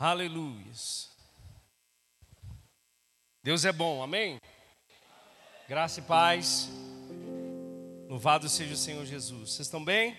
Aleluias. 0.00 1.10
Deus 3.42 3.64
é 3.64 3.72
bom, 3.72 4.00
amém? 4.00 4.38
Graça 5.68 5.98
e 5.98 6.02
paz. 6.04 6.68
Louvado 8.08 8.48
seja 8.48 8.74
o 8.74 8.76
Senhor 8.76 9.04
Jesus. 9.04 9.54
Vocês 9.54 9.66
estão 9.66 9.84
bem? 9.84 10.16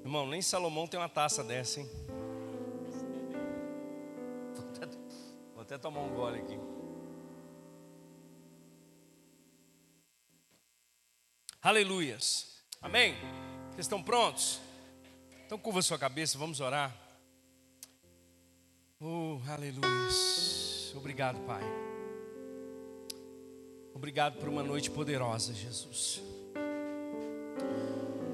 Irmão, 0.00 0.26
nem 0.26 0.42
Salomão 0.42 0.88
tem 0.88 0.98
uma 0.98 1.08
taça 1.08 1.44
dessa, 1.44 1.78
hein? 1.78 1.88
Vou 4.56 4.68
até, 4.68 4.86
vou 5.54 5.62
até 5.62 5.78
tomar 5.78 6.00
um 6.00 6.12
gole 6.12 6.40
aqui. 6.40 6.58
Aleluias. 11.62 12.64
Amém? 12.80 13.14
Vocês 13.70 13.86
estão 13.86 14.02
prontos? 14.02 14.60
Então 15.52 15.60
curva 15.60 15.82
sua 15.82 15.98
cabeça, 15.98 16.38
vamos 16.38 16.60
orar. 16.60 16.96
Oh, 18.98 19.38
aleluia. 19.46 20.08
Obrigado, 20.96 21.38
Pai. 21.40 21.62
Obrigado 23.94 24.38
por 24.38 24.48
uma 24.48 24.62
noite 24.62 24.90
poderosa, 24.90 25.52
Jesus. 25.52 26.22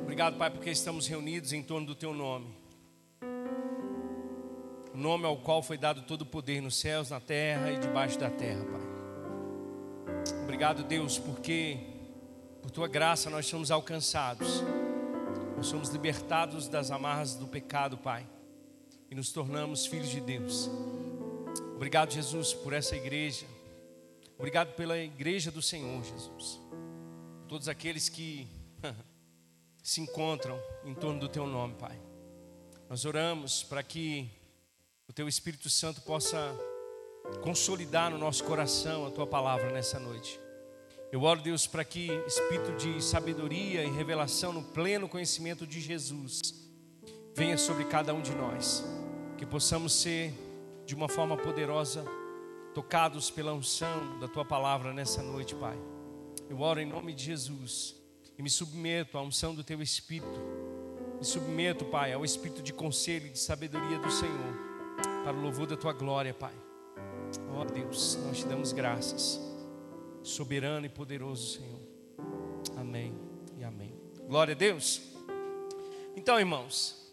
Obrigado, 0.01 0.39
Pai, 0.39 0.49
porque 0.49 0.71
estamos 0.71 1.09
reunidos 1.09 1.53
em 1.53 1.61
torno 1.61 1.89
do 1.89 1.97
Teu 1.97 2.15
nome. 2.15 2.55
O 4.95 4.97
nome 4.97 5.27
ao 5.27 5.39
qual 5.39 5.61
foi 5.61 5.77
dado 5.77 6.03
todo 6.03 6.23
o 6.23 6.27
poder 6.27 6.61
nos 6.61 6.77
céus, 6.79 7.11
na 7.11 7.19
terra 7.19 7.73
e 7.73 7.81
debaixo 7.81 8.17
da 8.17 8.31
terra, 8.31 8.65
Pai. 8.65 10.45
Obrigado, 10.45 10.85
Deus, 10.85 11.19
porque 11.19 11.79
por 12.63 12.71
Tua 12.71 12.87
graça 12.87 13.29
nós 13.29 13.45
somos 13.45 13.73
alcançados. 13.73 14.63
Nós 15.59 15.67
somos 15.67 15.89
libertados 15.89 16.69
das 16.69 16.93
amarras 16.93 17.35
do 17.35 17.49
pecado, 17.49 17.99
Pai, 17.99 18.25
e 19.11 19.15
nos 19.17 19.33
tornamos 19.33 19.87
filhos 19.87 20.09
de 20.09 20.21
Deus. 20.21 20.71
Obrigado, 21.75 22.13
Jesus, 22.13 22.55
por 22.55 22.73
essa 22.73 22.95
igreja. 22.95 23.45
Obrigado 24.37 24.77
pela 24.77 24.97
igreja 24.97 25.51
do 25.51 25.61
Senhor, 25.61 26.01
Jesus. 26.05 26.61
Todos 27.49 27.69
aqueles 27.69 28.09
que 28.09 28.47
se 29.83 30.01
encontram 30.01 30.63
em 30.85 30.95
torno 30.95 31.19
do 31.19 31.29
Teu 31.29 31.45
nome, 31.45 31.75
Pai. 31.75 32.01
Nós 32.89 33.05
oramos 33.05 33.65
para 33.65 33.83
que 33.83 34.31
o 35.09 35.13
Teu 35.13 35.27
Espírito 35.27 35.69
Santo 35.69 36.01
possa 36.03 36.55
consolidar 37.43 38.13
no 38.13 38.19
nosso 38.19 38.45
coração 38.45 39.05
a 39.05 39.11
Tua 39.11 39.27
palavra 39.27 39.73
nessa 39.73 39.99
noite. 39.99 40.39
Eu 41.11 41.23
oro, 41.23 41.41
Deus, 41.41 41.67
para 41.67 41.85
que 41.85 42.13
espírito 42.27 42.73
de 42.77 43.03
sabedoria 43.03 43.83
e 43.83 43.91
revelação 43.91 44.53
no 44.53 44.63
pleno 44.63 45.09
conhecimento 45.09 45.67
de 45.67 45.81
Jesus 45.81 46.55
venha 47.35 47.57
sobre 47.57 47.85
cada 47.85 48.13
um 48.13 48.21
de 48.21 48.33
nós, 48.33 48.85
que 49.39 49.47
possamos 49.47 49.95
ser 49.95 50.35
de 50.85 50.95
uma 50.95 51.09
forma 51.09 51.35
poderosa 51.35 52.05
tocados 52.75 53.31
pela 53.31 53.55
unção 53.55 54.19
da 54.19 54.29
tua 54.29 54.45
palavra 54.45 54.93
nessa 54.93 55.23
noite, 55.23 55.55
Pai. 55.55 55.79
Eu 56.49 56.61
oro 56.61 56.79
em 56.79 56.87
nome 56.87 57.15
de 57.15 57.25
Jesus 57.25 57.97
e 58.37 58.43
me 58.43 58.51
submeto 58.51 59.17
à 59.17 59.23
unção 59.23 59.55
do 59.55 59.65
teu 59.65 59.81
espírito. 59.81 60.39
Me 61.19 61.25
submeto, 61.25 61.87
Pai, 61.87 62.13
ao 62.13 62.23
espírito 62.23 62.63
de 62.63 62.75
conselho 62.75 63.29
e 63.29 63.31
de 63.31 63.39
sabedoria 63.39 63.99
do 63.99 64.11
Senhor, 64.11 64.55
para 65.25 65.35
o 65.35 65.41
louvor 65.41 65.67
da 65.67 65.77
tua 65.77 65.95
glória, 65.95 66.35
Pai. 66.35 66.55
Ó 67.55 67.63
oh, 67.63 67.65
Deus, 67.65 68.19
nós 68.27 68.39
te 68.39 68.47
damos 68.47 68.73
graças 68.73 69.48
soberano 70.29 70.87
e 70.87 70.89
poderoso 70.89 71.59
Senhor. 71.59 71.81
Amém 72.77 73.15
e 73.59 73.65
amém. 73.65 73.95
Glória 74.27 74.55
a 74.55 74.57
Deus. 74.57 75.01
Então, 76.15 76.39
irmãos, 76.39 77.13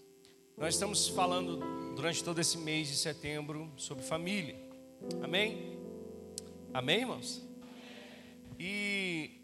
nós 0.57 0.73
estamos 0.73 1.07
falando 1.07 1.93
durante 1.95 2.23
todo 2.23 2.39
esse 2.39 2.57
mês 2.57 2.87
de 2.89 2.95
setembro 2.95 3.71
sobre 3.77 4.03
família. 4.03 4.55
Amém? 5.23 5.77
Amém, 6.73 6.99
irmãos? 7.01 7.41
E 8.59 9.41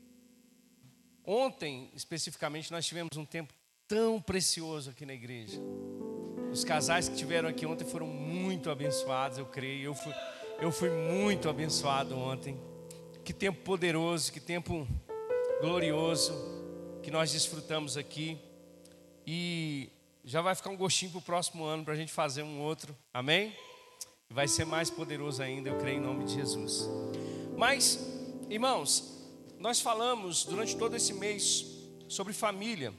ontem, 1.26 1.90
especificamente, 1.96 2.72
nós 2.72 2.86
tivemos 2.86 3.16
um 3.16 3.26
tempo 3.26 3.54
tão 3.88 4.22
precioso 4.22 4.90
aqui 4.90 5.06
na 5.06 5.14
igreja. 5.14 5.60
Os 6.52 6.66
casais 6.66 7.08
que 7.08 7.16
tiveram 7.16 7.48
aqui 7.48 7.66
ontem 7.66 7.86
foram 7.86 8.08
muito 8.08 8.70
abençoados, 8.70 9.38
eu 9.38 9.46
creio. 9.46 9.86
Eu 9.86 9.96
fui, 9.96 10.14
eu 10.60 10.72
fui 10.72 10.90
muito 10.90 11.50
abençoado 11.50 12.18
ontem. 12.18 12.60
Que 13.32 13.38
tempo 13.38 13.62
poderoso, 13.62 14.30
que 14.30 14.42
tempo 14.42 14.86
glorioso 15.62 16.34
que 17.02 17.10
nós 17.10 17.32
desfrutamos 17.32 17.96
aqui. 17.96 18.38
E 19.26 19.90
já 20.26 20.42
vai 20.42 20.54
ficar 20.54 20.70
um 20.70 20.76
gostinho 20.76 21.12
para 21.12 21.20
o 21.20 21.22
próximo 21.22 21.64
ano 21.64 21.86
para 21.86 21.94
a 21.94 21.96
gente 21.96 22.12
fazer 22.12 22.44
um 22.44 22.60
outro. 22.60 22.94
Amém? 23.14 23.56
Vai 24.30 24.50
ser 24.50 24.66
mais 24.66 24.90
poderoso 24.90 25.42
ainda, 25.42 25.70
eu 25.70 25.78
creio 25.78 26.00
em 26.00 26.02
nome 26.02 26.26
de 26.26 26.34
Jesus. 26.34 26.90
Mas, 27.58 28.06
irmãos, 28.50 29.26
nós 29.58 29.80
falamos 29.80 30.44
durante 30.44 30.76
todo 30.76 30.94
esse 30.98 31.14
mês 31.14 31.66
sobre 32.10 32.34
família. 32.34 32.94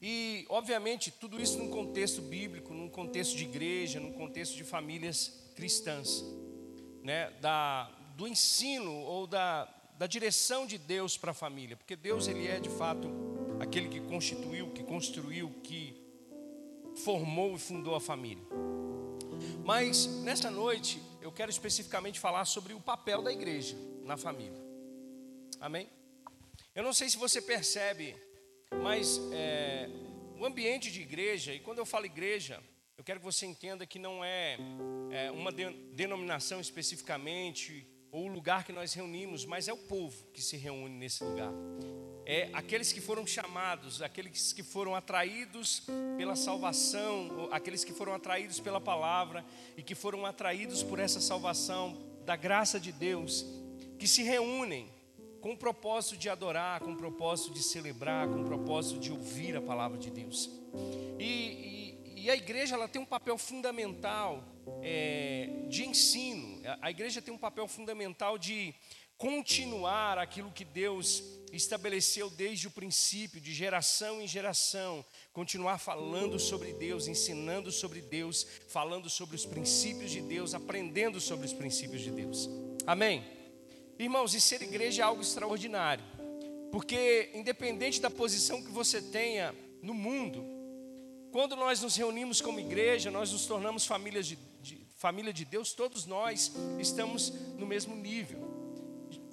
E, 0.00 0.46
obviamente, 0.48 1.10
tudo 1.10 1.42
isso 1.42 1.58
num 1.58 1.70
contexto 1.70 2.22
bíblico, 2.22 2.72
num 2.72 2.88
contexto 2.88 3.36
de 3.36 3.42
igreja, 3.42 3.98
num 3.98 4.12
contexto 4.12 4.56
de 4.56 4.62
famílias 4.62 5.50
cristãs, 5.56 6.24
né? 7.02 7.32
Da, 7.40 7.97
do 8.18 8.26
ensino 8.26 8.92
ou 8.92 9.28
da, 9.28 9.72
da 9.96 10.08
direção 10.08 10.66
de 10.66 10.76
Deus 10.76 11.16
para 11.16 11.30
a 11.30 11.34
família, 11.34 11.76
porque 11.76 11.94
Deus 11.94 12.26
ele 12.26 12.48
é 12.48 12.58
de 12.58 12.68
fato 12.68 13.08
aquele 13.60 13.88
que 13.88 14.00
constituiu, 14.00 14.72
que 14.72 14.82
construiu, 14.82 15.48
que 15.62 15.96
formou 16.96 17.54
e 17.54 17.58
fundou 17.60 17.94
a 17.94 18.00
família. 18.00 18.42
Mas 19.64 20.08
nessa 20.24 20.50
noite 20.50 21.00
eu 21.22 21.30
quero 21.30 21.48
especificamente 21.48 22.18
falar 22.18 22.44
sobre 22.44 22.74
o 22.74 22.80
papel 22.80 23.22
da 23.22 23.32
igreja 23.32 23.76
na 24.02 24.16
família. 24.16 24.60
Amém? 25.60 25.88
Eu 26.74 26.82
não 26.82 26.92
sei 26.92 27.08
se 27.08 27.16
você 27.16 27.40
percebe, 27.40 28.16
mas 28.82 29.20
é, 29.32 29.88
o 30.36 30.44
ambiente 30.44 30.90
de 30.90 31.02
igreja, 31.02 31.54
e 31.54 31.60
quando 31.60 31.78
eu 31.78 31.86
falo 31.86 32.04
igreja, 32.04 32.60
eu 32.96 33.04
quero 33.04 33.20
que 33.20 33.24
você 33.24 33.46
entenda 33.46 33.86
que 33.86 34.00
não 34.00 34.24
é, 34.24 34.58
é 35.12 35.30
uma 35.30 35.52
de, 35.52 35.70
denominação 35.92 36.60
especificamente, 36.60 37.86
ou 38.10 38.24
o 38.24 38.28
lugar 38.28 38.64
que 38.64 38.72
nós 38.72 38.92
reunimos, 38.94 39.44
mas 39.44 39.68
é 39.68 39.72
o 39.72 39.76
povo 39.76 40.24
que 40.32 40.42
se 40.42 40.56
reúne 40.56 40.96
nesse 40.96 41.22
lugar. 41.22 41.52
É 42.24 42.50
aqueles 42.52 42.92
que 42.92 43.00
foram 43.00 43.26
chamados, 43.26 44.02
aqueles 44.02 44.52
que 44.52 44.62
foram 44.62 44.94
atraídos 44.94 45.82
pela 46.16 46.36
salvação, 46.36 47.48
aqueles 47.50 47.84
que 47.84 47.92
foram 47.92 48.12
atraídos 48.12 48.60
pela 48.60 48.80
palavra 48.80 49.44
e 49.76 49.82
que 49.82 49.94
foram 49.94 50.26
atraídos 50.26 50.82
por 50.82 50.98
essa 50.98 51.20
salvação 51.20 51.96
da 52.26 52.36
graça 52.36 52.78
de 52.78 52.92
Deus, 52.92 53.46
que 53.98 54.06
se 54.06 54.22
reúnem 54.22 54.90
com 55.40 55.52
o 55.52 55.56
propósito 55.56 56.16
de 56.16 56.28
adorar, 56.28 56.80
com 56.80 56.92
o 56.92 56.96
propósito 56.96 57.54
de 57.54 57.62
celebrar, 57.62 58.28
com 58.28 58.42
o 58.42 58.44
propósito 58.44 59.00
de 59.00 59.10
ouvir 59.10 59.56
a 59.56 59.62
palavra 59.62 59.96
de 59.96 60.10
Deus. 60.10 60.50
E, 61.18 61.94
e, 62.14 62.24
e 62.24 62.30
a 62.30 62.36
igreja 62.36 62.74
ela 62.74 62.88
tem 62.88 63.00
um 63.00 63.06
papel 63.06 63.38
fundamental 63.38 64.44
é, 64.82 65.48
de 65.68 65.86
ensino. 65.86 66.60
A 66.80 66.90
igreja 66.90 67.22
tem 67.22 67.32
um 67.32 67.38
papel 67.38 67.66
fundamental 67.68 68.38
de 68.38 68.74
continuar 69.18 70.16
aquilo 70.16 70.52
que 70.52 70.64
Deus 70.64 71.24
estabeleceu 71.52 72.30
desde 72.30 72.68
o 72.68 72.70
princípio, 72.70 73.40
de 73.40 73.52
geração 73.52 74.20
em 74.20 74.28
geração, 74.28 75.04
continuar 75.32 75.78
falando 75.78 76.38
sobre 76.38 76.72
Deus, 76.72 77.08
ensinando 77.08 77.72
sobre 77.72 78.00
Deus, 78.00 78.46
falando 78.68 79.10
sobre 79.10 79.34
os 79.34 79.44
princípios 79.44 80.12
de 80.12 80.20
Deus, 80.20 80.54
aprendendo 80.54 81.20
sobre 81.20 81.46
os 81.46 81.52
princípios 81.52 82.02
de 82.02 82.12
Deus. 82.12 82.48
Amém? 82.86 83.24
Irmãos, 83.98 84.34
e 84.34 84.40
ser 84.40 84.62
igreja 84.62 85.02
é 85.02 85.04
algo 85.04 85.22
extraordinário, 85.22 86.04
porque 86.70 87.30
independente 87.34 88.00
da 88.00 88.08
posição 88.08 88.62
que 88.62 88.70
você 88.70 89.02
tenha 89.02 89.52
no 89.82 89.94
mundo, 89.94 90.44
quando 91.32 91.56
nós 91.56 91.82
nos 91.82 91.96
reunimos 91.96 92.40
como 92.40 92.60
igreja, 92.60 93.10
nós 93.10 93.32
nos 93.32 93.46
tornamos 93.46 93.84
famílias 93.84 94.26
de 94.26 94.38
família 94.98 95.32
de 95.32 95.44
Deus, 95.44 95.72
todos 95.72 96.04
nós 96.06 96.52
estamos 96.78 97.30
no 97.56 97.66
mesmo 97.66 97.94
nível 97.94 98.58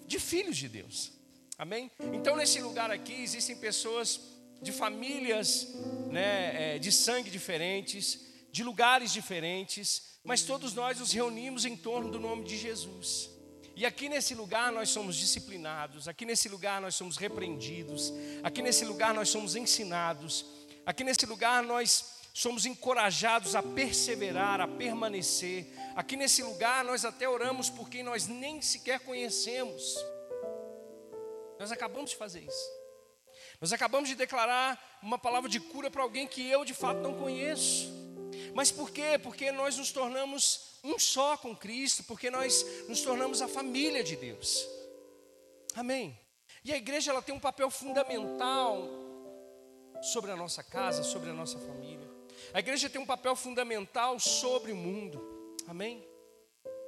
de 0.06 0.19
filhos 0.19 0.56
de 0.56 0.69
Deus. 0.69 1.12
Amém? 1.57 1.91
Então, 2.13 2.35
nesse 2.35 2.62
lugar 2.62 2.91
aqui, 2.91 3.13
existem 3.13 3.56
pessoas 3.56 4.19
de 4.62 4.71
famílias 4.71 5.73
né, 6.12 6.75
é, 6.75 6.79
de 6.79 6.91
sangue 6.91 7.31
diferentes, 7.31 8.19
de 8.51 8.63
lugares 8.63 9.12
diferentes, 9.12 10.19
mas 10.23 10.44
todos 10.44 10.73
nós 10.73 11.00
nos 11.00 11.12
reunimos 11.12 11.65
em 11.65 11.75
torno 11.75 12.12
do 12.12 12.19
nome 12.19 12.44
de 12.44 12.57
Jesus. 12.57 13.29
E 13.75 13.85
aqui 13.85 14.07
nesse 14.07 14.35
lugar 14.35 14.71
nós 14.71 14.89
somos 14.89 15.17
disciplinados, 15.17 16.07
aqui 16.07 16.25
nesse 16.25 16.47
lugar 16.47 16.79
nós 16.79 16.95
somos 16.95 17.17
repreendidos, 17.17 18.13
aqui 18.44 18.62
nesse 18.62 18.85
lugar 18.85 19.13
nós 19.13 19.29
somos 19.29 19.56
ensinados, 19.56 20.45
aqui 20.85 21.03
nesse 21.03 21.25
lugar 21.25 21.63
nós 21.63 22.15
somos 22.36 22.66
encorajados 22.66 23.56
a 23.56 23.64
perseverar, 23.64 24.60
a 24.60 24.68
permanecer. 24.68 25.68
Aqui 25.96 26.18
nesse 26.18 26.44
lugar 26.44 26.84
nós 26.84 27.06
até 27.06 27.30
oramos 27.30 27.70
por 27.70 27.90
quem 27.90 28.04
nós 28.04 28.28
nem 28.28 28.62
sequer 28.62 29.00
conhecemos. 29.00 29.96
Nós 31.58 31.72
acabamos 31.72 32.10
de 32.10 32.18
fazer 32.18 32.42
isso. 32.42 32.70
Nós 33.62 33.72
acabamos 33.72 34.10
de 34.10 34.16
declarar 34.16 35.00
uma 35.02 35.18
palavra 35.18 35.50
de 35.50 35.62
cura 35.62 35.90
para 35.90 36.04
alguém 36.04 36.28
que 36.28 36.46
eu 36.46 36.66
de 36.66 36.74
fato 36.74 37.00
não 37.00 37.18
conheço. 37.18 37.90
Mas 38.54 38.70
por 38.70 38.92
quê? 38.92 39.18
Porque 39.18 39.50
nós 39.54 39.78
nos 39.78 39.94
tornamos 39.94 40.78
um 40.84 41.00
só 41.00 41.38
com 41.38 41.56
Cristo, 41.56 42.04
porque 42.04 42.30
nós 42.30 42.66
nos 42.90 43.00
tornamos 43.00 43.42
a 43.42 43.48
família 43.48 44.04
de 44.04 44.18
Deus. 44.18 44.68
Amém. 45.74 46.20
E 46.66 46.74
a 46.74 46.76
igreja 46.76 47.12
ela 47.12 47.22
tem 47.22 47.34
um 47.34 47.40
papel 47.40 47.70
fundamental 47.70 48.90
sobre 50.02 50.32
a 50.32 50.36
nossa 50.36 50.62
casa, 50.62 51.02
sobre 51.02 51.30
a 51.30 51.34
nossa 51.34 51.58
família. 51.60 51.94
A 52.56 52.60
igreja 52.60 52.90
tem 52.90 53.02
um 53.02 53.06
papel 53.06 53.36
fundamental 53.36 54.18
sobre 54.18 54.72
o 54.72 54.78
mundo. 54.78 55.22
Amém? 55.68 56.02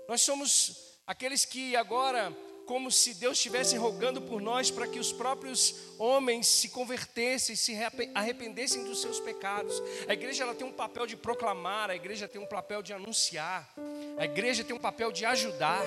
Nós 0.07 0.21
somos 0.21 0.97
aqueles 1.05 1.43
que 1.43 1.75
agora, 1.75 2.33
como 2.65 2.89
se 2.89 3.15
Deus 3.15 3.35
estivesse 3.35 3.75
rogando 3.75 4.21
por 4.21 4.39
nós 4.39 4.71
para 4.71 4.87
que 4.87 4.97
os 4.97 5.11
próprios 5.11 5.75
homens 5.99 6.47
se 6.47 6.69
convertessem, 6.69 7.53
se 7.53 7.73
arrependessem 8.15 8.85
dos 8.85 9.01
seus 9.01 9.19
pecados. 9.19 9.83
A 10.07 10.13
igreja 10.13 10.45
ela 10.45 10.55
tem 10.55 10.65
um 10.65 10.71
papel 10.71 11.05
de 11.05 11.17
proclamar, 11.17 11.89
a 11.89 11.95
igreja 11.97 12.29
tem 12.29 12.39
um 12.39 12.47
papel 12.47 12.81
de 12.81 12.93
anunciar, 12.93 13.69
a 14.17 14.23
igreja 14.23 14.63
tem 14.63 14.73
um 14.73 14.79
papel 14.79 15.11
de 15.11 15.25
ajudar. 15.25 15.83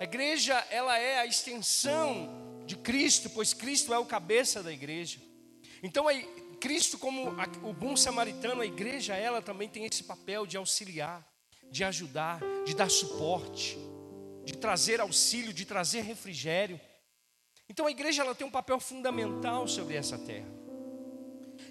A 0.00 0.02
igreja 0.02 0.66
ela 0.68 0.98
é 0.98 1.20
a 1.20 1.26
extensão 1.26 2.28
de 2.66 2.76
Cristo, 2.76 3.30
pois 3.30 3.54
Cristo 3.54 3.94
é 3.94 3.98
o 4.00 4.04
cabeça 4.04 4.64
da 4.64 4.72
igreja. 4.72 5.20
Então, 5.80 6.08
Cristo, 6.60 6.98
como 6.98 7.34
o 7.62 7.72
bom 7.72 7.96
samaritano, 7.96 8.62
a 8.62 8.66
igreja, 8.66 9.14
ela 9.14 9.42
também 9.42 9.68
tem 9.68 9.84
esse 9.84 10.02
papel 10.02 10.46
de 10.46 10.56
auxiliar, 10.56 11.26
de 11.70 11.84
ajudar, 11.84 12.40
de 12.64 12.74
dar 12.74 12.90
suporte, 12.90 13.78
de 14.44 14.56
trazer 14.56 15.00
auxílio, 15.00 15.52
de 15.52 15.64
trazer 15.64 16.02
refrigério. 16.02 16.80
Então, 17.68 17.86
a 17.86 17.90
igreja 17.90 18.22
ela 18.22 18.34
tem 18.34 18.46
um 18.46 18.50
papel 18.50 18.78
fundamental 18.78 19.66
sobre 19.66 19.96
essa 19.96 20.18
terra. 20.18 20.48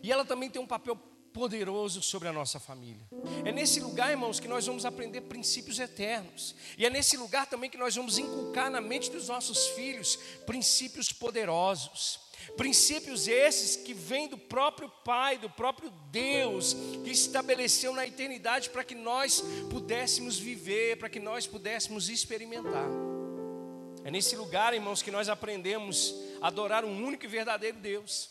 E 0.04 0.12
ela 0.12 0.26
também 0.26 0.50
tem 0.50 0.62
um 0.62 0.68
papel 0.68 0.96
poderoso 1.36 2.02
sobre 2.02 2.30
a 2.30 2.34
nossa 2.34 2.62
família. 2.62 3.06
É 3.44 3.52
nesse 3.52 3.82
lugar, 3.82 4.10
irmãos, 4.10 4.40
que 4.40 4.48
nós 4.48 4.66
vamos 4.66 4.86
aprender 4.86 5.20
princípios 5.22 5.80
eternos. 5.80 6.56
E 6.78 6.86
é 6.86 6.90
nesse 6.90 7.18
lugar 7.18 7.46
também 7.46 7.70
que 7.70 7.78
nós 7.78 7.94
vamos 7.94 8.18
inculcar 8.18 8.72
na 8.72 8.80
mente 8.80 9.12
dos 9.12 9.28
nossos 9.28 9.68
filhos 9.68 10.16
princípios 10.46 11.12
poderosos. 11.12 12.22
Princípios 12.58 13.28
esses 13.28 13.76
que 13.76 13.94
vêm 13.94 14.28
do 14.28 14.38
próprio 14.38 14.90
Pai, 15.04 15.38
do 15.38 15.50
próprio 15.50 15.92
Deus, 16.12 16.76
que 17.04 17.12
estabeleceu 17.12 17.94
na 17.94 18.06
eternidade 18.06 18.70
para 18.70 18.84
que 18.84 18.96
nós 18.96 19.44
pudéssemos 19.70 20.38
viver, 20.38 20.98
para 20.98 21.10
que 21.10 21.20
nós 21.20 21.46
pudéssemos 21.46 22.10
experimentar. 22.10 22.90
É 24.04 24.12
nesse 24.12 24.36
lugar, 24.36 24.74
irmãos, 24.74 25.02
que 25.02 25.10
nós 25.12 25.30
aprendemos 25.30 26.14
a 26.40 26.48
adorar 26.48 26.86
um 26.86 27.04
único 27.04 27.26
e 27.26 27.28
verdadeiro 27.28 27.78
Deus. 27.80 28.30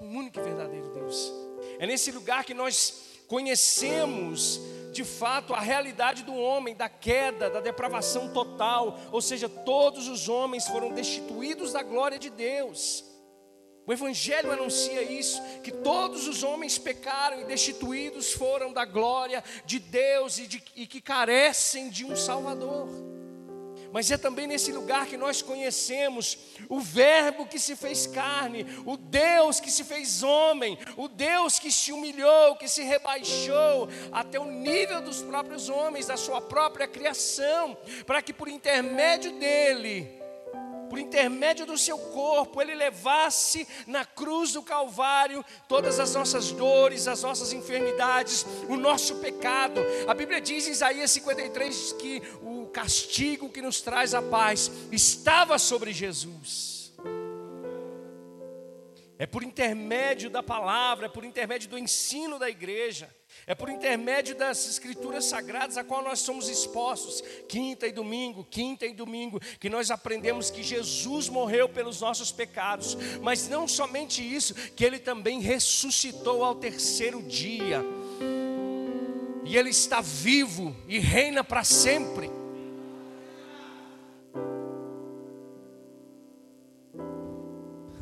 Um 0.00 0.16
único 0.16 0.40
e 0.40 0.42
verdadeiro 0.42 0.88
Deus. 0.94 1.30
É 1.78 1.86
nesse 1.86 2.10
lugar 2.10 2.44
que 2.44 2.54
nós 2.54 3.02
conhecemos 3.28 4.58
de 4.92 5.04
fato 5.04 5.54
a 5.54 5.60
realidade 5.60 6.22
do 6.22 6.34
homem, 6.34 6.76
da 6.76 6.88
queda, 6.88 7.50
da 7.50 7.60
depravação 7.60 8.32
total, 8.32 8.98
ou 9.10 9.20
seja, 9.20 9.48
todos 9.48 10.06
os 10.06 10.28
homens 10.28 10.68
foram 10.68 10.92
destituídos 10.92 11.72
da 11.72 11.82
glória 11.82 12.18
de 12.18 12.30
Deus. 12.30 13.04
O 13.86 13.92
Evangelho 13.92 14.52
anuncia 14.52 15.02
isso: 15.02 15.42
que 15.64 15.72
todos 15.72 16.28
os 16.28 16.42
homens 16.42 16.78
pecaram 16.78 17.40
e 17.40 17.44
destituídos 17.44 18.32
foram 18.32 18.72
da 18.72 18.84
glória 18.84 19.42
de 19.64 19.78
Deus 19.78 20.38
e, 20.38 20.46
de, 20.46 20.62
e 20.76 20.86
que 20.86 21.00
carecem 21.00 21.88
de 21.88 22.04
um 22.04 22.14
Salvador 22.14 22.88
mas 23.92 24.10
é 24.10 24.16
também 24.16 24.46
nesse 24.46 24.72
lugar 24.72 25.06
que 25.06 25.16
nós 25.16 25.42
conhecemos 25.42 26.38
o 26.68 26.80
Verbo 26.80 27.46
que 27.46 27.58
se 27.58 27.76
fez 27.76 28.06
carne, 28.06 28.66
o 28.86 28.96
Deus 28.96 29.60
que 29.60 29.70
se 29.70 29.84
fez 29.84 30.22
homem, 30.22 30.78
o 30.96 31.08
Deus 31.08 31.58
que 31.58 31.70
se 31.70 31.92
humilhou, 31.92 32.56
que 32.56 32.68
se 32.68 32.82
rebaixou 32.82 33.88
até 34.10 34.40
o 34.40 34.44
nível 34.44 35.02
dos 35.02 35.22
próprios 35.22 35.68
homens, 35.68 36.06
da 36.06 36.16
sua 36.16 36.40
própria 36.40 36.88
criação, 36.88 37.76
para 38.06 38.22
que 38.22 38.32
por 38.32 38.48
intermédio 38.48 39.32
dele, 39.38 40.21
por 40.92 40.98
intermédio 40.98 41.64
do 41.64 41.78
seu 41.78 41.96
corpo, 41.96 42.60
ele 42.60 42.74
levasse 42.74 43.66
na 43.86 44.04
cruz 44.04 44.52
do 44.52 44.62
Calvário 44.62 45.42
todas 45.66 45.98
as 45.98 46.14
nossas 46.14 46.52
dores, 46.52 47.08
as 47.08 47.22
nossas 47.22 47.50
enfermidades, 47.54 48.44
o 48.68 48.76
nosso 48.76 49.14
pecado. 49.14 49.80
A 50.06 50.12
Bíblia 50.12 50.38
diz 50.38 50.68
em 50.68 50.72
Isaías 50.72 51.10
53 51.12 51.94
que 51.94 52.22
o 52.42 52.66
castigo 52.66 53.48
que 53.48 53.62
nos 53.62 53.80
traz 53.80 54.12
a 54.12 54.20
paz 54.20 54.70
estava 54.90 55.58
sobre 55.58 55.94
Jesus. 55.94 56.92
É 59.18 59.24
por 59.24 59.42
intermédio 59.42 60.28
da 60.28 60.42
palavra, 60.42 61.06
é 61.06 61.08
por 61.08 61.24
intermédio 61.24 61.70
do 61.70 61.78
ensino 61.78 62.38
da 62.38 62.50
igreja 62.50 63.08
é 63.46 63.54
por 63.54 63.68
intermédio 63.68 64.36
das 64.36 64.68
escrituras 64.68 65.24
sagradas 65.24 65.76
a 65.76 65.82
qual 65.82 66.02
nós 66.02 66.20
somos 66.20 66.48
expostos, 66.48 67.22
quinta 67.48 67.88
e 67.88 67.92
domingo, 67.92 68.46
quinta 68.48 68.86
e 68.86 68.94
domingo, 68.94 69.40
que 69.58 69.68
nós 69.68 69.90
aprendemos 69.90 70.48
que 70.48 70.62
Jesus 70.62 71.28
morreu 71.28 71.68
pelos 71.68 72.00
nossos 72.00 72.30
pecados, 72.30 72.96
mas 73.20 73.48
não 73.48 73.66
somente 73.66 74.22
isso, 74.22 74.54
que 74.54 74.84
ele 74.84 75.00
também 75.00 75.40
ressuscitou 75.40 76.44
ao 76.44 76.54
terceiro 76.54 77.20
dia. 77.22 77.84
E 79.44 79.56
ele 79.56 79.70
está 79.70 80.00
vivo 80.00 80.76
e 80.86 81.00
reina 81.00 81.42
para 81.42 81.64
sempre. 81.64 82.30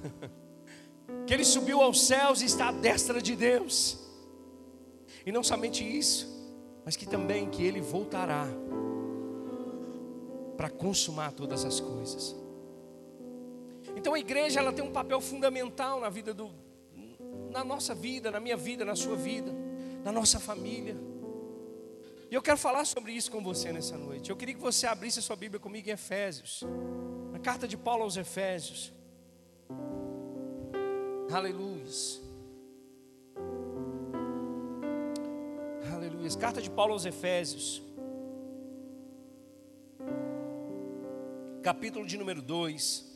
que 1.27 1.33
ele 1.33 1.47
subiu 1.47 1.81
aos 1.81 2.07
céus 2.07 2.43
e 2.43 2.45
está 2.45 2.69
à 2.69 2.73
destra 2.73 3.23
de 3.23 3.35
Deus. 3.35 4.10
E 5.25 5.33
não 5.33 5.43
somente 5.43 5.85
isso, 5.85 6.27
mas 6.85 6.97
que 6.97 7.07
também 7.07 7.49
que 7.49 7.65
ele 7.65 7.81
voltará 7.81 8.47
para 10.57 10.69
consumar 10.69 11.33
todas 11.33 11.65
as 11.65 11.81
coisas. 11.81 12.37
Então 13.97 14.15
a 14.15 14.19
igreja 14.19 14.61
ela 14.61 14.73
tem 14.73 14.85
um 14.85 14.93
papel 14.93 15.21
fundamental 15.21 16.01
na 16.01 16.09
vida 16.09 16.33
do 16.33 16.51
na 17.51 17.65
nossa 17.65 17.95
vida, 17.95 18.31
na 18.31 18.39
minha 18.39 18.57
vida, 18.57 18.85
na 18.85 18.95
sua 18.95 19.17
vida, 19.17 19.53
na 20.05 20.13
nossa 20.13 20.39
família. 20.39 20.97
E 22.31 22.35
eu 22.35 22.41
quero 22.41 22.57
falar 22.57 22.85
sobre 22.85 23.13
isso 23.13 23.31
com 23.31 23.43
você 23.43 23.73
nessa 23.73 23.99
noite. 23.99 24.31
Eu 24.31 24.37
queria 24.37 24.55
que 24.55 24.61
você 24.61 24.87
abrisse 24.87 25.19
a 25.19 25.23
sua 25.23 25.35
Bíblia 25.35 25.59
comigo 25.59 25.89
em 25.89 25.93
Efésios. 25.93 26.63
Na 27.33 27.41
carta 27.41 27.67
de 27.67 27.77
Paulo 27.77 28.05
aos 28.05 28.17
Efésios. 28.17 28.93
Aleluia. 31.33 32.30
Aleluia. 36.21 36.39
Carta 36.39 36.61
de 36.61 36.69
Paulo 36.69 36.93
aos 36.93 37.07
Efésios. 37.07 37.83
Capítulo 41.63 42.07
de 42.07 42.19
número 42.19 42.43
2. 42.43 43.07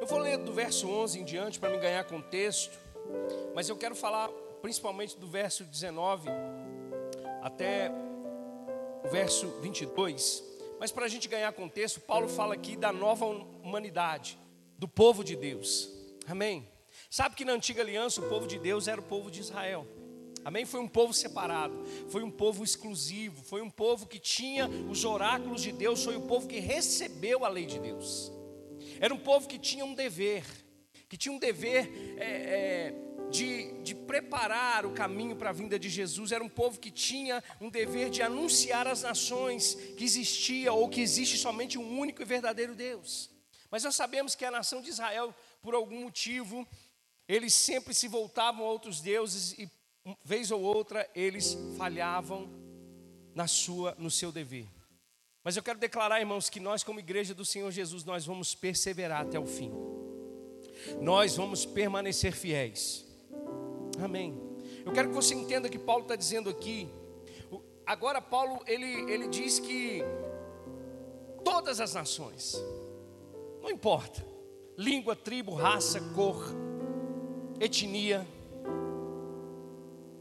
Eu 0.00 0.06
vou 0.06 0.18
ler 0.18 0.38
do 0.38 0.52
verso 0.52 0.88
11 0.88 1.20
em 1.20 1.24
diante 1.24 1.60
para 1.60 1.70
me 1.70 1.78
ganhar 1.78 2.02
contexto, 2.04 2.76
mas 3.54 3.68
eu 3.68 3.76
quero 3.76 3.94
falar 3.94 4.28
principalmente 4.60 5.16
do 5.16 5.28
verso 5.28 5.62
19 5.64 6.28
até 7.40 7.90
o 9.04 9.08
verso 9.08 9.48
22. 9.60 10.42
Mas 10.80 10.90
para 10.90 11.04
a 11.04 11.08
gente 11.08 11.28
ganhar 11.28 11.52
contexto, 11.52 12.00
Paulo 12.00 12.28
fala 12.28 12.54
aqui 12.54 12.76
da 12.76 12.92
nova 12.92 13.24
humanidade, 13.24 14.36
do 14.76 14.88
povo 14.88 15.22
de 15.22 15.36
Deus. 15.36 15.88
Amém? 16.26 16.68
Sabe 17.08 17.36
que 17.36 17.44
na 17.44 17.52
antiga 17.52 17.80
aliança 17.80 18.20
o 18.20 18.28
povo 18.28 18.46
de 18.46 18.58
Deus 18.58 18.88
era 18.88 19.00
o 19.00 19.04
povo 19.04 19.30
de 19.30 19.40
Israel. 19.40 19.86
Amém? 20.46 20.64
Foi 20.64 20.78
um 20.78 20.86
povo 20.86 21.12
separado, 21.12 21.84
foi 22.08 22.22
um 22.22 22.30
povo 22.30 22.62
exclusivo, 22.62 23.42
foi 23.42 23.60
um 23.62 23.68
povo 23.68 24.06
que 24.06 24.20
tinha 24.20 24.68
os 24.88 25.04
oráculos 25.04 25.60
de 25.60 25.72
Deus, 25.72 26.04
foi 26.04 26.16
um 26.16 26.24
povo 26.24 26.46
que 26.46 26.60
recebeu 26.60 27.44
a 27.44 27.48
lei 27.48 27.66
de 27.66 27.80
Deus. 27.80 28.30
Era 29.00 29.12
um 29.12 29.18
povo 29.18 29.48
que 29.48 29.58
tinha 29.58 29.84
um 29.84 29.92
dever, 29.92 30.44
que 31.08 31.16
tinha 31.16 31.32
um 31.32 31.38
dever 31.40 31.90
é, 32.16 32.24
é, 32.24 32.94
de, 33.28 33.72
de 33.82 33.92
preparar 33.92 34.86
o 34.86 34.92
caminho 34.92 35.34
para 35.34 35.50
a 35.50 35.52
vinda 35.52 35.80
de 35.80 35.88
Jesus. 35.88 36.30
Era 36.30 36.44
um 36.44 36.48
povo 36.48 36.78
que 36.78 36.92
tinha 36.92 37.42
um 37.60 37.68
dever 37.68 38.08
de 38.08 38.22
anunciar 38.22 38.86
às 38.86 39.02
nações 39.02 39.74
que 39.96 40.04
existia 40.04 40.72
ou 40.72 40.88
que 40.88 41.00
existe 41.00 41.36
somente 41.36 41.76
um 41.76 41.98
único 41.98 42.22
e 42.22 42.24
verdadeiro 42.24 42.72
Deus. 42.72 43.28
Mas 43.68 43.82
nós 43.82 43.96
sabemos 43.96 44.36
que 44.36 44.44
a 44.44 44.50
nação 44.52 44.80
de 44.80 44.90
Israel, 44.90 45.34
por 45.60 45.74
algum 45.74 46.02
motivo, 46.02 46.64
eles 47.26 47.52
sempre 47.52 47.92
se 47.92 48.06
voltavam 48.06 48.64
a 48.64 48.68
outros 48.68 49.00
deuses 49.00 49.52
e 49.58 49.68
vez 50.24 50.50
ou 50.50 50.60
outra 50.62 51.08
eles 51.14 51.56
falhavam 51.76 52.48
na 53.34 53.46
sua 53.46 53.94
no 53.98 54.10
seu 54.10 54.30
dever. 54.30 54.66
Mas 55.42 55.56
eu 55.56 55.62
quero 55.62 55.78
declarar, 55.78 56.18
irmãos, 56.18 56.50
que 56.50 56.58
nós 56.58 56.82
como 56.82 56.98
igreja 56.98 57.32
do 57.32 57.44
Senhor 57.44 57.70
Jesus, 57.70 58.04
nós 58.04 58.26
vamos 58.26 58.54
perseverar 58.54 59.22
até 59.22 59.38
o 59.38 59.46
fim. 59.46 59.72
Nós 61.00 61.36
vamos 61.36 61.64
permanecer 61.64 62.32
fiéis. 62.32 63.04
Amém. 64.02 64.36
Eu 64.84 64.92
quero 64.92 65.08
que 65.08 65.14
você 65.14 65.34
entenda 65.34 65.68
que 65.68 65.78
Paulo 65.78 66.02
está 66.02 66.16
dizendo 66.16 66.50
aqui. 66.50 66.88
Agora 67.86 68.20
Paulo 68.20 68.60
ele, 68.66 69.10
ele 69.10 69.28
diz 69.28 69.60
que 69.60 70.02
todas 71.44 71.80
as 71.80 71.94
nações, 71.94 72.56
Não 73.62 73.70
importa. 73.70 74.24
Língua, 74.76 75.16
tribo, 75.16 75.54
raça, 75.54 76.00
cor, 76.14 76.44
etnia. 77.60 78.26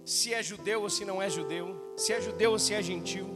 Se 0.06 0.34
é 0.34 0.44
judeu 0.44 0.84
ou 0.84 0.90
se 0.90 1.04
não 1.04 1.22
é 1.22 1.30
judeu. 1.30 1.94
Se 1.98 2.14
é 2.14 2.22
judeu 2.22 2.52
ou 2.52 2.60
se 2.60 2.74
é 2.74 2.82
gentil. 2.82 3.28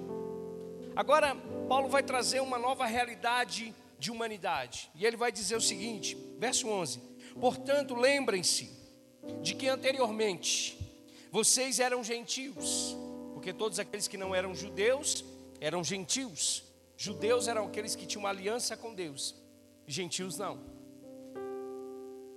Agora, 0.96 1.36
Paulo 1.68 1.90
vai 1.90 2.04
trazer 2.04 2.42
uma 2.42 2.60
nova 2.60 2.86
realidade 2.86 3.74
de 3.98 4.12
humanidade. 4.12 4.90
E 4.96 5.06
ele 5.06 5.18
vai 5.18 5.32
dizer 5.32 5.56
o 5.56 5.62
seguinte, 5.62 6.16
verso 6.38 6.68
11: 6.68 7.00
Portanto, 7.40 7.96
lembrem-se 7.96 8.72
de 9.42 9.56
que 9.56 9.68
anteriormente 9.68 10.78
vocês 11.32 11.80
eram 11.80 12.04
gentios, 12.04 12.96
porque 13.34 13.52
todos 13.52 13.80
aqueles 13.80 14.08
que 14.08 14.18
não 14.18 14.34
eram 14.34 14.56
judeus 14.56 15.26
eram 15.60 15.84
gentios. 15.84 16.64
Judeus 16.98 17.48
eram 17.48 17.66
aqueles 17.66 17.96
que 17.96 18.06
tinham 18.06 18.24
uma 18.24 18.30
aliança 18.30 18.76
com 18.76 18.94
Deus, 18.94 19.36
gentios 19.88 20.38
não. 20.38 20.60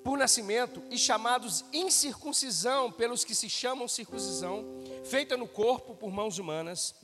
Por 0.05 0.19
nascimento 0.19 0.83
e 0.91 0.99
chamados 0.99 1.65
incircuncisão 1.73 2.91
pelos 2.91 3.25
que 3.25 3.35
se 3.35 3.49
chamam 3.49 3.87
circuncisão, 3.87 4.65
feita 5.05 5.37
no 5.37 5.47
corpo 5.47 5.95
por 5.95 6.11
mãos 6.11 6.39
humanas, 6.39 6.95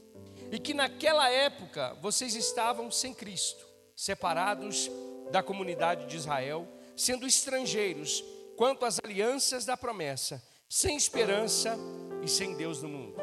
e 0.51 0.59
que 0.59 0.75
naquela 0.75 1.29
época 1.31 1.97
vocês 2.01 2.35
estavam 2.35 2.91
sem 2.91 3.15
Cristo, 3.15 3.67
separados 3.95 4.91
da 5.31 5.43
comunidade 5.43 6.07
de 6.07 6.17
Israel, 6.17 6.67
sendo 6.97 7.27
estrangeiros 7.27 8.25
quanto 8.57 8.85
às 8.85 8.99
alianças 8.99 9.65
da 9.65 9.77
promessa, 9.77 10.43
sem 10.69 10.97
esperança 10.97 11.79
e 12.23 12.29
sem 12.29 12.57
Deus 12.57 12.83
no 12.83 12.89
mundo. 12.89 13.17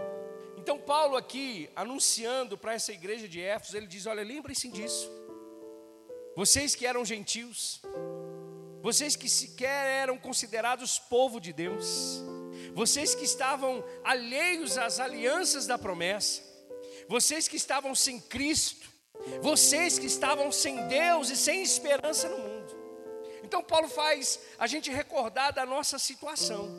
Então, 0.57 0.79
Paulo 0.79 1.15
aqui, 1.15 1.69
anunciando 1.75 2.57
para 2.57 2.73
essa 2.73 2.91
igreja 2.91 3.27
de 3.27 3.41
Éfeso, 3.41 3.77
ele 3.77 3.85
diz: 3.85 4.05
Olha, 4.05 4.23
lembrem-se 4.23 4.67
disso. 4.69 5.11
Vocês 6.35 6.73
que 6.73 6.85
eram 6.85 7.05
gentios, 7.05 7.81
vocês 8.85 9.15
que 9.15 9.27
sequer 9.27 10.03
eram 10.03 10.15
considerados 10.15 10.99
povo 10.99 11.39
de 11.41 11.51
Deus, 11.51 12.21
vocês 12.75 13.15
que 13.15 13.25
estavam 13.25 13.83
alheios 14.03 14.77
às 14.77 14.99
alianças 14.99 15.65
da 15.65 15.75
promessa, 15.75 16.43
vocês 17.09 17.47
que 17.47 17.55
estavam 17.55 17.95
sem 17.95 18.19
Cristo, 18.19 18.87
vocês 19.41 19.97
que 19.97 20.05
estavam 20.05 20.51
sem 20.51 20.87
Deus 20.87 21.31
e 21.31 21.35
sem 21.35 21.63
esperança 21.63 22.29
no 22.29 22.37
mundo. 22.37 22.75
Então 23.43 23.63
Paulo 23.63 23.87
faz 23.87 24.39
a 24.59 24.67
gente 24.67 24.91
recordar 24.91 25.51
da 25.51 25.65
nossa 25.65 25.97
situação. 25.97 26.69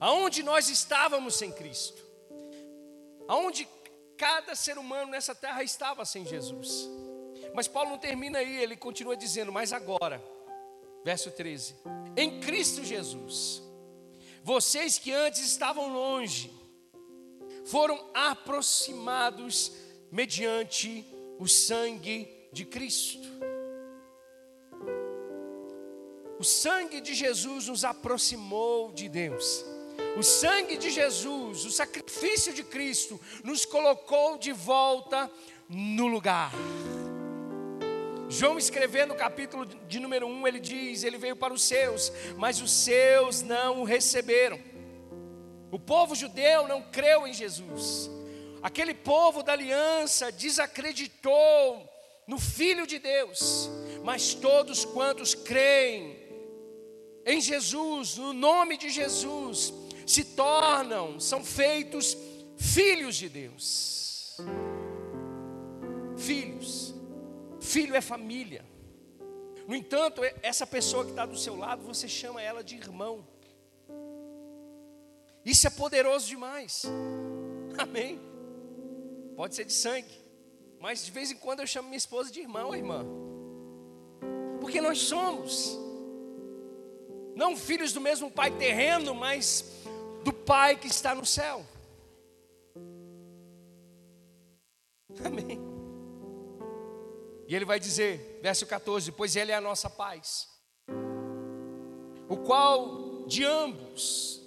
Aonde 0.00 0.42
nós 0.42 0.70
estávamos 0.70 1.34
sem 1.34 1.52
Cristo. 1.52 2.02
Aonde 3.28 3.68
cada 4.16 4.54
ser 4.54 4.78
humano 4.78 5.10
nessa 5.10 5.34
terra 5.34 5.62
estava 5.62 6.06
sem 6.06 6.24
Jesus. 6.24 6.88
Mas 7.54 7.68
Paulo 7.68 7.90
não 7.90 7.98
termina 7.98 8.38
aí, 8.38 8.62
ele 8.62 8.78
continua 8.78 9.14
dizendo: 9.14 9.52
"Mas 9.52 9.74
agora, 9.74 10.22
verso 11.04 11.30
13. 11.30 11.74
Em 12.16 12.40
Cristo 12.40 12.84
Jesus, 12.84 13.62
vocês 14.42 14.98
que 14.98 15.12
antes 15.12 15.40
estavam 15.40 15.92
longe, 15.92 16.50
foram 17.64 17.98
aproximados 18.14 19.72
mediante 20.10 21.04
o 21.38 21.46
sangue 21.46 22.28
de 22.52 22.64
Cristo. 22.64 23.28
O 26.38 26.44
sangue 26.44 27.00
de 27.00 27.14
Jesus 27.14 27.68
nos 27.68 27.84
aproximou 27.84 28.92
de 28.92 29.08
Deus. 29.08 29.64
O 30.16 30.22
sangue 30.22 30.76
de 30.78 30.90
Jesus, 30.90 31.64
o 31.64 31.70
sacrifício 31.70 32.52
de 32.52 32.64
Cristo, 32.64 33.20
nos 33.44 33.64
colocou 33.64 34.38
de 34.38 34.52
volta 34.52 35.30
no 35.68 36.06
lugar. 36.06 36.50
João 38.30 38.56
escrevendo 38.56 39.10
no 39.10 39.16
capítulo 39.16 39.66
de 39.66 39.98
número 39.98 40.26
1, 40.26 40.46
ele 40.48 40.60
diz: 40.60 41.02
Ele 41.02 41.18
veio 41.18 41.34
para 41.36 41.52
os 41.52 41.62
seus, 41.62 42.12
mas 42.36 42.60
os 42.62 42.70
seus 42.70 43.42
não 43.42 43.80
o 43.80 43.84
receberam. 43.84 44.58
O 45.70 45.78
povo 45.78 46.14
judeu 46.14 46.66
não 46.66 46.80
creu 46.80 47.26
em 47.26 47.34
Jesus. 47.34 48.08
Aquele 48.62 48.94
povo 48.94 49.42
da 49.42 49.52
aliança 49.52 50.30
desacreditou 50.30 51.88
no 52.26 52.38
Filho 52.38 52.86
de 52.86 52.98
Deus, 52.98 53.68
mas 54.04 54.32
todos 54.32 54.84
quantos 54.84 55.34
creem 55.34 56.20
em 57.26 57.40
Jesus, 57.40 58.16
no 58.16 58.32
nome 58.32 58.76
de 58.76 58.90
Jesus, 58.90 59.74
se 60.06 60.24
tornam, 60.24 61.20
são 61.20 61.44
feitos 61.44 62.16
filhos 62.56 63.16
de 63.16 63.28
Deus. 63.28 64.36
Filhos. 66.16 66.79
Filho 67.70 67.94
é 67.94 68.00
família. 68.00 68.64
No 69.68 69.76
entanto, 69.76 70.22
essa 70.42 70.66
pessoa 70.66 71.04
que 71.04 71.10
está 71.10 71.24
do 71.24 71.38
seu 71.38 71.54
lado, 71.54 71.84
você 71.84 72.08
chama 72.08 72.42
ela 72.42 72.64
de 72.64 72.74
irmão. 72.74 73.24
Isso 75.44 75.68
é 75.68 75.70
poderoso 75.70 76.26
demais. 76.26 76.82
Amém. 77.78 78.20
Pode 79.36 79.54
ser 79.54 79.64
de 79.64 79.72
sangue. 79.72 80.18
Mas 80.80 81.04
de 81.04 81.12
vez 81.12 81.30
em 81.30 81.36
quando 81.36 81.60
eu 81.60 81.66
chamo 81.66 81.86
minha 81.86 81.96
esposa 81.96 82.32
de 82.32 82.40
irmão, 82.40 82.74
irmã. 82.74 83.06
Porque 84.60 84.80
nós 84.80 84.98
somos 84.98 85.78
não 87.36 87.56
filhos 87.56 87.92
do 87.92 88.00
mesmo 88.00 88.32
pai 88.32 88.50
terreno, 88.50 89.14
mas 89.14 89.64
do 90.24 90.32
pai 90.32 90.76
que 90.76 90.88
está 90.88 91.14
no 91.14 91.24
céu. 91.24 91.64
Amém. 95.24 95.69
E 97.50 97.54
ele 97.54 97.66
vai 97.66 97.78
dizer, 97.78 98.38
verso 98.40 98.64
14: 98.66 99.12
Pois 99.12 99.36
ele 99.36 99.52
é 99.52 99.56
a 99.56 99.60
nossa 99.60 99.90
paz, 99.90 100.48
o 102.28 102.38
qual 102.38 103.26
de 103.26 103.44
ambos, 103.44 104.40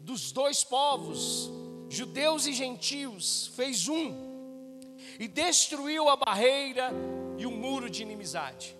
dos 0.00 0.32
dois 0.32 0.64
povos, 0.64 1.48
judeus 1.88 2.46
e 2.46 2.52
gentios, 2.52 3.52
fez 3.54 3.86
um, 3.86 4.80
e 5.20 5.28
destruiu 5.28 6.08
a 6.08 6.16
barreira 6.16 6.90
e 7.38 7.46
o 7.46 7.52
muro 7.52 7.88
de 7.88 8.02
inimizade 8.02 8.74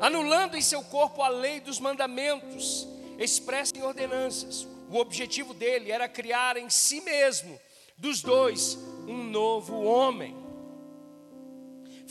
anulando 0.00 0.56
em 0.56 0.62
seu 0.62 0.82
corpo 0.82 1.22
a 1.22 1.28
lei 1.28 1.60
dos 1.60 1.78
mandamentos, 1.78 2.86
expressa 3.18 3.76
em 3.76 3.82
ordenanças. 3.82 4.66
O 4.90 4.96
objetivo 4.96 5.54
dele 5.54 5.90
era 5.90 6.08
criar 6.08 6.56
em 6.56 6.68
si 6.68 7.00
mesmo, 7.00 7.58
dos 7.96 8.22
dois, 8.22 8.76
um 9.06 9.24
novo 9.24 9.82
homem, 9.82 10.36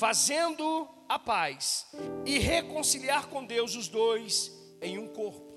fazendo 0.03 0.85
a 1.07 1.17
paz 1.17 1.87
e 2.25 2.37
reconciliar 2.37 3.29
com 3.29 3.45
Deus 3.45 3.73
os 3.73 3.87
dois 3.87 4.51
em 4.81 4.97
um 4.97 5.07
corpo, 5.07 5.49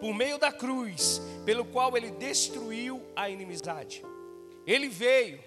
por 0.00 0.12
meio 0.12 0.38
da 0.38 0.50
cruz, 0.50 1.20
pelo 1.44 1.64
qual 1.64 1.96
ele 1.96 2.10
destruiu 2.10 3.00
a 3.14 3.30
inimizade. 3.30 4.02
Ele 4.66 4.88
veio 4.88 5.40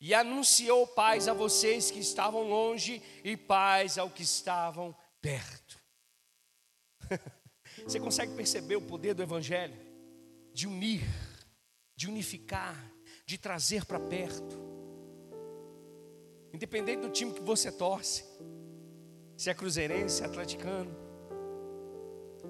e 0.00 0.12
anunciou 0.12 0.84
paz 0.84 1.28
a 1.28 1.32
vocês 1.32 1.92
que 1.92 2.00
estavam 2.00 2.42
longe 2.42 3.00
e 3.22 3.36
paz 3.36 3.98
ao 3.98 4.10
que 4.10 4.24
estavam 4.24 4.92
perto. 5.22 5.78
Você 7.86 8.00
consegue 8.00 8.34
perceber 8.34 8.74
o 8.74 8.82
poder 8.82 9.14
do 9.14 9.22
Evangelho? 9.22 9.76
De 10.52 10.66
unir, 10.66 11.04
de 11.94 12.08
unificar, 12.08 12.92
de 13.24 13.38
trazer 13.38 13.84
para 13.84 14.00
perto. 14.00 14.67
Independente 16.52 17.00
do 17.00 17.10
time 17.10 17.32
que 17.32 17.42
você 17.42 17.70
torce, 17.70 18.24
se 19.36 19.50
é 19.50 19.54
cruzeirense, 19.54 20.16
se 20.16 20.22
é 20.22 20.26
atleticano, 20.26 20.90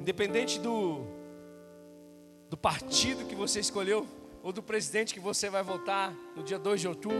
independente 0.00 0.58
do, 0.60 1.04
do 2.48 2.56
partido 2.56 3.26
que 3.26 3.34
você 3.34 3.60
escolheu, 3.60 4.06
ou 4.42 4.52
do 4.52 4.62
presidente 4.62 5.12
que 5.12 5.20
você 5.20 5.50
vai 5.50 5.62
votar 5.62 6.14
no 6.36 6.42
dia 6.42 6.58
2 6.58 6.80
de 6.80 6.88
outubro. 6.88 7.18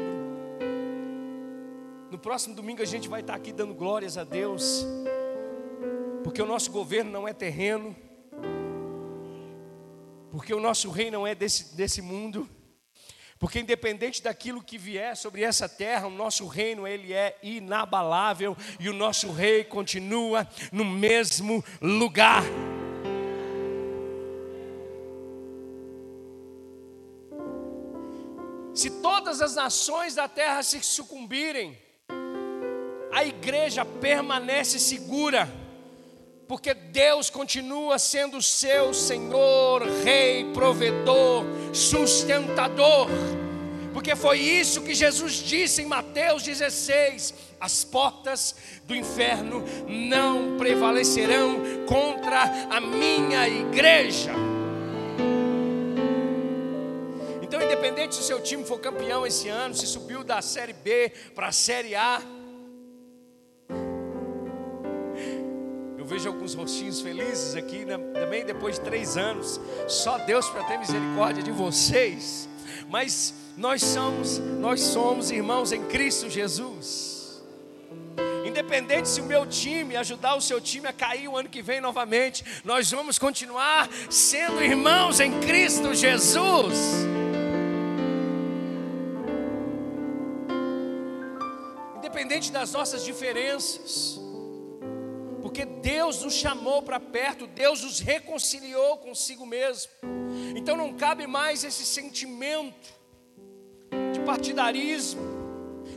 No 2.10 2.18
próximo 2.18 2.54
domingo 2.54 2.80
a 2.80 2.86
gente 2.86 3.08
vai 3.08 3.20
estar 3.20 3.34
aqui 3.34 3.52
dando 3.52 3.74
glórias 3.74 4.16
a 4.16 4.24
Deus 4.24 4.86
porque 6.28 6.42
o 6.42 6.46
nosso 6.46 6.70
governo 6.70 7.10
não 7.10 7.26
é 7.26 7.32
terreno, 7.32 7.96
porque 10.30 10.52
o 10.52 10.60
nosso 10.60 10.90
rei 10.90 11.10
não 11.10 11.26
é 11.26 11.34
desse, 11.34 11.74
desse 11.74 12.02
mundo, 12.02 12.48
porque 13.38 13.60
independente 13.60 14.22
daquilo 14.22 14.62
que 14.62 14.76
vier 14.76 15.16
sobre 15.16 15.42
essa 15.42 15.68
terra, 15.68 16.06
o 16.06 16.10
nosso 16.10 16.46
reino 16.46 16.86
ele 16.86 17.12
é 17.12 17.36
inabalável 17.42 18.56
e 18.80 18.88
o 18.88 18.92
nosso 18.92 19.30
rei 19.30 19.64
continua 19.64 20.46
no 20.72 20.84
mesmo 20.84 21.64
lugar. 21.80 22.42
Se 28.74 28.90
todas 29.02 29.40
as 29.40 29.54
nações 29.56 30.14
da 30.14 30.28
terra 30.28 30.62
se 30.62 30.80
sucumbirem, 30.82 31.76
a 33.12 33.24
igreja 33.24 33.84
permanece 33.84 34.78
segura 34.78 35.48
porque 36.48 36.72
Deus 36.72 37.28
continua 37.28 37.98
sendo 37.98 38.40
seu 38.40 38.94
Senhor, 38.94 39.82
Rei, 40.02 40.50
provedor, 40.54 41.44
sustentador. 41.74 43.06
Porque 43.92 44.16
foi 44.16 44.38
isso 44.38 44.80
que 44.80 44.94
Jesus 44.94 45.34
disse 45.34 45.82
em 45.82 45.86
Mateus 45.86 46.42
16: 46.42 47.34
as 47.60 47.84
portas 47.84 48.56
do 48.84 48.96
inferno 48.96 49.62
não 49.86 50.56
prevalecerão 50.56 51.84
contra 51.86 52.44
a 52.70 52.80
minha 52.80 53.46
igreja. 53.46 54.32
Então, 57.42 57.60
independente 57.60 58.14
se 58.14 58.20
o 58.22 58.24
seu 58.24 58.40
time 58.40 58.64
for 58.64 58.78
campeão 58.78 59.26
esse 59.26 59.48
ano, 59.48 59.74
se 59.74 59.86
subiu 59.86 60.24
da 60.24 60.40
Série 60.40 60.72
B 60.72 61.12
para 61.34 61.48
a 61.48 61.52
Série 61.52 61.94
A, 61.94 62.22
vejo 66.08 66.26
alguns 66.26 66.54
rostinhos 66.54 67.02
felizes 67.02 67.54
aqui, 67.54 67.84
né? 67.84 67.98
também 68.14 68.44
depois 68.44 68.76
de 68.76 68.80
três 68.80 69.18
anos, 69.18 69.60
só 69.86 70.16
Deus 70.18 70.48
para 70.48 70.64
ter 70.64 70.78
misericórdia 70.78 71.42
de 71.42 71.52
vocês, 71.52 72.48
mas 72.88 73.34
nós 73.58 73.82
somos, 73.82 74.38
nós 74.38 74.80
somos 74.80 75.30
irmãos 75.30 75.70
em 75.70 75.84
Cristo 75.84 76.30
Jesus. 76.30 77.42
Independente 78.46 79.08
se 79.08 79.20
o 79.20 79.24
meu 79.24 79.46
time 79.46 79.96
ajudar 79.96 80.34
o 80.34 80.40
seu 80.40 80.60
time 80.60 80.88
a 80.88 80.92
cair 80.92 81.28
o 81.28 81.36
ano 81.36 81.48
que 81.48 81.60
vem 81.60 81.80
novamente, 81.80 82.42
nós 82.64 82.90
vamos 82.90 83.18
continuar 83.18 83.88
sendo 84.08 84.62
irmãos 84.62 85.20
em 85.20 85.38
Cristo 85.40 85.94
Jesus. 85.94 86.74
Independente 91.98 92.50
das 92.50 92.72
nossas 92.72 93.04
diferenças, 93.04 94.18
porque 95.48 95.64
Deus 95.64 96.22
nos 96.22 96.34
chamou 96.34 96.82
para 96.82 97.00
perto, 97.00 97.46
Deus 97.46 97.82
nos 97.82 98.00
reconciliou 98.00 98.98
consigo 98.98 99.46
mesmo. 99.46 99.90
Então 100.54 100.76
não 100.76 100.92
cabe 100.92 101.26
mais 101.26 101.64
esse 101.64 101.86
sentimento 101.86 102.92
partidarismo, 104.26 105.22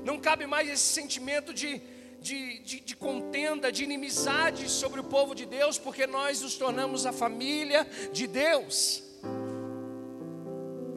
não 0.05 0.17
cabe 0.17 0.47
mais 0.47 0.69
esse 0.69 0.93
sentimento 0.93 1.53
de, 1.53 1.81
de, 2.21 2.59
de, 2.59 2.79
de, 2.79 2.95
contenda, 2.95 3.69
de 3.73 3.83
inimizade 3.83 4.69
sobre 4.69 5.01
o 5.01 5.03
povo 5.03 5.35
de 5.35 5.45
Deus, 5.45 5.77
porque 5.77 6.07
nós 6.07 6.39
nos 6.39 6.55
tornamos 6.55 7.05
a 7.05 7.11
família 7.11 7.85
de 8.13 8.27
Deus. 8.27 9.03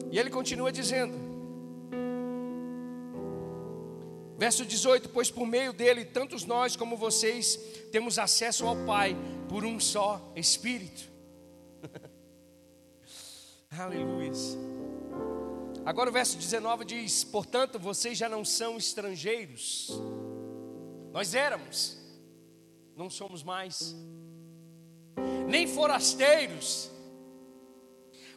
E 0.09 0.17
ele 0.17 0.29
continua 0.29 0.71
dizendo, 0.71 1.13
verso 4.37 4.65
18: 4.65 5.09
Pois 5.09 5.31
por 5.31 5.47
meio 5.47 5.73
dele, 5.73 6.05
tantos 6.05 6.45
nós 6.45 6.75
como 6.75 6.97
vocês 6.97 7.59
temos 7.91 8.19
acesso 8.19 8.65
ao 8.65 8.75
Pai 8.85 9.15
por 9.49 9.65
um 9.65 9.79
só 9.79 10.21
Espírito. 10.35 11.09
Aleluia. 13.77 14.31
Agora 15.85 16.09
o 16.09 16.13
verso 16.13 16.37
19 16.37 16.85
diz: 16.85 17.23
Portanto, 17.23 17.77
vocês 17.77 18.17
já 18.17 18.27
não 18.27 18.43
são 18.43 18.77
estrangeiros. 18.77 19.89
Nós 21.11 21.35
éramos, 21.35 21.97
não 22.95 23.09
somos 23.09 23.43
mais. 23.43 23.95
Nem 25.47 25.67
forasteiros, 25.67 26.89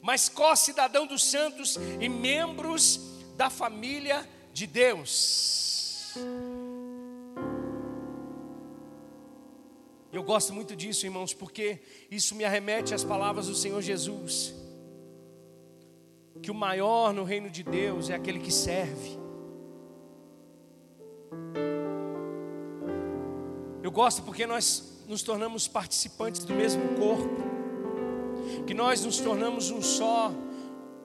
mas 0.03 0.29
co-cidadão 0.29 1.07
dos 1.07 1.25
santos 1.25 1.77
e 2.01 2.09
membros 2.09 3.01
da 3.37 3.51
família 3.51 4.29
de 4.53 4.67
Eu 10.13 10.23
gosto 10.23 10.53
muito 10.53 10.75
disso, 10.75 11.05
irmãos, 11.07 11.35
porque 11.35 11.81
isso 12.11 12.35
me 12.35 12.45
arremete 12.45 12.95
às 12.95 13.05
palavras 13.05 13.47
do 13.47 13.55
Senhor 13.55 13.81
Jesus 13.83 14.55
que 16.39 16.51
o 16.51 16.55
maior 16.55 17.13
no 17.13 17.25
reino 17.25 17.51
de 17.51 17.63
Deus 17.63 18.11
é 18.11 18.15
aquele 18.15 18.39
que 18.39 18.53
serve. 18.53 19.19
Eu 23.83 23.91
gosto 23.91 24.23
porque 24.23 24.47
nós 24.47 25.03
nos 25.09 25.23
tornamos 25.23 25.67
participantes 25.67 26.45
do 26.45 26.55
mesmo 26.55 26.83
corpo, 26.97 27.43
que 28.67 28.75
nós 28.75 29.05
nos 29.05 29.19
tornamos 29.19 29.71
um 29.71 29.83
só, 29.83 30.33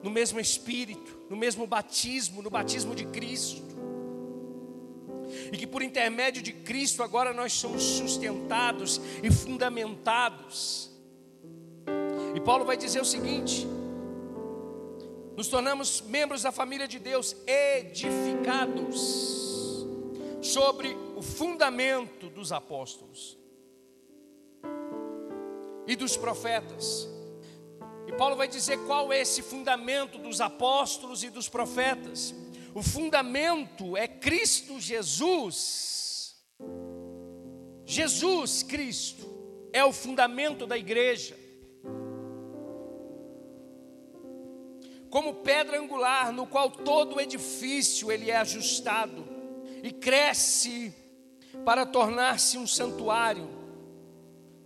no 0.02 0.10
mesmo 0.10 0.38
espírito, 0.38 1.18
no 1.30 1.36
mesmo 1.36 1.66
batismo, 1.66 2.42
no 2.42 2.50
batismo 2.50 2.94
de 2.94 3.06
Cristo. 3.06 3.73
E 5.54 5.56
que 5.56 5.68
por 5.68 5.82
intermédio 5.84 6.42
de 6.42 6.52
Cristo 6.52 7.00
agora 7.00 7.32
nós 7.32 7.52
somos 7.52 7.80
sustentados 7.80 9.00
e 9.22 9.30
fundamentados. 9.30 10.90
E 12.34 12.40
Paulo 12.40 12.64
vai 12.64 12.76
dizer 12.76 13.00
o 13.00 13.04
seguinte: 13.04 13.64
nos 15.36 15.46
tornamos 15.46 16.00
membros 16.00 16.42
da 16.42 16.50
família 16.50 16.88
de 16.88 16.98
Deus, 16.98 17.36
edificados 17.46 18.98
sobre 20.42 20.96
o 21.14 21.22
fundamento 21.22 22.28
dos 22.30 22.50
apóstolos 22.50 23.38
e 25.86 25.94
dos 25.94 26.16
profetas. 26.16 27.08
E 28.08 28.12
Paulo 28.14 28.34
vai 28.34 28.48
dizer 28.48 28.76
qual 28.86 29.12
é 29.12 29.20
esse 29.20 29.40
fundamento 29.40 30.18
dos 30.18 30.40
apóstolos 30.40 31.22
e 31.22 31.30
dos 31.30 31.48
profetas. 31.48 32.34
O 32.74 32.82
fundamento 32.82 33.96
é 33.96 34.08
Cristo 34.08 34.80
Jesus. 34.80 36.34
Jesus 37.86 38.62
Cristo 38.62 39.26
é 39.72 39.84
o 39.84 39.92
fundamento 39.92 40.66
da 40.66 40.76
igreja. 40.76 41.44
como 45.14 45.32
pedra 45.32 45.78
angular, 45.78 46.32
no 46.32 46.44
qual 46.44 46.68
todo 46.68 47.14
o 47.14 47.20
edifício 47.20 48.10
ele 48.10 48.32
é 48.32 48.36
ajustado 48.38 49.24
e 49.80 49.92
cresce 49.92 50.92
para 51.64 51.86
tornar-se 51.86 52.58
um 52.58 52.66
santuário 52.66 53.48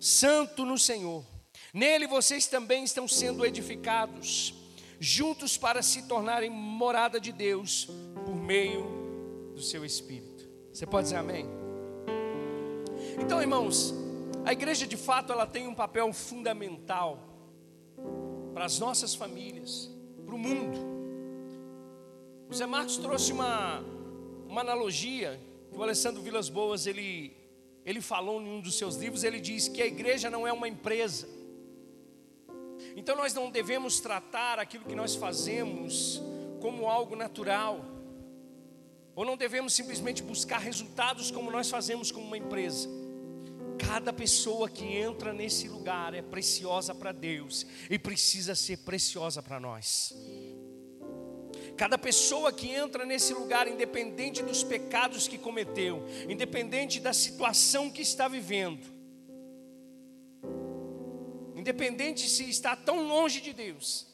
santo 0.00 0.64
no 0.64 0.78
Senhor. 0.78 1.22
Nele 1.74 2.06
vocês 2.06 2.46
também 2.46 2.82
estão 2.82 3.06
sendo 3.06 3.44
edificados, 3.44 4.54
juntos 5.00 5.56
para 5.56 5.82
se 5.82 6.02
tornarem 6.02 6.50
morada 6.50 7.20
de 7.20 7.32
Deus 7.32 7.88
por 8.24 8.34
meio 8.34 9.52
do 9.54 9.62
seu 9.62 9.84
Espírito. 9.84 10.48
Você 10.72 10.86
pode 10.86 11.04
dizer 11.04 11.16
amém? 11.16 11.46
Então, 13.20 13.40
irmãos, 13.40 13.94
a 14.44 14.52
igreja 14.52 14.86
de 14.86 14.96
fato 14.96 15.32
ela 15.32 15.46
tem 15.46 15.66
um 15.66 15.74
papel 15.74 16.12
fundamental 16.12 17.18
para 18.54 18.64
as 18.64 18.78
nossas 18.78 19.14
famílias 19.14 19.90
para 20.24 20.34
o 20.34 20.38
mundo. 20.38 20.78
O 22.48 22.54
Zé 22.54 22.66
Marcos 22.66 22.96
trouxe 22.96 23.32
uma, 23.32 23.84
uma 24.48 24.60
analogia 24.60 25.38
que 25.70 25.76
o 25.76 25.82
Alessandro 25.82 26.22
Vilas 26.22 26.48
Boas 26.48 26.86
ele, 26.86 27.36
ele 27.84 28.00
falou 28.00 28.40
em 28.40 28.48
um 28.48 28.60
dos 28.60 28.78
seus 28.78 28.96
livros. 28.96 29.22
Ele 29.22 29.38
diz 29.38 29.68
que 29.68 29.82
a 29.82 29.86
igreja 29.86 30.30
não 30.30 30.46
é 30.46 30.52
uma 30.52 30.68
empresa. 30.68 31.28
Então 32.98 33.14
nós 33.14 33.32
não 33.32 33.48
devemos 33.48 34.00
tratar 34.00 34.58
aquilo 34.58 34.84
que 34.84 34.96
nós 34.96 35.14
fazemos 35.14 36.20
como 36.60 36.88
algo 36.88 37.14
natural. 37.14 37.80
Ou 39.14 39.24
não 39.24 39.36
devemos 39.36 39.72
simplesmente 39.72 40.20
buscar 40.20 40.58
resultados 40.58 41.30
como 41.30 41.48
nós 41.48 41.70
fazemos 41.70 42.10
como 42.10 42.26
uma 42.26 42.36
empresa. 42.36 42.88
Cada 43.78 44.12
pessoa 44.12 44.68
que 44.68 44.84
entra 44.84 45.32
nesse 45.32 45.68
lugar 45.68 46.12
é 46.12 46.22
preciosa 46.22 46.92
para 46.92 47.12
Deus 47.12 47.64
e 47.88 48.00
precisa 48.00 48.56
ser 48.56 48.78
preciosa 48.78 49.40
para 49.40 49.60
nós. 49.60 50.12
Cada 51.76 51.96
pessoa 51.96 52.52
que 52.52 52.68
entra 52.68 53.06
nesse 53.06 53.32
lugar, 53.32 53.68
independente 53.68 54.42
dos 54.42 54.64
pecados 54.64 55.28
que 55.28 55.38
cometeu, 55.38 56.04
independente 56.28 56.98
da 56.98 57.12
situação 57.12 57.88
que 57.88 58.02
está 58.02 58.26
vivendo, 58.26 58.97
independente 61.68 62.26
se 62.30 62.48
está 62.48 62.74
tão 62.74 63.06
longe 63.06 63.42
de 63.42 63.52
Deus, 63.52 64.06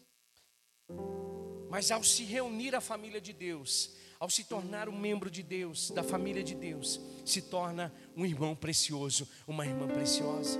mas 1.70 1.92
ao 1.92 2.02
se 2.02 2.24
reunir 2.24 2.74
à 2.74 2.80
família 2.80 3.20
de 3.20 3.32
Deus, 3.32 3.94
ao 4.18 4.28
se 4.28 4.42
tornar 4.42 4.88
um 4.88 4.98
membro 4.98 5.30
de 5.30 5.40
Deus, 5.40 5.92
da 5.92 6.02
família 6.02 6.42
de 6.42 6.52
Deus, 6.52 7.00
se 7.24 7.40
torna 7.40 7.94
um 8.16 8.26
irmão 8.26 8.56
precioso, 8.56 9.28
uma 9.46 9.64
irmã 9.64 9.86
preciosa. 9.86 10.58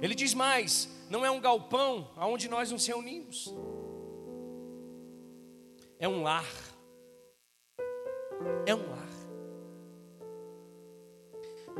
Ele 0.00 0.14
diz 0.14 0.32
mais: 0.32 0.88
não 1.10 1.24
é 1.24 1.30
um 1.30 1.40
galpão 1.40 2.12
aonde 2.14 2.48
nós 2.48 2.70
nos 2.70 2.86
reunimos, 2.86 3.52
é 5.98 6.08
um 6.08 6.22
lar. 6.22 6.46
É 8.64 8.74
um 8.74 8.88
lar. 8.88 9.10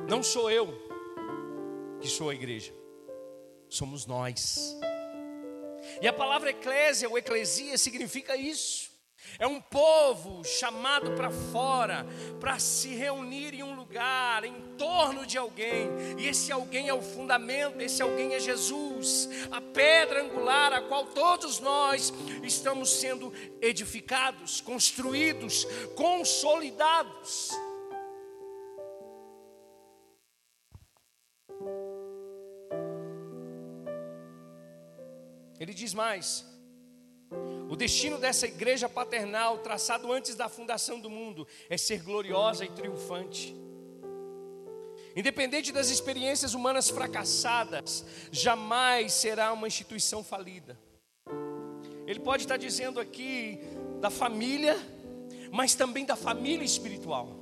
Não 0.08 0.20
sou 0.20 0.50
eu 0.50 0.66
que 2.00 2.08
sou 2.08 2.30
a 2.30 2.34
igreja, 2.34 2.79
somos 3.70 4.04
nós. 4.04 4.76
E 6.02 6.08
a 6.08 6.12
palavra 6.12 6.50
eclésia 6.50 7.08
ou 7.08 7.16
eclesia 7.16 7.78
significa 7.78 8.36
isso 8.36 8.90
É 9.38 9.46
um 9.46 9.60
povo 9.60 10.42
chamado 10.44 11.12
para 11.12 11.30
fora, 11.30 12.06
para 12.40 12.58
se 12.58 12.88
reunir 12.88 13.54
em 13.54 13.62
um 13.62 13.74
lugar, 13.74 14.44
em 14.44 14.74
torno 14.76 15.24
de 15.24 15.38
alguém, 15.38 15.88
e 16.18 16.26
esse 16.26 16.50
alguém 16.50 16.88
é 16.88 16.94
o 16.94 17.02
fundamento, 17.02 17.80
esse 17.80 18.02
alguém 18.02 18.34
é 18.34 18.40
Jesus, 18.40 19.28
a 19.50 19.60
pedra 19.60 20.24
angular 20.24 20.72
a 20.72 20.82
qual 20.82 21.06
todos 21.06 21.60
nós 21.60 22.12
estamos 22.42 22.90
sendo 22.90 23.32
edificados, 23.60 24.60
construídos, 24.60 25.64
consolidados. 25.94 27.50
Ele 35.60 35.74
diz 35.74 35.92
mais: 35.92 36.44
o 37.68 37.76
destino 37.76 38.18
dessa 38.18 38.46
igreja 38.46 38.88
paternal, 38.88 39.58
traçado 39.58 40.10
antes 40.10 40.34
da 40.34 40.48
fundação 40.48 40.98
do 40.98 41.10
mundo, 41.10 41.46
é 41.68 41.76
ser 41.76 42.02
gloriosa 42.02 42.64
e 42.64 42.70
triunfante. 42.70 43.54
Independente 45.14 45.70
das 45.70 45.90
experiências 45.90 46.54
humanas 46.54 46.88
fracassadas, 46.88 48.04
jamais 48.32 49.12
será 49.12 49.52
uma 49.52 49.68
instituição 49.68 50.24
falida. 50.24 50.78
Ele 52.06 52.20
pode 52.20 52.44
estar 52.44 52.56
dizendo 52.56 52.98
aqui 52.98 53.60
da 54.00 54.08
família, 54.08 54.76
mas 55.52 55.74
também 55.74 56.06
da 56.06 56.16
família 56.16 56.64
espiritual. 56.64 57.39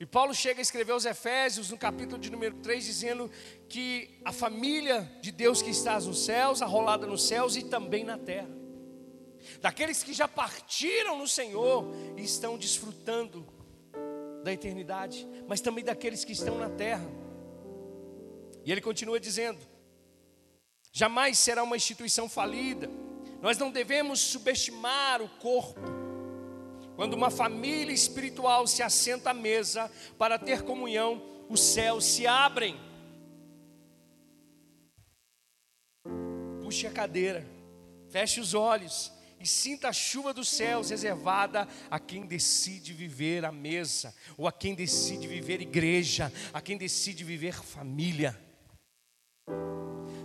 E 0.00 0.06
Paulo 0.06 0.32
chega 0.32 0.60
a 0.60 0.62
escrever 0.62 0.92
aos 0.92 1.04
Efésios, 1.04 1.70
no 1.70 1.76
capítulo 1.76 2.20
de 2.20 2.30
número 2.30 2.54
3, 2.56 2.84
dizendo 2.84 3.28
que 3.68 4.20
a 4.24 4.32
família 4.32 5.10
de 5.20 5.32
Deus 5.32 5.60
que 5.60 5.70
está 5.70 5.98
nos 5.98 6.24
céus, 6.24 6.62
arrolada 6.62 7.04
nos 7.04 7.26
céus 7.26 7.56
e 7.56 7.64
também 7.64 8.04
na 8.04 8.16
terra. 8.16 8.48
Daqueles 9.60 10.04
que 10.04 10.12
já 10.12 10.28
partiram 10.28 11.18
no 11.18 11.26
Senhor 11.26 11.84
e 12.16 12.22
estão 12.22 12.56
desfrutando 12.56 13.44
da 14.44 14.52
eternidade, 14.52 15.26
mas 15.48 15.60
também 15.60 15.82
daqueles 15.82 16.24
que 16.24 16.32
estão 16.32 16.56
na 16.58 16.70
terra. 16.70 17.06
E 18.64 18.70
ele 18.70 18.80
continua 18.80 19.18
dizendo: 19.18 19.58
jamais 20.92 21.38
será 21.38 21.64
uma 21.64 21.76
instituição 21.76 22.28
falida, 22.28 22.88
nós 23.42 23.58
não 23.58 23.70
devemos 23.72 24.20
subestimar 24.20 25.20
o 25.20 25.28
corpo 25.28 25.97
quando 26.98 27.14
uma 27.14 27.30
família 27.30 27.94
espiritual 27.94 28.66
se 28.66 28.82
assenta 28.82 29.30
à 29.30 29.32
mesa 29.32 29.88
para 30.18 30.36
ter 30.36 30.62
comunhão, 30.62 31.22
os 31.48 31.60
céus 31.60 32.04
se 32.04 32.26
abrem. 32.26 32.76
Puxe 36.60 36.88
a 36.88 36.90
cadeira, 36.90 37.46
feche 38.10 38.40
os 38.40 38.52
olhos 38.52 39.12
e 39.38 39.46
sinta 39.46 39.90
a 39.90 39.92
chuva 39.92 40.34
dos 40.34 40.48
céus 40.48 40.90
reservada 40.90 41.68
a 41.88 42.00
quem 42.00 42.26
decide 42.26 42.92
viver 42.92 43.44
a 43.44 43.52
mesa, 43.52 44.12
ou 44.36 44.48
a 44.48 44.52
quem 44.52 44.74
decide 44.74 45.28
viver 45.28 45.60
igreja, 45.60 46.32
a 46.52 46.60
quem 46.60 46.76
decide 46.76 47.22
viver 47.22 47.54
família. 47.62 48.36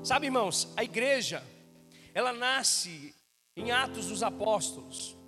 Sabe, 0.04 0.26
irmãos, 0.26 0.74
a 0.76 0.84
igreja, 0.84 1.44
ela 2.16 2.34
nasce 2.34 3.14
em 3.56 3.70
Atos 3.70 4.08
dos 4.08 4.24
Apóstolos. 4.24 5.22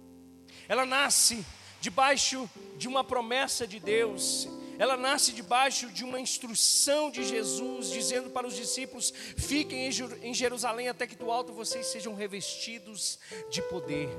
Ela 0.68 0.86
nasce 0.86 1.46
debaixo 1.82 2.50
de 2.78 2.88
uma 2.88 3.04
promessa 3.04 3.68
de 3.68 3.80
Deus, 3.80 4.48
ela 4.78 4.98
nasce 4.98 5.32
debaixo 5.32 5.90
de 5.90 6.04
uma 6.04 6.20
instrução 6.20 7.10
de 7.10 7.24
Jesus, 7.24 7.90
dizendo 7.90 8.30
para 8.30 8.48
os 8.48 8.56
discípulos: 8.56 9.14
fiquem 9.38 9.90
em 10.22 10.34
Jerusalém 10.34 10.90
até 10.90 11.08
que 11.08 11.16
do 11.16 11.32
alto 11.32 11.54
vocês 11.54 11.86
sejam 11.88 12.14
revestidos 12.14 13.20
de 13.50 13.62
poder. 13.62 14.10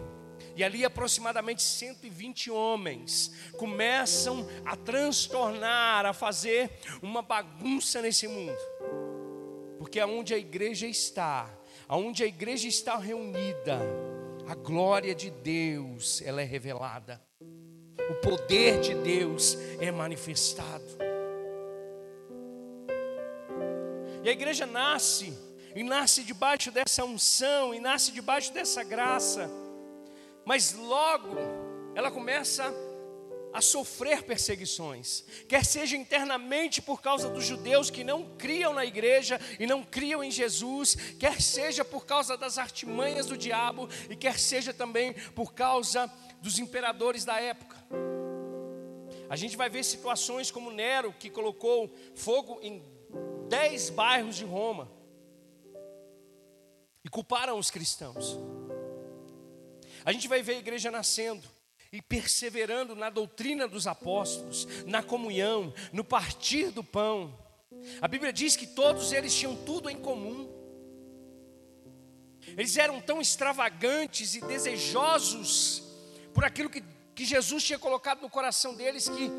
E 0.55 0.65
ali 0.65 0.85
aproximadamente 0.85 1.63
120 1.63 2.51
homens 2.51 3.31
começam 3.59 4.49
a 4.65 4.75
transtornar, 4.75 6.07
a 6.07 6.15
fazer 6.15 6.71
uma 7.03 7.21
bagunça 7.21 8.01
nesse 8.01 8.27
mundo. 8.27 8.57
Porque 9.79 10.01
aonde 10.01 10.33
a 10.33 10.39
igreja 10.39 10.87
está, 10.87 11.51
aonde 11.87 12.25
a 12.25 12.27
igreja 12.27 12.67
está 12.67 12.97
reunida, 12.97 13.79
a 14.49 14.55
glória 14.55 15.15
de 15.15 15.31
Deus, 15.31 16.23
ela 16.23 16.41
é 16.41 16.45
revelada. 16.45 17.21
O 18.11 18.15
poder 18.17 18.81
de 18.81 18.95
Deus 18.95 19.57
é 19.81 19.91
manifestado. 19.91 20.85
E 24.23 24.29
a 24.29 24.33
igreja 24.33 24.67
nasce, 24.67 25.37
e 25.75 25.83
nasce 25.83 26.23
debaixo 26.23 26.71
dessa 26.71 27.05
unção, 27.05 27.75
e 27.75 27.81
nasce 27.81 28.13
debaixo 28.13 28.53
dessa 28.53 28.83
graça. 28.85 29.51
Mas 30.45 30.73
logo 30.73 31.37
ela 31.95 32.11
começa 32.11 32.65
a 32.65 32.86
a 33.53 33.61
sofrer 33.61 34.23
perseguições, 34.23 35.25
quer 35.49 35.65
seja 35.65 35.97
internamente 35.97 36.83
por 36.83 37.01
causa 37.01 37.29
dos 37.31 37.45
judeus 37.45 37.89
que 37.89 38.05
não 38.05 38.37
criam 38.37 38.75
na 38.75 38.85
igreja 38.85 39.41
e 39.59 39.67
não 39.67 39.83
criam 39.83 40.23
em 40.23 40.31
Jesus, 40.31 40.95
quer 41.19 41.41
seja 41.41 41.85
por 41.85 42.05
causa 42.05 42.37
das 42.37 42.59
artimanhas 42.59 43.27
do 43.27 43.37
diabo 43.37 43.89
e 44.11 44.17
quer 44.17 44.39
seja 44.39 44.75
também 44.75 45.15
por 45.35 45.55
causa 45.55 46.07
dos 46.43 46.59
imperadores 46.59 47.25
da 47.25 47.41
época. 47.41 47.77
A 49.29 49.37
gente 49.37 49.57
vai 49.57 49.69
ver 49.69 49.85
situações 49.85 50.51
como 50.51 50.71
Nero, 50.71 51.13
que 51.13 51.31
colocou 51.31 51.93
fogo 52.15 52.59
em 52.63 52.83
dez 53.49 53.91
bairros 53.91 54.37
de 54.37 54.45
Roma 54.45 54.91
e 57.05 57.09
culparam 57.09 57.59
os 57.59 57.71
cristãos. 57.71 58.39
A 60.05 60.13
gente 60.13 60.29
vai 60.29 60.43
ver 60.43 60.57
a 60.57 60.59
igreja 60.59 60.91
nascendo 60.91 61.56
e 61.97 62.03
perseverando 62.03 62.95
na 62.95 63.09
doutrina 63.09 63.67
dos 63.67 63.87
apóstolos, 63.87 64.69
na 64.85 65.03
comunhão, 65.03 65.73
no 65.95 66.05
partir 66.05 66.71
do 66.71 66.85
pão. 66.85 67.35
A 68.03 68.07
Bíblia 68.07 68.35
diz 68.35 68.55
que 68.55 68.67
todos 68.67 69.13
eles 69.13 69.35
tinham 69.35 69.57
tudo 69.65 69.89
em 69.89 69.97
comum. 69.97 70.47
Eles 72.49 72.77
eram 72.77 73.01
tão 73.01 73.19
extravagantes 73.19 74.35
e 74.35 74.43
desejosos 74.43 75.83
por 76.35 76.45
aquilo 76.45 76.69
que, 76.69 76.85
que 77.15 77.25
Jesus 77.25 77.65
tinha 77.65 77.79
colocado 77.79 78.21
no 78.21 78.29
coração 78.29 78.75
deles, 78.75 79.09
que 79.09 79.31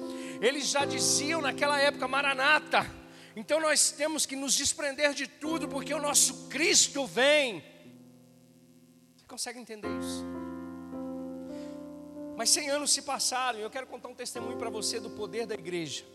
eles 0.42 0.68
já 0.68 0.84
diziam 0.84 1.42
naquela 1.42 1.80
época: 1.80 2.08
Maranata. 2.08 2.90
Então 3.36 3.62
nós 3.62 3.92
temos 3.92 4.26
que 4.26 4.36
nos 4.36 4.56
desprender 4.56 5.14
de 5.14 5.28
tudo, 5.28 5.68
porque 5.68 5.94
o 5.94 6.02
nosso 6.02 6.48
Cristo 6.48 7.06
vem. 7.06 7.64
Você 9.16 9.26
consegue 9.28 9.60
entender 9.60 9.90
isso? 10.00 10.37
Mas 12.38 12.52
100 12.52 12.70
anos 12.70 12.92
se 12.92 13.02
passaram 13.02 13.58
e 13.58 13.64
eu 13.64 13.70
quero 13.70 13.88
contar 13.88 14.10
um 14.10 14.14
testemunho 14.14 14.60
para 14.60 14.70
você 14.70 15.00
do 15.00 15.10
poder 15.10 15.48
da 15.48 15.56
igreja. 15.56 16.06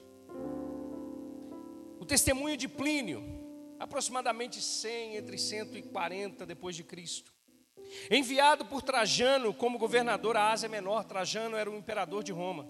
O 1.98 2.04
testemunho 2.06 2.56
de 2.56 2.68
Plínio, 2.68 3.24
aproximadamente 3.80 4.62
100, 4.62 5.16
entre 5.16 5.36
140 5.36 6.46
depois 6.46 6.76
de 6.76 6.84
Cristo. 6.84 7.34
Enviado 8.08 8.64
por 8.64 8.82
Trajano 8.82 9.52
como 9.52 9.80
governador 9.80 10.36
à 10.36 10.52
Ásia 10.52 10.68
Menor, 10.68 11.02
Trajano 11.02 11.56
era 11.56 11.68
o 11.68 11.76
imperador 11.76 12.22
de 12.22 12.30
Roma. 12.30 12.68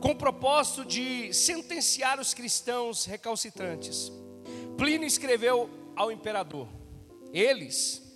Com 0.00 0.12
o 0.12 0.16
propósito 0.16 0.84
de 0.84 1.34
sentenciar 1.34 2.20
os 2.20 2.32
cristãos 2.32 3.06
recalcitrantes. 3.06 4.12
Plínio 4.78 5.06
escreveu 5.06 5.68
ao 5.96 6.12
imperador: 6.12 6.68
Eles 7.32 8.09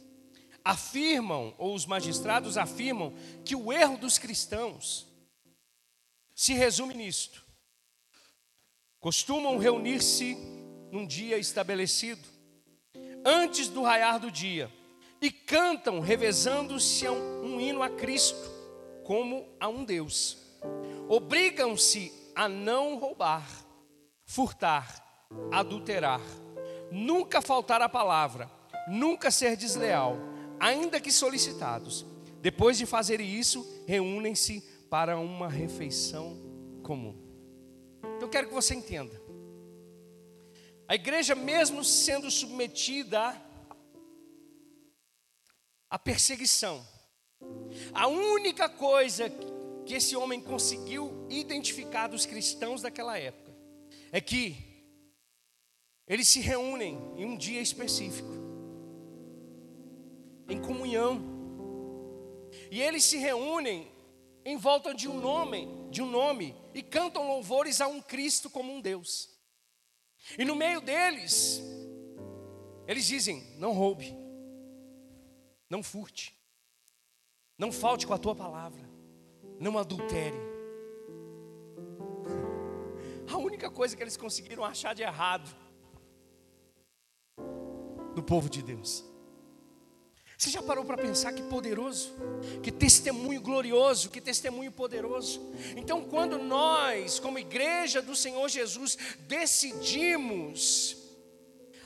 afirmam, 0.64 1.54
ou 1.58 1.74
os 1.74 1.84
magistrados 1.84 2.56
afirmam, 2.56 3.12
que 3.44 3.54
o 3.54 3.70
erro 3.70 3.98
dos 3.98 4.16
cristãos 4.16 5.06
se 6.34 6.54
resume 6.54 6.94
nisto: 6.94 7.44
costumam 8.98 9.58
reunir-se 9.58 10.36
num 10.90 11.06
dia 11.06 11.36
estabelecido, 11.36 12.26
antes 13.24 13.68
do 13.68 13.82
raiar 13.82 14.18
do 14.18 14.30
dia, 14.30 14.72
e 15.20 15.30
cantam, 15.30 16.00
revezando-se 16.00 17.06
um, 17.08 17.44
um 17.44 17.60
hino 17.60 17.82
a 17.82 17.90
Cristo, 17.90 18.50
como 19.04 19.46
a 19.60 19.68
um 19.68 19.84
Deus. 19.84 20.38
Obrigam-se 21.08 22.12
a 22.34 22.48
não 22.48 22.96
roubar, 22.96 23.46
furtar, 24.24 25.28
adulterar, 25.52 26.22
nunca 26.90 27.42
faltar 27.42 27.82
a 27.82 27.88
palavra, 27.88 28.50
nunca 28.88 29.30
ser 29.30 29.56
desleal 29.56 30.33
ainda 30.58 31.00
que 31.00 31.12
solicitados. 31.12 32.04
Depois 32.40 32.76
de 32.76 32.86
fazerem 32.86 33.38
isso, 33.38 33.66
reúnem-se 33.86 34.60
para 34.90 35.18
uma 35.18 35.48
refeição 35.48 36.36
comum. 36.82 37.16
Eu 38.20 38.28
quero 38.28 38.48
que 38.48 38.54
você 38.54 38.74
entenda. 38.74 39.20
A 40.86 40.94
igreja, 40.94 41.34
mesmo 41.34 41.82
sendo 41.82 42.30
submetida 42.30 43.40
à 45.88 45.98
perseguição, 45.98 46.86
a 47.92 48.06
única 48.06 48.68
coisa 48.68 49.30
que 49.86 49.94
esse 49.94 50.14
homem 50.14 50.40
conseguiu 50.40 51.26
identificar 51.30 52.08
dos 52.08 52.26
cristãos 52.26 52.82
daquela 52.82 53.18
época 53.18 53.54
é 54.12 54.20
que 54.20 54.56
eles 56.06 56.28
se 56.28 56.40
reúnem 56.40 56.98
em 57.16 57.24
um 57.24 57.36
dia 57.36 57.60
específico 57.60 58.43
em 60.48 60.60
comunhão. 60.60 61.22
E 62.70 62.80
eles 62.80 63.04
se 63.04 63.16
reúnem 63.16 63.90
em 64.44 64.56
volta 64.56 64.94
de 64.94 65.08
um 65.08 65.18
nome, 65.18 65.68
de 65.90 66.02
um 66.02 66.10
nome, 66.10 66.54
e 66.74 66.82
cantam 66.82 67.26
louvores 67.26 67.80
a 67.80 67.86
um 67.86 68.00
Cristo 68.00 68.50
como 68.50 68.72
um 68.72 68.80
Deus. 68.80 69.30
E 70.38 70.44
no 70.44 70.54
meio 70.54 70.80
deles, 70.80 71.62
eles 72.86 73.06
dizem: 73.06 73.42
não 73.58 73.72
roube, 73.72 74.14
não 75.68 75.82
furte, 75.82 76.36
não 77.58 77.72
falte 77.72 78.06
com 78.06 78.14
a 78.14 78.18
tua 78.18 78.34
palavra, 78.34 78.88
não 79.58 79.78
adultere. 79.78 80.36
A 83.32 83.38
única 83.38 83.70
coisa 83.70 83.96
que 83.96 84.02
eles 84.02 84.16
conseguiram 84.16 84.64
achar 84.64 84.94
de 84.94 85.02
errado 85.02 85.48
no 88.14 88.22
povo 88.22 88.48
de 88.48 88.62
Deus. 88.62 89.13
Você 90.36 90.50
já 90.50 90.62
parou 90.62 90.84
para 90.84 90.96
pensar 90.96 91.32
que 91.32 91.42
poderoso, 91.42 92.12
que 92.62 92.72
testemunho 92.72 93.40
glorioso, 93.40 94.10
que 94.10 94.20
testemunho 94.20 94.72
poderoso? 94.72 95.40
Então, 95.76 96.04
quando 96.04 96.38
nós, 96.38 97.20
como 97.20 97.38
igreja 97.38 98.02
do 98.02 98.16
Senhor 98.16 98.48
Jesus, 98.48 98.98
decidimos 99.28 100.96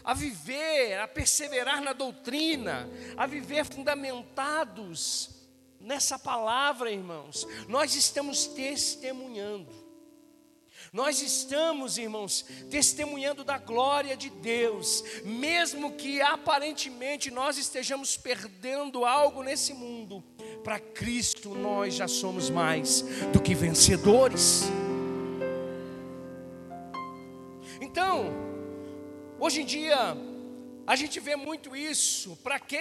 a 0.03 0.15
viver, 0.15 0.99
a 0.99 1.07
perseverar 1.07 1.83
na 1.83 1.93
doutrina, 1.93 2.89
a 3.17 3.27
viver 3.27 3.67
fundamentados 3.67 5.29
nessa 5.79 6.19
palavra, 6.19 6.91
irmãos, 6.91 7.47
nós 7.69 7.95
estamos 7.95 8.47
testemunhando. 8.47 9.88
Nós 10.93 11.21
estamos, 11.21 11.99
irmãos, 11.99 12.45
testemunhando 12.71 13.45
da 13.45 13.59
glória 13.59 14.17
de 14.17 14.31
Deus, 14.31 15.05
mesmo 15.25 15.93
que 15.93 16.21
aparentemente 16.23 17.31
nós 17.31 17.59
estejamos 17.59 18.17
perdendo 18.17 19.05
algo 19.05 19.43
nesse 19.43 19.75
mundo, 19.75 20.25
para 20.65 20.81
Cristo 20.81 21.55
nós 21.55 21.95
já 21.95 22.09
somos 22.09 22.49
mais 22.49 23.03
do 23.33 23.41
que 23.41 23.55
vencedores. 23.55 24.65
Então, 27.81 28.27
hoje 29.39 29.63
em 29.63 29.67
dia, 29.67 30.17
a 30.87 30.97
gente 30.97 31.21
vê 31.21 31.37
muito 31.37 31.77
isso, 31.77 32.37
para 32.37 32.59
que 32.59 32.79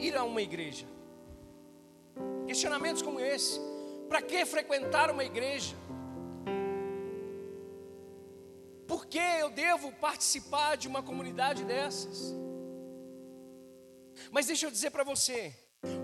ir 0.00 0.16
a 0.16 0.24
uma 0.24 0.42
igreja? 0.42 0.86
Questionamentos 2.46 3.02
como 3.02 3.20
esse, 3.20 3.60
para 4.08 4.20
que 4.20 4.44
frequentar 4.44 5.10
uma 5.10 5.24
igreja? 5.24 5.76
Por 8.94 9.06
que 9.06 9.18
eu 9.18 9.50
devo 9.50 9.90
participar 9.90 10.76
de 10.76 10.86
uma 10.86 11.02
comunidade 11.02 11.64
dessas? 11.64 12.32
Mas 14.30 14.46
deixa 14.46 14.66
eu 14.66 14.70
dizer 14.70 14.92
para 14.92 15.02
você, 15.02 15.52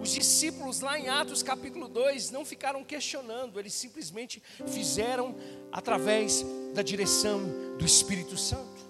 os 0.03 0.11
discípulos 0.11 0.81
lá 0.81 0.98
em 0.98 1.09
Atos 1.09 1.40
capítulo 1.40 1.87
2 1.87 2.33
não 2.33 2.44
ficaram 2.44 2.83
questionando, 2.83 3.61
eles 3.61 3.74
simplesmente 3.74 4.42
fizeram 4.66 5.37
através 5.70 6.44
da 6.74 6.83
direção 6.83 7.76
do 7.79 7.87
Espírito 7.87 8.37
Santo. 8.37 8.83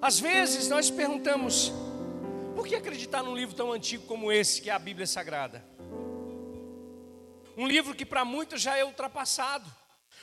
Às 0.00 0.18
vezes 0.18 0.70
nós 0.70 0.90
perguntamos, 0.90 1.70
por 2.56 2.66
que 2.66 2.76
acreditar 2.76 3.22
num 3.22 3.36
livro 3.36 3.54
tão 3.54 3.72
antigo 3.72 4.06
como 4.06 4.32
esse, 4.32 4.62
que 4.62 4.70
é 4.70 4.72
a 4.72 4.78
Bíblia 4.78 5.06
Sagrada? 5.06 5.62
Um 7.58 7.66
livro 7.66 7.94
que 7.94 8.06
para 8.06 8.24
muitos 8.24 8.62
já 8.62 8.74
é 8.78 8.82
ultrapassado. 8.82 9.81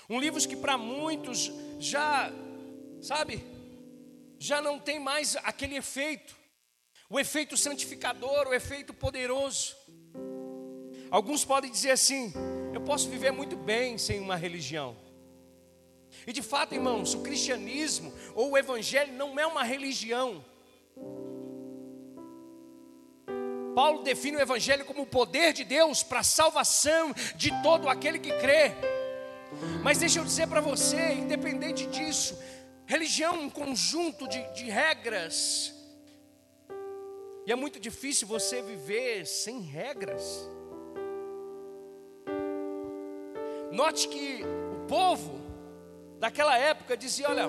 Um 0.10 0.20
livro 0.20 0.42
que 0.48 0.56
para 0.56 0.76
muitos 0.76 1.52
já, 1.80 2.32
sabe, 3.00 3.46
já 4.40 4.60
não 4.60 4.80
tem 4.80 5.00
mais 5.00 5.36
aquele 5.44 5.78
efeito, 5.78 6.36
o 7.08 7.20
efeito 7.20 7.56
santificador, 7.56 8.48
o 8.48 8.54
efeito 8.54 8.92
poderoso. 8.92 9.76
Alguns 11.12 11.46
podem 11.46 11.70
dizer 11.70 11.92
assim: 11.92 12.34
eu 12.74 12.82
posso 12.82 13.08
viver 13.08 13.32
muito 13.32 13.56
bem 13.56 14.00
sem 14.00 14.20
uma 14.20 14.36
religião. 14.36 14.98
E 16.26 16.34
de 16.34 16.42
fato, 16.42 16.74
irmãos, 16.74 17.14
o 17.14 17.22
cristianismo 17.22 18.12
ou 18.34 18.52
o 18.52 18.58
evangelho 18.58 19.14
não 19.14 19.40
é 19.40 19.46
uma 19.46 19.64
religião. 19.64 20.44
Paulo 23.76 24.02
define 24.02 24.38
o 24.38 24.42
evangelho 24.42 24.86
como 24.86 25.04
o 25.04 25.06
poder 25.06 25.54
de 25.54 25.64
Deus 25.64 26.02
para 26.02 26.22
a 26.22 26.24
salvação 26.24 27.14
de 27.36 27.52
todo 27.62 27.88
aquele 27.88 28.18
que 28.18 28.32
crê. 28.40 28.74
Mas 29.84 29.98
deixa 29.98 30.20
eu 30.20 30.24
dizer 30.24 30.48
para 30.48 30.62
você, 30.62 31.14
independente 31.14 31.86
disso, 31.88 32.38
religião 32.86 33.36
é 33.36 33.40
um 33.40 33.50
conjunto 33.50 34.28
de, 34.28 34.42
de 34.54 34.66
regras. 34.66 35.74
E 37.46 37.52
é 37.52 37.56
muito 37.56 37.80
difícil 37.80 38.28
você 38.28 38.62
viver 38.62 39.26
sem 39.26 39.62
regras. 39.62 40.48
Note 43.72 44.08
que 44.08 44.42
o 44.74 44.88
povo 44.88 45.40
daquela 46.20 46.58
época 46.58 46.98
dizia: 46.98 47.30
Olha, 47.30 47.48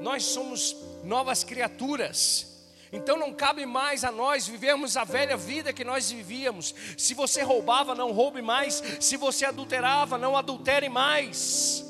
nós 0.00 0.24
somos 0.24 0.76
novas 1.04 1.44
criaturas. 1.44 2.55
Então 2.92 3.16
não 3.16 3.32
cabe 3.32 3.66
mais 3.66 4.04
a 4.04 4.12
nós 4.12 4.46
vivermos 4.46 4.96
a 4.96 5.04
velha 5.04 5.36
vida 5.36 5.72
que 5.72 5.84
nós 5.84 6.10
vivíamos. 6.10 6.74
Se 6.96 7.14
você 7.14 7.42
roubava, 7.42 7.94
não 7.94 8.12
roube 8.12 8.42
mais. 8.42 8.82
Se 9.00 9.16
você 9.16 9.44
adulterava, 9.44 10.16
não 10.18 10.36
adultere 10.36 10.88
mais. 10.88 11.84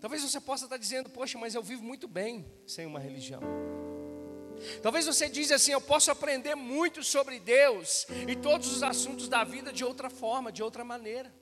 Talvez 0.00 0.22
você 0.22 0.40
possa 0.40 0.64
estar 0.64 0.78
dizendo, 0.78 1.10
poxa, 1.10 1.38
mas 1.38 1.54
eu 1.54 1.62
vivo 1.62 1.82
muito 1.82 2.08
bem 2.08 2.50
sem 2.66 2.86
uma 2.86 2.98
religião. 2.98 3.42
Talvez 4.82 5.06
você 5.06 5.28
diz 5.28 5.50
assim, 5.50 5.72
eu 5.72 5.80
posso 5.80 6.10
aprender 6.10 6.54
muito 6.54 7.02
sobre 7.02 7.38
Deus 7.38 8.06
e 8.28 8.34
todos 8.34 8.74
os 8.74 8.82
assuntos 8.82 9.28
da 9.28 9.44
vida 9.44 9.72
de 9.72 9.84
outra 9.84 10.10
forma, 10.10 10.50
de 10.50 10.62
outra 10.62 10.84
maneira. 10.84 11.32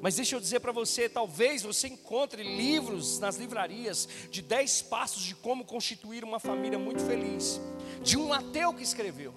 Mas 0.00 0.14
deixa 0.14 0.36
eu 0.36 0.40
dizer 0.40 0.60
para 0.60 0.70
você, 0.70 1.08
talvez 1.08 1.62
você 1.62 1.88
encontre 1.88 2.42
livros 2.42 3.18
nas 3.18 3.36
livrarias 3.36 4.08
de 4.30 4.40
10 4.42 4.82
passos 4.82 5.22
de 5.22 5.34
como 5.34 5.64
constituir 5.64 6.22
uma 6.24 6.38
família 6.38 6.78
muito 6.78 7.04
feliz, 7.04 7.60
de 8.02 8.16
um 8.16 8.32
ateu 8.32 8.72
que 8.72 8.82
escreveu. 8.82 9.34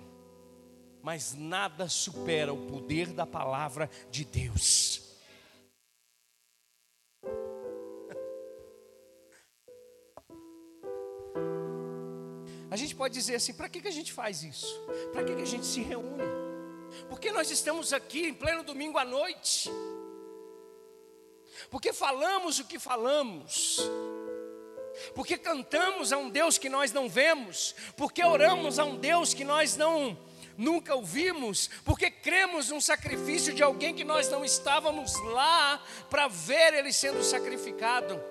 Mas 1.01 1.33
nada 1.33 1.89
supera 1.89 2.53
o 2.53 2.67
poder 2.67 3.07
da 3.07 3.25
palavra 3.25 3.89
de 4.11 4.23
Deus. 4.23 5.01
A 12.69 12.75
gente 12.75 12.95
pode 12.95 13.15
dizer 13.15 13.35
assim: 13.35 13.53
para 13.53 13.67
que, 13.67 13.81
que 13.81 13.87
a 13.87 13.91
gente 13.91 14.13
faz 14.13 14.43
isso? 14.43 14.79
Para 15.11 15.23
que, 15.23 15.35
que 15.35 15.41
a 15.41 15.45
gente 15.45 15.65
se 15.65 15.81
reúne? 15.81 16.23
Porque 17.09 17.31
nós 17.31 17.49
estamos 17.49 17.91
aqui 17.93 18.27
em 18.27 18.33
pleno 18.33 18.63
domingo 18.63 18.99
à 18.99 19.03
noite 19.03 19.71
porque 21.69 21.93
falamos 21.93 22.59
o 22.59 22.65
que 22.65 22.79
falamos, 22.79 23.79
porque 25.13 25.37
cantamos 25.37 26.11
a 26.11 26.17
um 26.17 26.29
Deus 26.29 26.57
que 26.57 26.69
nós 26.69 26.91
não 26.91 27.09
vemos, 27.09 27.75
porque 27.95 28.23
oramos 28.23 28.79
a 28.79 28.85
um 28.85 28.97
Deus 28.97 29.33
que 29.33 29.43
nós 29.43 29.75
não 29.77 30.17
nunca 30.57 30.93
ouvimos, 30.93 31.69
porque 31.83 32.11
cremos 32.11 32.69
num 32.69 32.81
sacrifício 32.81 33.53
de 33.53 33.63
alguém 33.63 33.95
que 33.95 34.03
nós 34.03 34.29
não 34.29 34.45
estávamos 34.45 35.13
lá 35.31 35.83
para 36.09 36.27
ver 36.27 36.73
ele 36.73 36.93
sendo 36.93 37.23
sacrificado. 37.23 38.21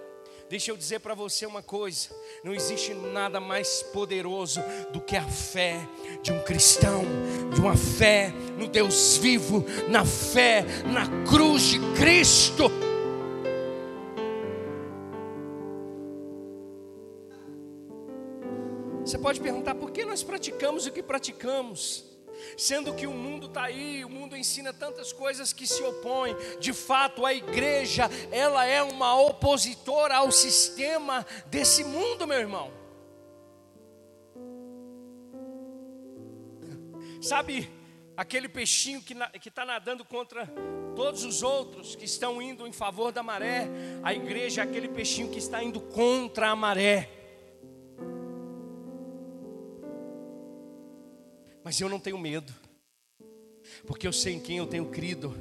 Deixa 0.49 0.73
eu 0.73 0.77
dizer 0.77 0.99
para 0.99 1.15
você 1.15 1.47
uma 1.47 1.63
coisa: 1.63 2.09
não 2.43 2.53
existe 2.53 2.93
nada 2.93 3.41
mais 3.41 3.85
poderoso 3.85 4.61
do 4.93 5.01
que 5.01 5.17
a 5.17 5.25
fé 5.25 5.77
de 6.23 6.33
um 6.33 6.43
cristão, 6.43 7.05
de 7.55 7.61
uma 7.61 7.77
fé 7.77 8.33
no 8.59 8.67
Deus 8.67 9.17
vivo, 9.17 9.65
na 9.89 10.05
fé 10.05 10.65
na 10.93 11.07
cruz 11.25 11.63
de 11.63 11.79
Cristo. 11.97 12.90
Você 19.11 19.19
pode 19.19 19.41
perguntar 19.41 19.75
por 19.75 19.91
que 19.91 20.05
nós 20.05 20.23
praticamos 20.23 20.87
o 20.87 20.93
que 20.93 21.03
praticamos, 21.03 22.05
sendo 22.57 22.95
que 22.95 23.09
o 23.09 23.13
mundo 23.13 23.49
está 23.49 23.65
aí, 23.65 24.05
o 24.05 24.09
mundo 24.09 24.37
ensina 24.37 24.73
tantas 24.73 25.13
coisas 25.13 25.53
que 25.53 25.67
se 25.67 25.83
opõem. 25.83 26.37
De 26.61 26.73
fato, 26.73 27.27
a 27.27 27.35
igreja, 27.35 28.09
ela 28.31 28.65
é 28.65 28.81
uma 28.81 29.21
opositora 29.21 30.15
ao 30.15 30.31
sistema 30.31 31.27
desse 31.47 31.83
mundo, 31.83 32.25
meu 32.25 32.39
irmão. 32.39 32.71
Sabe 37.21 37.69
aquele 38.17 38.49
peixinho 38.49 39.03
que 39.03 39.49
está 39.49 39.65
nadando 39.65 40.05
contra 40.05 40.47
todos 40.95 41.25
os 41.25 41.43
outros 41.43 41.97
que 41.97 42.05
estão 42.05 42.41
indo 42.41 42.65
em 42.65 42.73
favor 42.73 43.11
da 43.11 43.25
maré? 43.25 43.67
A 44.05 44.15
igreja 44.15 44.61
é 44.61 44.65
aquele 44.65 44.87
peixinho 44.87 45.31
que 45.31 45.41
está 45.41 45.61
indo 45.65 45.81
contra 45.81 46.51
a 46.51 46.55
maré. 46.55 47.17
Mas 51.63 51.81
eu 51.81 51.89
não 51.89 52.01
tenho 52.01 52.19
medo, 52.19 52.53
porque 53.87 54.07
eu 54.07 54.13
sei 54.13 54.35
em 54.35 54.41
quem 54.41 54.59
eu 54.59 54.67
tenho 54.67 54.87
crido. 54.87 55.37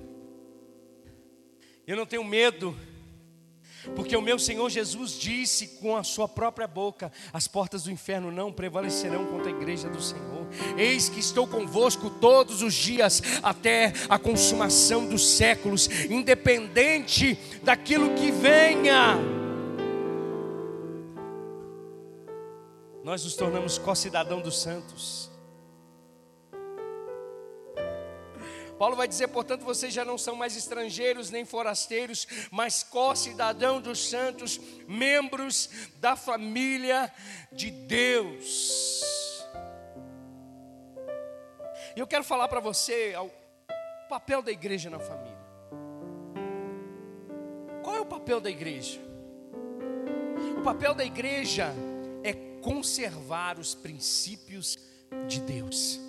Eu 1.88 1.96
não 1.96 2.06
tenho 2.06 2.24
medo, 2.24 2.78
Porque 3.96 4.16
o 4.16 4.22
meu 4.22 4.38
Senhor 4.38 4.70
Jesus 4.70 5.12
disse 5.12 5.68
com 5.80 5.96
a 5.96 6.04
sua 6.04 6.28
própria 6.28 6.68
boca: 6.68 7.12
as 7.32 7.48
portas 7.48 7.84
do 7.84 7.92
inferno 7.92 8.32
não 8.32 8.52
prevalecerão 8.52 9.26
contra 9.28 9.48
a 9.50 9.56
igreja 9.56 9.90
do 9.90 10.02
Senhor. 10.02 10.48
Eis 10.78 11.10
que 11.10 11.20
estou 11.20 11.48
convosco 11.48 12.10
todos 12.10 12.62
os 12.62 12.74
dias 12.74 13.22
até 13.42 13.94
a 14.10 14.20
consumação 14.20 15.08
dos 15.08 15.26
séculos, 15.26 15.88
independente 16.10 17.38
daquilo 17.64 18.16
que 18.16 18.32
venha. 18.32 19.18
Nós 23.04 23.24
nos 23.24 23.36
tornamos 23.36 23.78
co-cidadão 23.78 24.42
dos 24.42 24.62
santos. 24.62 25.30
Paulo 28.80 28.96
vai 28.96 29.10
dizer, 29.10 29.28
portanto, 29.28 29.66
vocês 29.66 29.94
já 29.94 30.06
não 30.06 30.18
são 30.18 30.38
mais 30.38 30.56
estrangeiros 30.56 31.30
nem 31.30 31.44
forasteiros, 31.44 32.26
mas 32.50 32.82
co-cidadão 32.82 33.82
dos 33.82 34.10
santos, 34.10 34.58
membros 34.88 35.70
da 35.98 36.16
família 36.16 37.14
de 37.52 37.72
Deus. 37.72 39.02
E 41.94 42.00
eu 42.00 42.08
quero 42.08 42.24
falar 42.24 42.48
para 42.48 42.62
você 42.62 43.14
o 43.18 43.30
papel 44.08 44.42
da 44.42 44.50
igreja 44.52 44.90
na 44.90 45.00
família. 45.00 45.38
Qual 47.84 47.98
é 47.98 48.00
o 48.00 48.06
papel 48.06 48.40
da 48.40 48.50
igreja? 48.50 49.02
O 50.58 50.62
papel 50.62 50.94
da 50.94 51.04
igreja 51.04 51.74
é 52.24 52.32
conservar 52.62 53.60
os 53.60 53.76
princípios 53.76 54.78
de 55.28 55.42
Deus. 55.42 56.00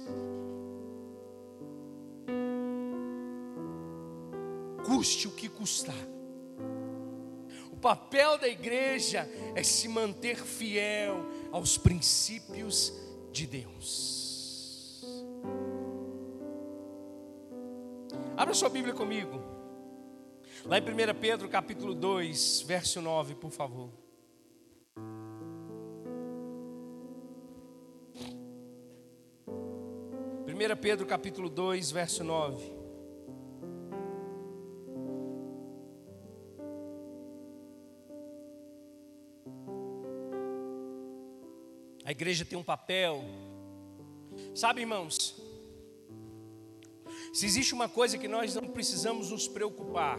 Custe 4.90 5.29
o 5.29 5.31
que 5.31 5.48
custar. 5.48 5.94
O 7.70 7.76
papel 7.76 8.37
da 8.38 8.48
igreja 8.48 9.29
é 9.55 9.62
se 9.62 9.87
manter 9.87 10.37
fiel 10.37 11.24
aos 11.53 11.79
princípios 11.79 12.92
de 13.31 13.46
Deus. 13.46 15.05
Abra 18.37 18.53
sua 18.53 18.68
Bíblia 18.68 18.92
comigo. 18.92 19.40
Lá 20.64 20.76
em 20.76 20.83
1 20.83 20.85
Pedro 21.20 21.48
capítulo 21.48 21.94
2, 21.94 22.62
verso 22.62 23.00
9, 23.00 23.37
por 23.37 23.53
favor. 23.53 23.90
Primeira 30.44 30.74
Pedro 30.74 31.07
capítulo 31.07 31.48
2, 31.48 31.92
verso 31.92 32.24
9. 32.24 32.80
A 42.11 42.12
igreja 42.12 42.44
tem 42.44 42.59
um 42.59 42.62
papel. 42.64 43.23
Sabe, 44.53 44.81
irmãos, 44.81 45.40
se 47.33 47.46
existe 47.46 47.73
uma 47.73 47.88
coisa 47.88 48.18
que 48.18 48.27
nós 48.27 48.53
não 48.57 48.66
precisamos 48.66 49.31
nos 49.31 49.46
preocupar, 49.46 50.18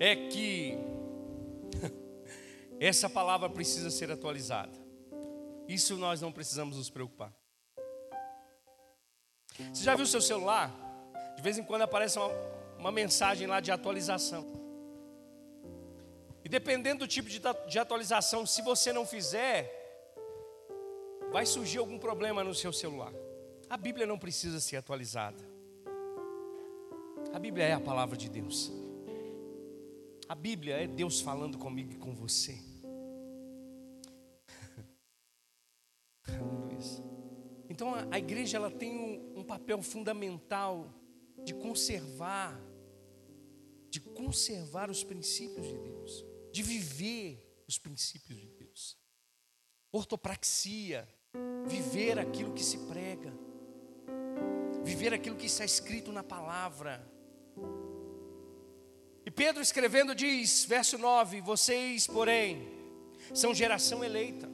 é 0.00 0.16
que 0.30 0.78
essa 2.80 3.10
palavra 3.10 3.50
precisa 3.50 3.90
ser 3.90 4.10
atualizada. 4.10 4.72
Isso 5.68 5.98
nós 5.98 6.22
não 6.22 6.32
precisamos 6.32 6.78
nos 6.78 6.88
preocupar. 6.88 7.30
Você 9.70 9.84
já 9.84 9.94
viu 9.94 10.04
o 10.04 10.08
seu 10.08 10.22
celular? 10.22 10.74
De 11.36 11.42
vez 11.42 11.58
em 11.58 11.62
quando 11.62 11.82
aparece 11.82 12.18
uma, 12.18 12.30
uma 12.78 12.90
mensagem 12.90 13.46
lá 13.46 13.60
de 13.60 13.70
atualização. 13.70 14.57
E 16.48 16.50
dependendo 16.50 17.00
do 17.00 17.06
tipo 17.06 17.28
de, 17.28 17.42
de 17.68 17.78
atualização, 17.78 18.46
se 18.46 18.62
você 18.62 18.90
não 18.90 19.04
fizer, 19.04 19.70
vai 21.30 21.44
surgir 21.44 21.76
algum 21.76 21.98
problema 21.98 22.42
no 22.42 22.54
seu 22.54 22.72
celular. 22.72 23.12
A 23.68 23.76
Bíblia 23.76 24.06
não 24.06 24.18
precisa 24.18 24.58
ser 24.58 24.76
atualizada. 24.76 25.44
A 27.34 27.38
Bíblia 27.38 27.66
é 27.66 27.74
a 27.74 27.80
palavra 27.80 28.16
de 28.16 28.30
Deus. 28.30 28.72
A 30.26 30.34
Bíblia 30.34 30.76
é 30.76 30.86
Deus 30.86 31.20
falando 31.20 31.58
comigo 31.58 31.92
e 31.92 31.96
com 31.96 32.14
você. 32.14 32.58
Então 37.68 37.94
a, 38.10 38.18
igreja 38.18 38.56
ela 38.56 38.70
tem 38.70 38.98
um, 38.98 39.40
um 39.40 39.44
papel 39.44 39.82
fundamental 39.82 40.92
de 41.44 41.54
conservar, 41.54 42.58
de 43.90 44.00
conservar 44.00 44.90
os 44.90 45.04
princípios 45.04 45.66
de 45.66 45.76
Deus 45.76 45.97
de 46.58 46.62
viver 46.64 47.62
os 47.68 47.78
princípios 47.78 48.36
de 48.36 48.48
Deus. 48.48 48.98
Ortopraxia, 49.92 51.08
viver 51.68 52.18
aquilo 52.18 52.52
que 52.52 52.64
se 52.64 52.78
prega, 52.78 53.32
viver 54.82 55.14
aquilo 55.14 55.36
que 55.36 55.46
está 55.46 55.64
escrito 55.64 56.10
na 56.10 56.24
palavra. 56.24 57.08
E 59.24 59.30
Pedro 59.30 59.62
escrevendo 59.62 60.16
diz, 60.16 60.64
verso 60.64 60.98
9: 60.98 61.40
Vocês, 61.42 62.08
porém, 62.08 62.66
são 63.32 63.54
geração 63.54 64.02
eleita, 64.02 64.50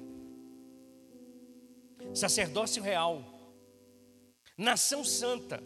sacerdócio 2.14 2.82
real, 2.82 3.24
nação 4.58 5.02
santa, 5.02 5.58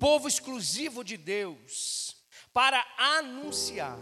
povo 0.00 0.26
exclusivo 0.26 1.04
de 1.04 1.18
Deus, 1.18 2.16
para 2.54 2.82
anunciar 2.96 4.00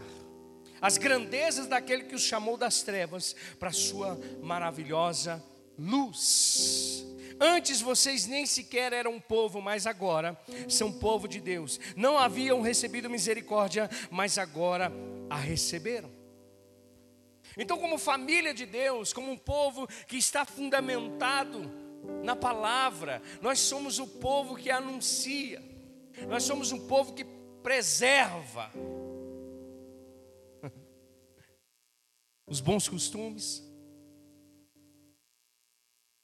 as 0.80 0.98
grandezas 0.98 1.66
daquele 1.66 2.04
que 2.04 2.14
os 2.14 2.22
chamou 2.22 2.56
das 2.56 2.82
trevas 2.82 3.34
para 3.58 3.70
a 3.70 3.72
sua 3.72 4.18
maravilhosa 4.42 5.42
luz. 5.78 7.04
Antes 7.40 7.80
vocês 7.80 8.26
nem 8.26 8.44
sequer 8.44 8.92
eram 8.92 9.18
povo, 9.18 9.62
mas 9.62 9.86
agora 9.86 10.38
são 10.68 10.92
povo 10.92 11.26
de 11.26 11.40
Deus. 11.40 11.80
Não 11.96 12.18
haviam 12.18 12.60
recebido 12.60 13.08
misericórdia, 13.08 13.88
mas 14.10 14.36
agora 14.36 14.92
a 15.30 15.36
receberam. 15.36 16.10
Então, 17.56 17.78
como 17.78 17.98
família 17.98 18.52
de 18.52 18.66
Deus, 18.66 19.12
como 19.12 19.32
um 19.32 19.38
povo 19.38 19.88
que 20.06 20.16
está 20.16 20.44
fundamentado 20.44 21.70
na 22.22 22.36
palavra, 22.36 23.22
nós 23.40 23.58
somos 23.58 23.98
o 23.98 24.06
povo 24.06 24.56
que 24.56 24.70
anuncia, 24.70 25.62
nós 26.28 26.44
somos 26.44 26.72
um 26.72 26.86
povo 26.86 27.14
que 27.14 27.24
preserva, 27.62 28.70
os 32.50 32.60
bons 32.60 32.88
costumes. 32.88 33.62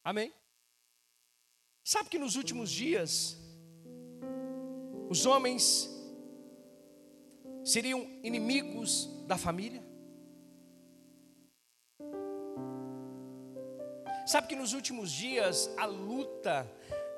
Amém? 0.03 0.35
Sabe 1.85 2.09
que 2.09 2.19
nos 2.19 2.35
últimos 2.35 2.69
dias, 2.69 3.37
os 5.09 5.25
homens 5.25 5.89
seriam 7.65 8.01
inimigos 8.25 9.07
da 9.29 9.39
família? 9.39 9.81
Sabe 14.27 14.49
que 14.49 14.57
nos 14.57 14.73
últimos 14.73 15.13
dias 15.13 15.71
a 15.77 15.87
luta 15.87 16.69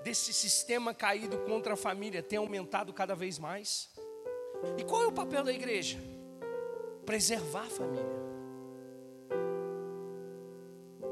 desse 0.05 0.35
sistema 0.35 0.93
caído 0.93 1.39
contra 1.47 1.73
a 1.73 1.77
família 1.77 2.23
tem 2.23 2.39
aumentado 2.39 2.93
cada 2.93 3.15
vez 3.15 3.39
mais? 3.39 3.91
E 4.77 4.85
qual 4.85 5.03
é 5.03 5.07
o 5.07 5.13
papel 5.13 5.43
da 5.45 5.53
igreja? 5.53 5.99
Preservar 7.07 7.65
a 7.65 7.71
família. 7.71 8.28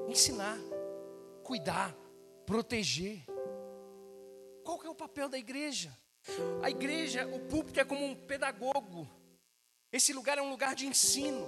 Ensinar, 0.09 0.59
cuidar, 1.43 1.95
proteger. 2.45 3.25
Qual 4.65 4.79
que 4.79 4.87
é 4.87 4.91
o 4.91 4.95
papel 4.95 5.29
da 5.29 5.39
igreja? 5.39 5.97
A 6.63 6.71
igreja, 6.71 7.27
o 7.27 7.41
púlpito 7.41 7.79
é 7.81 7.85
como 7.85 8.05
um 8.05 8.15
pedagogo. 8.15 9.09
Esse 9.93 10.13
lugar 10.13 10.39
é 10.39 10.43
um 10.43 10.51
lugar 10.51 10.75
de 10.75 10.87
ensino. 10.87 11.47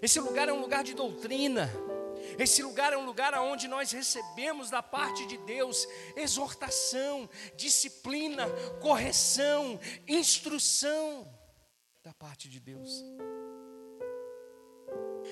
Esse 0.00 0.18
lugar 0.18 0.48
é 0.48 0.52
um 0.52 0.60
lugar 0.60 0.82
de 0.82 0.94
doutrina. 0.94 1.70
Esse 2.38 2.62
lugar 2.62 2.92
é 2.92 2.96
um 2.96 3.04
lugar 3.04 3.34
onde 3.38 3.68
nós 3.68 3.92
recebemos 3.92 4.70
da 4.70 4.82
parte 4.82 5.26
de 5.26 5.36
Deus 5.38 5.86
exortação, 6.16 7.28
disciplina, 7.56 8.48
correção, 8.80 9.78
instrução 10.08 11.28
da 12.02 12.14
parte 12.14 12.48
de 12.48 12.60
Deus. 12.60 13.04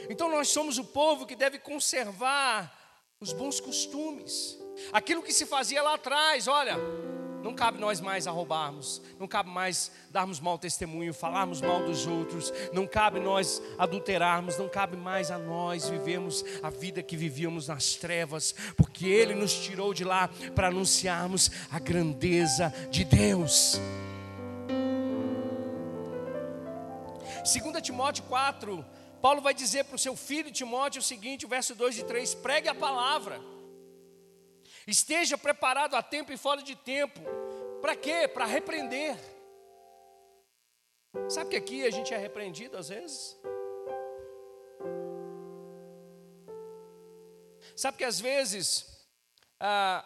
Então 0.08 0.30
nós 0.30 0.48
somos 0.48 0.78
o 0.78 0.84
povo 0.84 1.26
que 1.26 1.36
deve 1.36 1.58
conservar 1.58 2.72
os 3.20 3.32
bons 3.32 3.60
costumes. 3.60 4.58
Aquilo 4.92 5.22
que 5.22 5.32
se 5.32 5.46
fazia 5.46 5.82
lá 5.82 5.94
atrás, 5.94 6.48
olha, 6.48 6.76
não 7.42 7.54
cabe 7.54 7.78
nós 7.78 8.00
mais 8.00 8.26
a 8.26 8.30
roubarmos, 8.30 9.02
não 9.18 9.26
cabe 9.26 9.50
mais 9.50 9.90
darmos 10.10 10.38
mau 10.38 10.56
testemunho, 10.56 11.12
falarmos 11.12 11.60
mal 11.60 11.84
dos 11.84 12.06
outros, 12.06 12.52
não 12.72 12.86
cabe 12.86 13.18
nós 13.18 13.60
adulterarmos, 13.76 14.56
não 14.56 14.68
cabe 14.68 14.96
mais 14.96 15.30
a 15.30 15.38
nós 15.38 15.88
vivermos 15.88 16.44
a 16.62 16.70
vida 16.70 17.02
que 17.02 17.16
vivíamos 17.16 17.68
nas 17.68 17.96
trevas, 17.96 18.54
porque 18.76 19.06
Ele 19.06 19.34
nos 19.34 19.52
tirou 19.54 19.92
de 19.92 20.04
lá 20.04 20.30
para 20.54 20.68
anunciarmos 20.68 21.50
a 21.70 21.78
grandeza 21.78 22.72
de 22.90 23.04
Deus. 23.04 23.80
2 27.42 27.82
Timóteo 27.82 28.22
4, 28.24 28.84
Paulo 29.22 29.40
vai 29.40 29.54
dizer 29.54 29.84
para 29.84 29.94
o 29.94 29.98
seu 30.06 30.16
filho 30.16 30.50
Timóteo 30.50 30.98
o 31.00 31.04
seguinte, 31.04 31.46
o 31.46 31.48
verso 31.48 31.76
2 31.76 31.98
e 31.98 32.04
3: 32.04 32.34
pregue 32.34 32.68
a 32.68 32.74
palavra, 32.74 33.40
esteja 34.84 35.38
preparado 35.38 35.94
a 35.94 36.02
tempo 36.02 36.32
e 36.32 36.36
fora 36.36 36.60
de 36.60 36.74
tempo, 36.74 37.20
para 37.80 37.94
quê? 37.94 38.26
Para 38.26 38.44
repreender. 38.44 39.16
Sabe 41.28 41.50
que 41.50 41.56
aqui 41.56 41.86
a 41.86 41.90
gente 41.90 42.12
é 42.12 42.16
repreendido 42.16 42.76
às 42.76 42.88
vezes? 42.88 43.38
Sabe 47.76 47.98
que 47.98 48.04
às 48.04 48.18
vezes, 48.20 49.06
ah, 49.60 50.04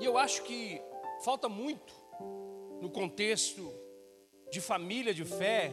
e 0.00 0.04
eu 0.04 0.18
acho 0.18 0.42
que 0.42 0.82
falta 1.24 1.48
muito 1.48 1.94
no 2.82 2.90
contexto 2.90 3.72
de 4.50 4.60
família 4.60 5.14
de 5.14 5.24
fé, 5.24 5.72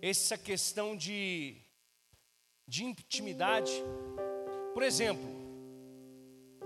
essa 0.00 0.36
questão 0.36 0.96
de, 0.96 1.56
de 2.66 2.84
intimidade. 2.84 3.72
Por 4.74 4.82
exemplo, 4.82 5.24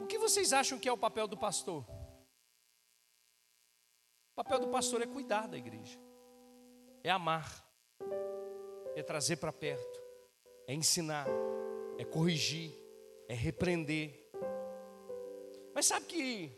o 0.02 0.06
que 0.06 0.18
vocês 0.18 0.52
acham 0.52 0.78
que 0.78 0.88
é 0.88 0.92
o 0.92 0.98
papel 0.98 1.26
do 1.26 1.36
pastor? 1.36 1.84
O 4.32 4.34
papel 4.42 4.60
do 4.60 4.68
pastor 4.68 5.02
é 5.02 5.06
cuidar 5.06 5.46
da 5.46 5.58
igreja, 5.58 5.98
é 7.04 7.10
amar, 7.10 7.64
é 8.94 9.02
trazer 9.02 9.36
para 9.36 9.52
perto, 9.52 10.00
é 10.66 10.74
ensinar, 10.74 11.26
é 11.98 12.04
corrigir, 12.04 12.72
é 13.28 13.34
repreender. 13.34 14.30
Mas 15.74 15.86
sabe 15.86 16.06
que 16.06 16.52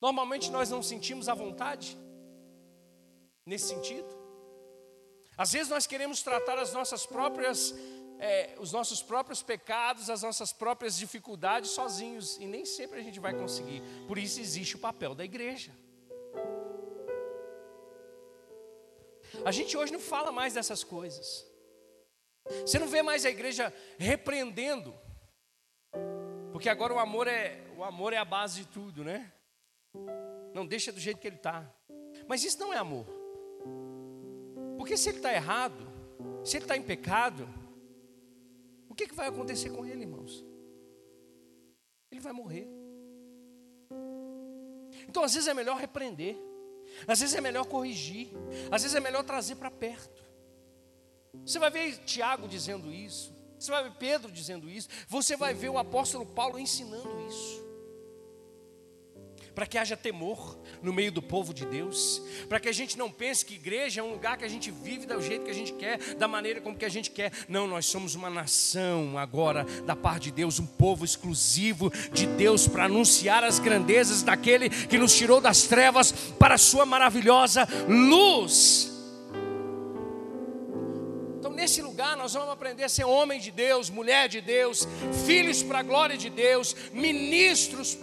normalmente 0.00 0.50
nós 0.50 0.70
não 0.70 0.82
sentimos 0.82 1.28
a 1.28 1.34
vontade 1.34 1.96
nesse 3.44 3.68
sentido? 3.68 4.17
Às 5.38 5.52
vezes 5.52 5.68
nós 5.68 5.86
queremos 5.86 6.20
tratar 6.20 6.58
as 6.58 6.72
nossas 6.72 7.06
próprias, 7.06 7.72
é, 8.18 8.56
os 8.58 8.72
nossos 8.72 9.00
próprios 9.00 9.40
pecados, 9.40 10.10
as 10.10 10.22
nossas 10.22 10.52
próprias 10.52 10.98
dificuldades 10.98 11.70
sozinhos, 11.70 12.36
e 12.38 12.44
nem 12.46 12.64
sempre 12.64 12.98
a 12.98 13.02
gente 13.02 13.20
vai 13.20 13.32
conseguir. 13.32 13.80
Por 14.08 14.18
isso 14.18 14.40
existe 14.40 14.74
o 14.74 14.80
papel 14.80 15.14
da 15.14 15.24
igreja. 15.24 15.72
A 19.44 19.52
gente 19.52 19.76
hoje 19.76 19.92
não 19.92 20.00
fala 20.00 20.32
mais 20.32 20.54
dessas 20.54 20.82
coisas. 20.82 21.46
Você 22.66 22.80
não 22.80 22.88
vê 22.88 23.00
mais 23.00 23.24
a 23.24 23.30
igreja 23.30 23.72
repreendendo. 23.96 24.92
Porque 26.50 26.68
agora 26.68 26.94
o 26.94 26.98
amor 26.98 27.28
é, 27.28 27.64
o 27.76 27.84
amor 27.84 28.12
é 28.12 28.16
a 28.16 28.24
base 28.24 28.62
de 28.62 28.66
tudo, 28.66 29.04
né? 29.04 29.32
Não 30.52 30.66
deixa 30.66 30.90
do 30.90 30.98
jeito 30.98 31.20
que 31.20 31.28
ele 31.28 31.36
está. 31.36 31.64
Mas 32.26 32.42
isso 32.42 32.58
não 32.58 32.74
é 32.74 32.78
amor. 32.78 33.17
Porque 34.78 34.96
se 34.96 35.08
ele 35.08 35.18
está 35.18 35.34
errado, 35.34 35.86
se 36.44 36.56
ele 36.56 36.64
está 36.64 36.76
em 36.76 36.82
pecado, 36.82 37.48
o 38.88 38.94
que, 38.94 39.08
que 39.08 39.14
vai 39.14 39.26
acontecer 39.28 39.70
com 39.70 39.84
ele, 39.84 40.02
irmãos? 40.02 40.46
Ele 42.10 42.20
vai 42.20 42.32
morrer. 42.32 42.68
Então, 45.08 45.24
às 45.24 45.34
vezes 45.34 45.48
é 45.48 45.52
melhor 45.52 45.76
repreender, 45.76 46.36
às 47.06 47.20
vezes 47.20 47.34
é 47.34 47.40
melhor 47.40 47.66
corrigir, 47.66 48.28
às 48.70 48.82
vezes 48.82 48.94
é 48.94 49.00
melhor 49.00 49.24
trazer 49.24 49.56
para 49.56 49.70
perto. 49.70 50.22
Você 51.44 51.58
vai 51.58 51.70
ver 51.70 51.98
Tiago 52.04 52.46
dizendo 52.46 52.92
isso, 52.92 53.36
você 53.58 53.70
vai 53.72 53.82
ver 53.82 53.96
Pedro 53.98 54.30
dizendo 54.30 54.70
isso, 54.70 54.88
você 55.08 55.36
vai 55.36 55.52
ver 55.52 55.70
o 55.70 55.78
apóstolo 55.78 56.24
Paulo 56.24 56.58
ensinando 56.58 57.20
isso 57.26 57.67
para 59.58 59.66
que 59.66 59.76
haja 59.76 59.96
temor 59.96 60.56
no 60.80 60.92
meio 60.92 61.10
do 61.10 61.20
povo 61.20 61.52
de 61.52 61.66
Deus, 61.66 62.22
para 62.48 62.60
que 62.60 62.68
a 62.68 62.72
gente 62.72 62.96
não 62.96 63.10
pense 63.10 63.44
que 63.44 63.54
igreja 63.54 64.00
é 64.00 64.04
um 64.04 64.12
lugar 64.12 64.38
que 64.38 64.44
a 64.44 64.48
gente 64.48 64.70
vive 64.70 65.04
do 65.04 65.20
jeito 65.20 65.44
que 65.46 65.50
a 65.50 65.54
gente 65.54 65.72
quer, 65.72 65.98
da 66.14 66.28
maneira 66.28 66.60
como 66.60 66.76
que 66.76 66.84
a 66.84 66.88
gente 66.88 67.10
quer. 67.10 67.32
Não, 67.48 67.66
nós 67.66 67.84
somos 67.86 68.14
uma 68.14 68.30
nação 68.30 69.18
agora 69.18 69.64
da 69.84 69.96
parte 69.96 70.26
de 70.26 70.30
Deus, 70.30 70.60
um 70.60 70.64
povo 70.64 71.04
exclusivo 71.04 71.90
de 72.12 72.24
Deus 72.24 72.68
para 72.68 72.84
anunciar 72.84 73.42
as 73.42 73.58
grandezas 73.58 74.22
daquele 74.22 74.70
que 74.70 74.96
nos 74.96 75.12
tirou 75.12 75.40
das 75.40 75.64
trevas 75.64 76.12
para 76.12 76.54
a 76.54 76.58
sua 76.58 76.86
maravilhosa 76.86 77.66
luz. 77.88 78.92
Então, 81.36 81.52
nesse 81.52 81.82
lugar, 81.82 82.16
nós 82.16 82.32
vamos 82.32 82.50
aprender 82.50 82.84
a 82.84 82.88
ser 82.88 83.06
homem 83.06 83.40
de 83.40 83.50
Deus, 83.50 83.90
mulher 83.90 84.28
de 84.28 84.40
Deus, 84.40 84.86
filhos 85.26 85.64
para 85.64 85.80
a 85.80 85.82
glória 85.82 86.16
de 86.16 86.30
Deus, 86.30 86.76
ministros 86.92 87.98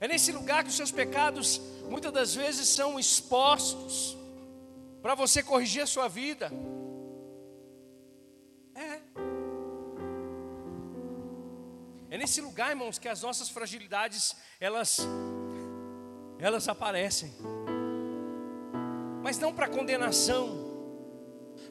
É 0.00 0.08
nesse 0.08 0.32
lugar 0.32 0.64
que 0.64 0.70
os 0.70 0.76
seus 0.76 0.90
pecados 0.90 1.60
muitas 1.90 2.10
das 2.10 2.34
vezes 2.34 2.66
são 2.68 2.98
expostos 2.98 4.16
para 5.02 5.14
você 5.14 5.42
corrigir 5.42 5.82
a 5.82 5.86
sua 5.86 6.08
vida. 6.08 6.50
É. 8.74 9.00
É 12.08 12.16
nesse 12.16 12.40
lugar, 12.40 12.70
irmãos, 12.70 12.98
que 12.98 13.08
as 13.08 13.20
nossas 13.20 13.50
fragilidades 13.50 14.34
elas 14.58 15.00
elas 16.38 16.66
aparecem. 16.66 17.30
Mas 19.22 19.38
não 19.38 19.52
para 19.52 19.68
condenação. 19.68 20.70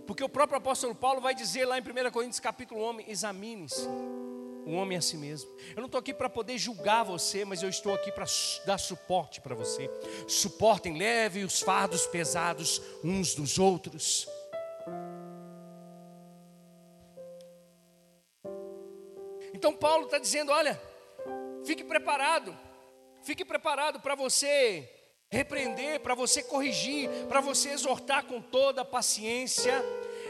Porque 0.05 0.23
o 0.23 0.29
próprio 0.29 0.59
apóstolo 0.59 0.93
Paulo 0.93 1.19
vai 1.19 1.33
dizer 1.33 1.65
lá 1.65 1.79
em 1.79 1.81
1 1.81 2.11
Coríntios 2.11 2.39
capítulo 2.39 2.91
1, 2.91 2.99
examine-se 3.07 3.87
um 4.65 4.75
homem 4.75 4.97
a 4.97 5.01
si 5.01 5.17
mesmo. 5.17 5.49
Eu 5.75 5.77
não 5.77 5.85
estou 5.85 5.99
aqui 5.99 6.13
para 6.13 6.29
poder 6.29 6.57
julgar 6.57 7.03
você, 7.03 7.43
mas 7.45 7.63
eu 7.63 7.69
estou 7.69 7.93
aqui 7.93 8.11
para 8.11 8.25
dar 8.65 8.77
suporte 8.77 9.41
para 9.41 9.55
você. 9.55 9.89
Suportem 10.27 10.97
leve 10.97 11.43
os 11.43 11.61
fardos 11.61 12.05
pesados 12.07 12.81
uns 13.03 13.33
dos 13.35 13.57
outros. 13.57 14.27
Então 19.53 19.73
Paulo 19.73 20.05
está 20.05 20.19
dizendo: 20.19 20.51
olha, 20.51 20.79
fique 21.65 21.83
preparado, 21.83 22.57
fique 23.23 23.43
preparado 23.43 23.99
para 23.99 24.15
você 24.15 24.89
repreender, 25.31 25.99
para 25.99 26.15
você 26.15 26.41
corrigir, 26.41 27.09
para 27.27 27.39
você 27.39 27.69
exortar 27.69 28.25
com 28.25 28.41
toda 28.41 28.81
a 28.81 28.85
paciência, 28.85 29.73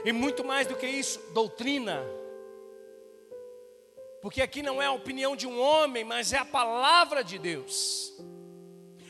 e 0.04 0.12
muito 0.12 0.44
mais 0.44 0.68
do 0.68 0.76
que 0.76 0.86
isso, 0.86 1.20
doutrina 1.34 2.19
porque 4.22 4.42
aqui 4.42 4.62
não 4.62 4.82
é 4.82 4.86
a 4.86 4.92
opinião 4.92 5.36
de 5.36 5.48
um 5.48 5.60
homem, 5.60 6.04
mas 6.04 6.34
é 6.34 6.38
a 6.38 6.46
palavra 6.46 7.24
de 7.24 7.38
Deus. 7.38 8.14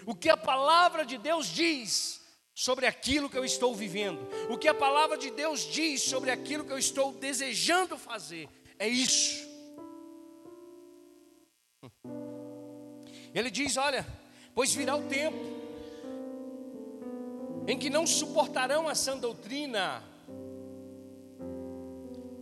O 0.06 0.16
que 0.16 0.30
a 0.30 0.38
palavra 0.38 1.06
de 1.06 1.18
Deus 1.18 1.48
diz 1.48 2.22
sobre 2.54 2.86
aquilo 2.86 3.30
que 3.30 3.38
eu 3.38 3.46
estou 3.46 3.74
vivendo, 3.74 4.28
o 4.50 4.58
que 4.58 4.68
a 4.68 4.74
palavra 4.74 5.18
de 5.18 5.32
Deus 5.32 5.62
diz 5.62 6.04
sobre 6.04 6.30
aquilo 6.30 6.66
que 6.66 6.72
eu 6.72 6.78
estou 6.78 7.14
desejando 7.14 7.98
fazer, 7.98 8.50
é 8.78 8.88
isso. 8.88 9.48
Ele 13.34 13.50
diz: 13.50 13.78
Olha, 13.78 14.06
pois 14.54 14.74
virá 14.74 14.96
o 14.96 15.08
tempo 15.08 15.60
em 17.68 17.78
que 17.78 17.90
não 17.90 18.08
suportarão 18.08 18.88
a 18.88 18.96
sã 18.96 19.16
doutrina, 19.16 20.04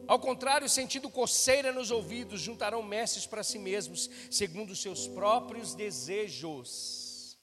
ao 0.08 0.20
contrário, 0.20 0.70
sentindo 0.70 1.10
coceira 1.10 1.72
nos 1.72 1.92
ouvidos, 1.92 2.42
juntarão 2.42 2.82
mestres 2.82 3.26
para 3.26 3.44
si 3.44 3.60
mesmos, 3.60 4.10
segundo 4.32 4.72
os 4.72 4.82
seus 4.82 5.08
próprios 5.08 5.76
desejos. 5.76 7.38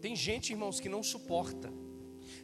Tem 0.00 0.16
gente, 0.16 0.50
irmãos, 0.50 0.80
que 0.80 0.88
não 0.88 1.02
suporta. 1.02 1.72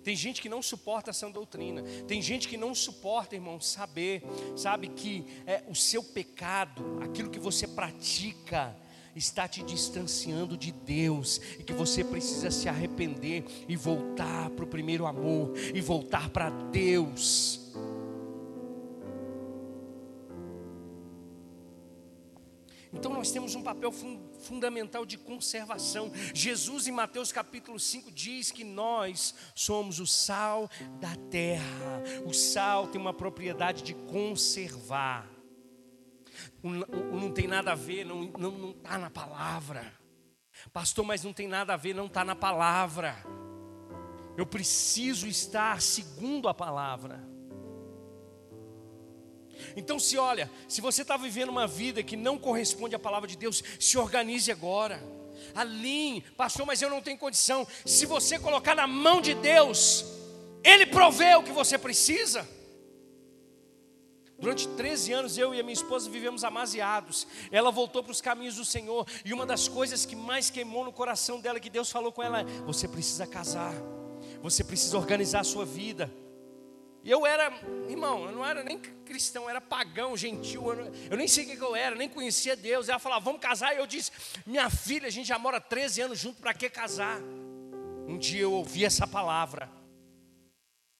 Tem 0.04 0.14
gente 0.14 0.40
que 0.40 0.48
não 0.48 0.62
suporta 0.62 1.10
essa 1.10 1.28
doutrina. 1.28 1.82
Tem 2.06 2.22
gente 2.22 2.48
que 2.48 2.56
não 2.56 2.74
suporta, 2.74 3.34
irmão, 3.34 3.60
saber, 3.60 4.22
sabe 4.56 4.88
que 4.88 5.24
é 5.44 5.64
o 5.68 5.74
seu 5.74 6.02
pecado, 6.02 7.00
aquilo 7.02 7.30
que 7.30 7.38
você 7.38 7.66
pratica, 7.66 8.76
está 9.18 9.48
te 9.48 9.62
distanciando 9.62 10.56
de 10.56 10.72
Deus 10.72 11.40
e 11.58 11.62
que 11.62 11.72
você 11.72 12.04
precisa 12.04 12.50
se 12.50 12.68
arrepender 12.68 13.44
e 13.68 13.76
voltar 13.76 14.50
para 14.50 14.64
o 14.64 14.68
primeiro 14.68 15.06
amor 15.06 15.52
e 15.74 15.80
voltar 15.80 16.30
para 16.30 16.48
Deus. 16.48 17.68
Então 22.92 23.12
nós 23.12 23.30
temos 23.30 23.54
um 23.54 23.62
papel 23.62 23.92
fun 23.92 24.18
fundamental 24.40 25.04
de 25.04 25.18
conservação. 25.18 26.10
Jesus 26.32 26.86
em 26.86 26.92
Mateus 26.92 27.32
capítulo 27.32 27.78
5 27.78 28.10
diz 28.10 28.50
que 28.50 28.64
nós 28.64 29.34
somos 29.54 30.00
o 30.00 30.06
sal 30.06 30.70
da 31.00 31.14
terra. 31.30 32.02
O 32.24 32.32
sal 32.32 32.86
tem 32.86 33.00
uma 33.00 33.12
propriedade 33.12 33.82
de 33.82 33.94
conservar 33.94 35.37
não 36.62 37.32
tem 37.32 37.46
nada 37.46 37.72
a 37.72 37.74
ver, 37.74 38.04
não 38.04 38.24
está 38.24 38.38
não, 38.38 38.50
não 38.52 38.72
tá 38.72 38.98
na 38.98 39.10
palavra. 39.10 39.92
Pastor, 40.72 41.04
mas 41.04 41.22
não 41.22 41.32
tem 41.32 41.46
nada 41.46 41.74
a 41.74 41.76
ver, 41.76 41.94
não 41.94 42.06
está 42.06 42.24
na 42.24 42.34
palavra. 42.34 43.16
Eu 44.36 44.46
preciso 44.46 45.26
estar 45.26 45.80
segundo 45.80 46.48
a 46.48 46.54
palavra. 46.54 47.20
Então, 49.76 49.98
se 49.98 50.16
olha, 50.16 50.50
se 50.68 50.80
você 50.80 51.02
está 51.02 51.16
vivendo 51.16 51.48
uma 51.48 51.66
vida 51.66 52.02
que 52.02 52.16
não 52.16 52.38
corresponde 52.38 52.94
à 52.94 52.98
palavra 52.98 53.28
de 53.28 53.36
Deus, 53.36 53.62
se 53.78 53.98
organize 53.98 54.50
agora. 54.50 55.02
Alinhe, 55.54 56.22
pastor, 56.36 56.66
mas 56.66 56.82
eu 56.82 56.90
não 56.90 57.02
tenho 57.02 57.18
condição. 57.18 57.66
Se 57.84 58.06
você 58.06 58.38
colocar 58.38 58.74
na 58.74 58.86
mão 58.86 59.20
de 59.20 59.34
Deus, 59.34 60.04
Ele 60.62 60.86
provê 60.86 61.34
o 61.34 61.42
que 61.42 61.52
você 61.52 61.78
precisa. 61.78 62.48
Durante 64.38 64.68
13 64.68 65.12
anos, 65.12 65.36
eu 65.36 65.52
e 65.52 65.58
a 65.58 65.62
minha 65.64 65.72
esposa 65.72 66.08
vivemos 66.08 66.44
amaziados. 66.44 67.26
Ela 67.50 67.72
voltou 67.72 68.04
para 68.04 68.12
os 68.12 68.20
caminhos 68.20 68.54
do 68.54 68.64
Senhor. 68.64 69.04
E 69.24 69.32
uma 69.32 69.44
das 69.44 69.66
coisas 69.66 70.06
que 70.06 70.14
mais 70.14 70.48
queimou 70.48 70.84
no 70.84 70.92
coração 70.92 71.40
dela, 71.40 71.58
que 71.58 71.68
Deus 71.68 71.90
falou 71.90 72.12
com 72.12 72.22
ela, 72.22 72.42
é: 72.42 72.44
você 72.64 72.86
precisa 72.86 73.26
casar, 73.26 73.74
você 74.40 74.62
precisa 74.62 74.96
organizar 74.96 75.40
a 75.40 75.44
sua 75.44 75.64
vida. 75.64 76.08
E 77.02 77.10
eu 77.10 77.26
era, 77.26 77.52
irmão, 77.88 78.26
eu 78.26 78.32
não 78.32 78.44
era 78.44 78.62
nem 78.62 78.78
cristão, 78.78 79.44
eu 79.44 79.50
era 79.50 79.60
pagão, 79.60 80.16
gentil, 80.16 80.68
eu, 80.68 80.76
não, 80.76 80.92
eu 81.10 81.16
nem 81.16 81.26
sei 81.26 81.44
o 81.44 81.56
que 81.56 81.60
eu 81.60 81.74
era, 81.74 81.96
nem 81.96 82.08
conhecia 82.08 82.54
Deus. 82.54 82.88
Ela 82.88 82.98
falava, 83.00 83.24
vamos 83.24 83.40
casar. 83.40 83.74
E 83.74 83.78
eu 83.78 83.86
disse, 83.86 84.12
minha 84.46 84.70
filha, 84.70 85.08
a 85.08 85.10
gente 85.10 85.26
já 85.26 85.38
mora 85.38 85.60
13 85.60 86.02
anos 86.02 86.18
junto, 86.18 86.40
para 86.40 86.54
que 86.54 86.70
casar? 86.70 87.20
Um 88.06 88.16
dia 88.16 88.42
eu 88.42 88.52
ouvi 88.52 88.84
essa 88.84 89.06
palavra. 89.06 89.77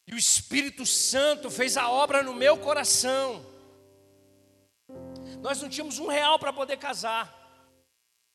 E 0.09 0.15
o 0.15 0.17
Espírito 0.17 0.87
Santo 0.87 1.51
fez 1.51 1.77
a 1.77 1.91
obra 1.91 2.23
no 2.23 2.33
meu 2.33 2.57
coração. 2.57 3.45
Nós 5.43 5.61
não 5.61 5.69
tínhamos 5.69 5.99
um 5.99 6.07
real 6.07 6.39
para 6.39 6.53
poder 6.53 6.79
casar. 6.79 7.37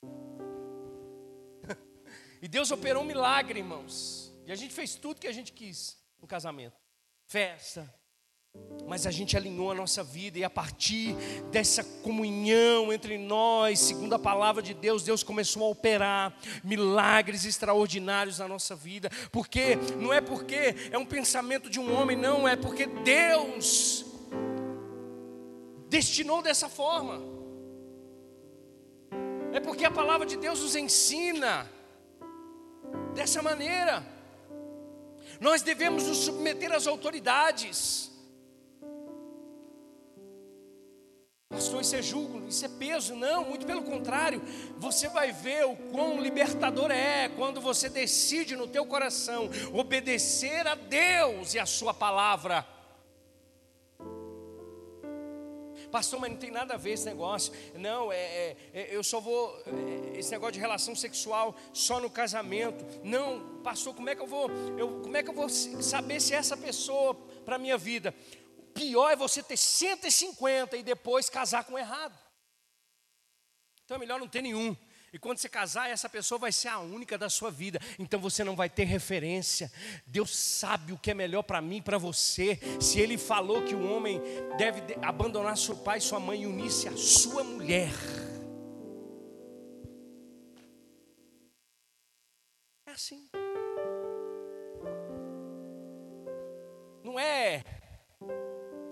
E 2.41 2.47
Deus 2.47 2.71
operou 2.71 3.03
um 3.03 3.05
milagre, 3.05 3.59
irmãos. 3.59 4.33
E 4.45 4.51
a 4.51 4.55
gente 4.55 4.73
fez 4.73 4.95
tudo 4.95 5.19
que 5.19 5.27
a 5.27 5.31
gente 5.31 5.53
quis 5.53 5.97
no 6.19 6.27
casamento. 6.27 6.77
Festa, 7.25 7.93
mas 8.87 9.07
a 9.07 9.11
gente 9.11 9.35
alinhou 9.35 9.71
a 9.71 9.75
nossa 9.75 10.03
vida 10.03 10.37
e 10.37 10.43
a 10.43 10.49
partir 10.49 11.15
dessa 11.51 11.83
comunhão 11.83 12.93
entre 12.93 13.17
nós, 13.17 13.79
segundo 13.79 14.13
a 14.13 14.19
palavra 14.19 14.61
de 14.61 14.73
Deus, 14.73 15.03
Deus 15.03 15.23
começou 15.23 15.63
a 15.63 15.69
operar 15.69 16.37
milagres 16.63 17.43
extraordinários 17.43 18.37
na 18.37 18.47
nossa 18.47 18.75
vida. 18.75 19.09
Porque 19.31 19.77
não 19.97 20.13
é 20.13 20.21
porque 20.21 20.75
é 20.91 20.97
um 20.97 21.05
pensamento 21.05 21.71
de 21.71 21.79
um 21.79 21.91
homem, 21.99 22.15
não, 22.15 22.47
é 22.47 22.55
porque 22.55 22.85
Deus 22.85 24.05
destinou 25.89 26.43
dessa 26.43 26.69
forma. 26.69 27.19
É 29.53 29.59
porque 29.59 29.85
a 29.85 29.91
palavra 29.91 30.27
de 30.27 30.37
Deus 30.37 30.59
nos 30.59 30.75
ensina 30.75 31.67
dessa 33.15 33.41
maneira. 33.41 34.05
Nós 35.39 35.63
devemos 35.63 36.03
nos 36.03 36.17
submeter 36.17 36.71
às 36.71 36.85
autoridades. 36.85 38.12
Pastor, 41.53 41.81
isso 41.81 41.95
é 41.95 42.01
julgo, 42.01 42.47
isso 42.47 42.65
é 42.65 42.67
peso. 42.67 43.15
Não, 43.15 43.45
muito 43.45 43.65
pelo 43.65 43.83
contrário. 43.83 44.41
Você 44.77 45.07
vai 45.07 45.31
ver 45.31 45.65
o 45.65 45.75
quão 45.91 46.19
libertador 46.19 46.89
é 46.89 47.29
quando 47.29 47.61
você 47.61 47.87
decide 47.89 48.55
no 48.55 48.67
teu 48.67 48.85
coração 48.87 49.49
obedecer 49.71 50.65
a 50.65 50.73
Deus 50.73 51.53
e 51.53 51.59
a 51.59 51.65
sua 51.67 51.93
palavra. 51.93 52.65
Pastor, 55.91 56.19
mas 56.19 56.31
não 56.31 56.37
tem 56.37 56.49
nada 56.49 56.73
a 56.73 56.77
ver 56.77 56.93
esse 56.93 57.05
negócio. 57.05 57.53
Não, 57.75 58.11
é, 58.11 58.17
é, 58.17 58.57
é 58.73 58.87
eu 58.89 59.03
só 59.03 59.19
vou. 59.19 59.55
É, 59.67 60.17
esse 60.17 60.31
negócio 60.31 60.53
de 60.53 60.59
relação 60.59 60.95
sexual 60.95 61.55
só 61.71 61.99
no 61.99 62.09
casamento. 62.09 62.83
Não, 63.03 63.59
pastor, 63.63 63.93
como 63.93 64.09
é 64.09 64.15
que 64.15 64.21
eu 64.23 64.25
vou. 64.25 64.49
Eu, 64.75 65.01
como 65.03 65.15
é 65.15 65.21
que 65.21 65.29
eu 65.29 65.35
vou 65.35 65.47
saber 65.47 66.19
se 66.19 66.33
é 66.33 66.37
essa 66.37 66.57
pessoa 66.57 67.13
para 67.45 67.57
a 67.57 67.59
minha 67.59 67.77
vida? 67.77 68.11
Pior 68.73 69.11
é 69.11 69.15
você 69.15 69.43
ter 69.43 69.57
150 69.57 70.77
e 70.77 70.83
depois 70.83 71.29
casar 71.29 71.63
com 71.63 71.77
errado. 71.77 72.17
Então 73.85 73.95
é 73.95 73.99
melhor 73.99 74.19
não 74.19 74.27
ter 74.27 74.41
nenhum. 74.41 74.75
E 75.13 75.19
quando 75.19 75.37
você 75.37 75.47
casar, 75.47 75.91
essa 75.91 76.09
pessoa 76.09 76.39
vai 76.39 76.51
ser 76.51 76.69
a 76.69 76.79
única 76.79 77.19
da 77.19 77.29
sua 77.29 77.51
vida. 77.51 77.79
Então 77.99 78.19
você 78.19 78.43
não 78.43 78.55
vai 78.55 78.67
ter 78.67 78.85
referência. 78.85 79.71
Deus 80.07 80.35
sabe 80.35 80.91
o 80.91 80.97
que 80.97 81.11
é 81.11 81.13
melhor 81.13 81.43
para 81.43 81.61
mim 81.61 81.77
e 81.77 81.81
para 81.83 81.99
você. 81.99 82.59
Se 82.81 82.99
Ele 82.99 83.15
falou 83.15 83.63
que 83.63 83.75
o 83.75 83.91
homem 83.91 84.19
deve 84.57 84.81
abandonar 85.03 85.55
seu 85.55 85.77
pai 85.77 85.99
e 85.99 86.01
sua 86.01 86.19
mãe 86.19 86.41
e 86.41 86.47
unir-se 86.47 86.87
à 86.87 86.97
sua 86.97 87.43
mulher. 87.43 87.91
É 92.87 92.91
assim. 92.91 93.29
Não 97.03 97.19
é 97.19 97.63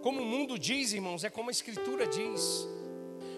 como 0.02 0.22
o 0.22 0.26
mundo 0.26 0.58
diz, 0.58 0.93
irmãos, 0.93 1.24
é 1.24 1.30
como 1.30 1.49
a 1.49 1.52
Escritura 1.52 2.08
diz. 2.08 2.68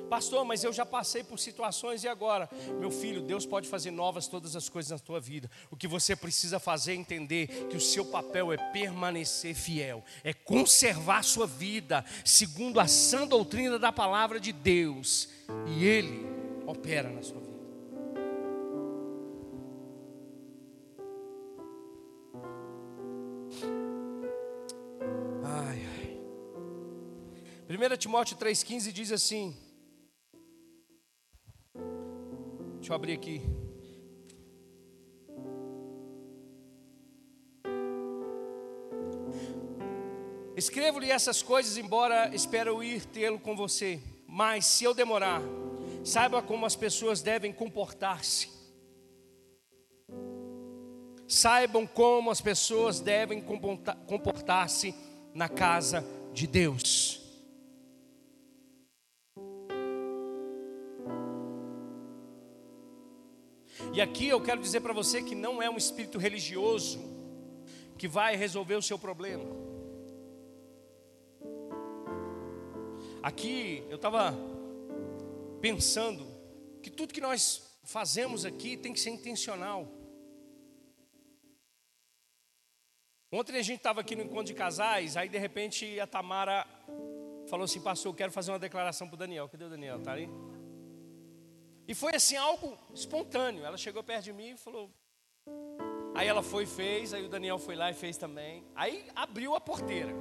Pastor, 0.10 0.46
mas 0.46 0.64
eu 0.64 0.72
já 0.72 0.86
passei 0.86 1.24
por 1.24 1.40
situações 1.40 2.04
e 2.04 2.08
agora? 2.08 2.50
Meu 2.80 2.92
filho, 2.92 3.22
Deus 3.22 3.46
pode 3.46 3.68
fazer 3.68 3.90
novas 3.90 4.28
todas 4.28 4.56
as 4.56 4.70
coisas 4.70 4.92
na 4.92 5.00
tua 5.00 5.20
vida. 5.20 5.50
O 5.72 5.76
que 5.76 5.88
você 5.88 6.16
precisa 6.16 6.60
fazer 6.60 6.92
é 6.92 6.96
entender 6.96 7.48
que 7.70 7.78
o 7.78 7.82
seu 7.82 8.06
papel 8.06 8.54
é 8.54 8.58
permanecer 8.58 9.56
fiel, 9.56 10.04
é 10.24 10.32
conservar 10.32 11.20
a 11.20 11.24
sua 11.24 11.48
vida 11.48 12.06
segundo 12.24 12.80
a 12.80 12.88
sã 12.88 13.26
doutrina 13.26 13.80
da 13.80 13.92
palavra 13.92 14.40
de 14.40 14.52
Deus. 14.52 15.30
E 15.68 15.84
Ele 15.84 16.28
opera 16.68 17.10
na 17.10 17.24
sua 17.24 17.40
vida. 17.40 17.43
1 27.74 27.98
Timóteo 27.98 28.38
3,15 28.38 28.92
diz 28.92 29.12
assim: 29.12 29.58
Deixa 32.76 32.92
eu 32.92 32.96
abrir 32.96 33.14
aqui. 33.14 33.42
Escrevo-lhe 40.56 41.10
essas 41.10 41.42
coisas, 41.42 41.76
embora 41.76 42.30
espero 42.36 42.84
ir 42.84 43.06
tê-lo 43.06 43.40
com 43.40 43.56
você. 43.56 44.00
Mas 44.28 44.68
se 44.68 44.84
eu 44.84 44.94
demorar, 44.94 45.42
saiba 46.04 46.44
como 46.44 46.68
as 46.68 46.76
pessoas 46.76 47.24
devem 47.24 47.52
comportar-se. 47.52 48.52
Saibam 51.28 51.88
como 51.88 52.30
as 52.30 52.40
pessoas 52.40 53.00
devem 53.00 53.42
comportar-se 53.42 54.94
na 55.34 55.50
casa 55.50 56.06
de 56.32 56.46
Deus. 56.46 57.23
E 63.94 64.02
aqui 64.02 64.28
eu 64.28 64.42
quero 64.42 64.60
dizer 64.60 64.82
para 64.82 64.92
você 64.92 65.22
que 65.22 65.36
não 65.36 65.62
é 65.62 65.70
um 65.70 65.78
espírito 65.78 66.18
religioso 66.18 67.00
que 67.96 68.08
vai 68.08 68.36
resolver 68.36 68.74
o 68.74 68.82
seu 68.82 68.98
problema. 68.98 69.46
Aqui 73.22 73.86
eu 73.92 73.98
estava 73.98 74.36
pensando 75.62 76.26
que 76.82 76.90
tudo 76.90 77.14
que 77.14 77.22
nós 77.22 77.80
fazemos 77.84 78.46
aqui 78.46 78.76
tem 78.76 78.92
que 78.92 79.00
ser 79.00 79.12
intencional. 79.12 79.88
Ontem 83.32 83.58
a 83.58 83.62
gente 83.62 83.78
estava 83.78 84.02
aqui 84.02 84.16
no 84.16 84.24
encontro 84.24 84.46
de 84.46 84.56
casais, 84.56 85.16
aí 85.16 85.30
de 85.30 85.38
repente 85.38 86.00
a 86.00 86.08
Tamara 86.08 86.66
falou 87.48 87.66
assim: 87.66 87.80
Pastor, 87.80 88.12
eu 88.12 88.16
quero 88.16 88.32
fazer 88.32 88.52
uma 88.52 88.60
declaração 88.60 89.08
para 89.08 89.16
o 89.16 89.18
Daniel. 89.18 89.48
Cadê 89.48 89.66
o 89.66 89.70
Daniel? 89.70 90.00
Está 90.00 90.14
ali? 90.14 90.28
E 91.88 91.94
foi 91.94 92.16
assim 92.16 92.36
algo 92.36 92.78
espontâneo. 92.94 93.66
Ela 93.66 93.78
chegou 93.78 94.04
perto 94.04 94.26
de 94.26 94.34
mim 94.34 94.52
e 94.52 94.58
falou. 94.58 94.90
Aí 96.16 96.28
ela 96.28 96.44
foi 96.44 96.64
e 96.64 96.68
fez, 96.68 97.14
aí 97.14 97.26
o 97.26 97.30
Daniel 97.30 97.58
foi 97.58 97.76
lá 97.76 97.90
e 97.90 97.94
fez 97.94 98.18
também. 98.18 98.64
Aí 98.76 99.06
abriu 99.16 99.56
a 99.56 99.62
porteira. 99.62 100.14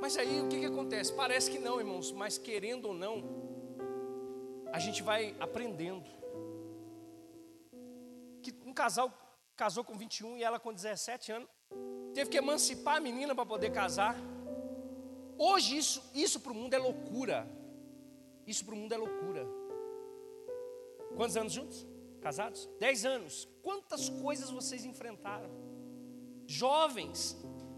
Mas 0.00 0.16
aí 0.16 0.40
o 0.40 0.48
que, 0.48 0.60
que 0.60 0.64
acontece? 0.64 1.12
Parece 1.12 1.50
que 1.50 1.58
não, 1.58 1.78
irmãos, 1.78 2.10
mas 2.10 2.38
querendo 2.38 2.86
ou 2.86 2.94
não, 2.94 3.22
a 4.72 4.78
gente 4.78 5.02
vai 5.02 5.36
aprendendo. 5.38 6.10
Que 8.42 8.52
um 8.64 8.72
casal 8.72 9.12
casou 9.54 9.84
com 9.84 9.96
21 9.96 10.38
e 10.38 10.42
ela 10.42 10.58
com 10.58 10.72
17 10.72 11.32
anos, 11.32 11.48
teve 12.14 12.30
que 12.30 12.38
emancipar 12.38 12.96
a 12.96 13.00
menina 13.00 13.34
para 13.34 13.44
poder 13.44 13.70
casar. 13.70 14.16
Hoje 15.36 15.76
isso, 15.76 16.02
isso 16.14 16.40
para 16.40 16.52
o 16.52 16.54
mundo 16.54 16.72
é 16.72 16.78
loucura. 16.78 17.46
Isso 18.50 18.64
para 18.64 18.74
o 18.74 18.76
mundo 18.76 18.92
é 18.92 18.96
loucura. 18.96 19.46
Quantos 21.16 21.36
anos 21.36 21.52
juntos? 21.52 21.86
Casados? 22.20 22.68
Dez 22.80 23.04
anos. 23.04 23.48
Quantas 23.62 24.08
coisas 24.08 24.50
vocês 24.50 24.84
enfrentaram? 24.84 25.48
Jovens. 26.46 27.36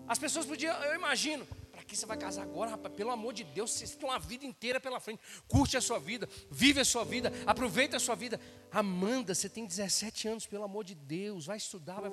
As 0.08 0.18
pessoas 0.18 0.46
podiam, 0.46 0.74
eu 0.84 0.94
imagino, 0.94 1.46
para 1.70 1.84
que 1.84 1.94
você 1.94 2.06
vai 2.06 2.16
casar 2.16 2.44
agora, 2.44 2.70
rapaz? 2.70 2.94
Pelo 2.94 3.10
amor 3.10 3.34
de 3.34 3.44
Deus, 3.44 3.70
vocês 3.70 3.94
têm 3.94 4.08
uma 4.08 4.18
vida 4.18 4.46
inteira 4.46 4.80
pela 4.80 4.98
frente. 4.98 5.20
Curte 5.46 5.76
a 5.76 5.80
sua 5.80 5.98
vida, 5.98 6.26
vive 6.50 6.80
a 6.80 6.84
sua 6.86 7.04
vida, 7.04 7.30
aproveita 7.46 7.98
a 7.98 8.00
sua 8.00 8.14
vida. 8.14 8.40
Amanda, 8.70 9.34
você 9.34 9.50
tem 9.50 9.66
17 9.66 10.26
anos, 10.28 10.46
pelo 10.46 10.64
amor 10.64 10.84
de 10.84 10.94
Deus, 10.94 11.44
vai 11.44 11.58
estudar. 11.58 12.00
Vai... 12.00 12.10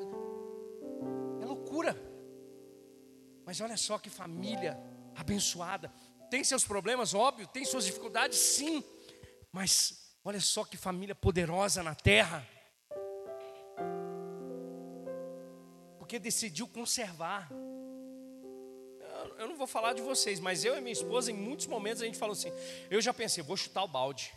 É 1.41 1.45
loucura. 1.45 1.95
Mas 3.45 3.61
olha 3.61 3.77
só 3.77 3.97
que 3.97 4.09
família 4.09 4.77
abençoada. 5.15 5.91
Tem 6.29 6.43
seus 6.43 6.63
problemas, 6.63 7.13
óbvio, 7.13 7.47
tem 7.47 7.65
suas 7.65 7.85
dificuldades, 7.85 8.37
sim. 8.37 8.83
Mas 9.51 10.15
olha 10.23 10.39
só 10.39 10.63
que 10.63 10.77
família 10.77 11.15
poderosa 11.15 11.81
na 11.81 11.95
terra. 11.95 12.47
Porque 15.97 16.19
decidiu 16.19 16.67
conservar. 16.67 17.49
Eu 19.37 19.47
não 19.47 19.55
vou 19.55 19.67
falar 19.67 19.93
de 19.93 20.01
vocês, 20.01 20.39
mas 20.39 20.63
eu 20.63 20.77
e 20.77 20.81
minha 20.81 20.93
esposa, 20.93 21.31
em 21.31 21.35
muitos 21.35 21.65
momentos, 21.65 22.01
a 22.01 22.05
gente 22.05 22.17
falou 22.17 22.33
assim: 22.33 22.51
eu 22.89 23.01
já 23.01 23.13
pensei, 23.13 23.43
vou 23.43 23.57
chutar 23.57 23.83
o 23.83 23.87
balde. 23.87 24.33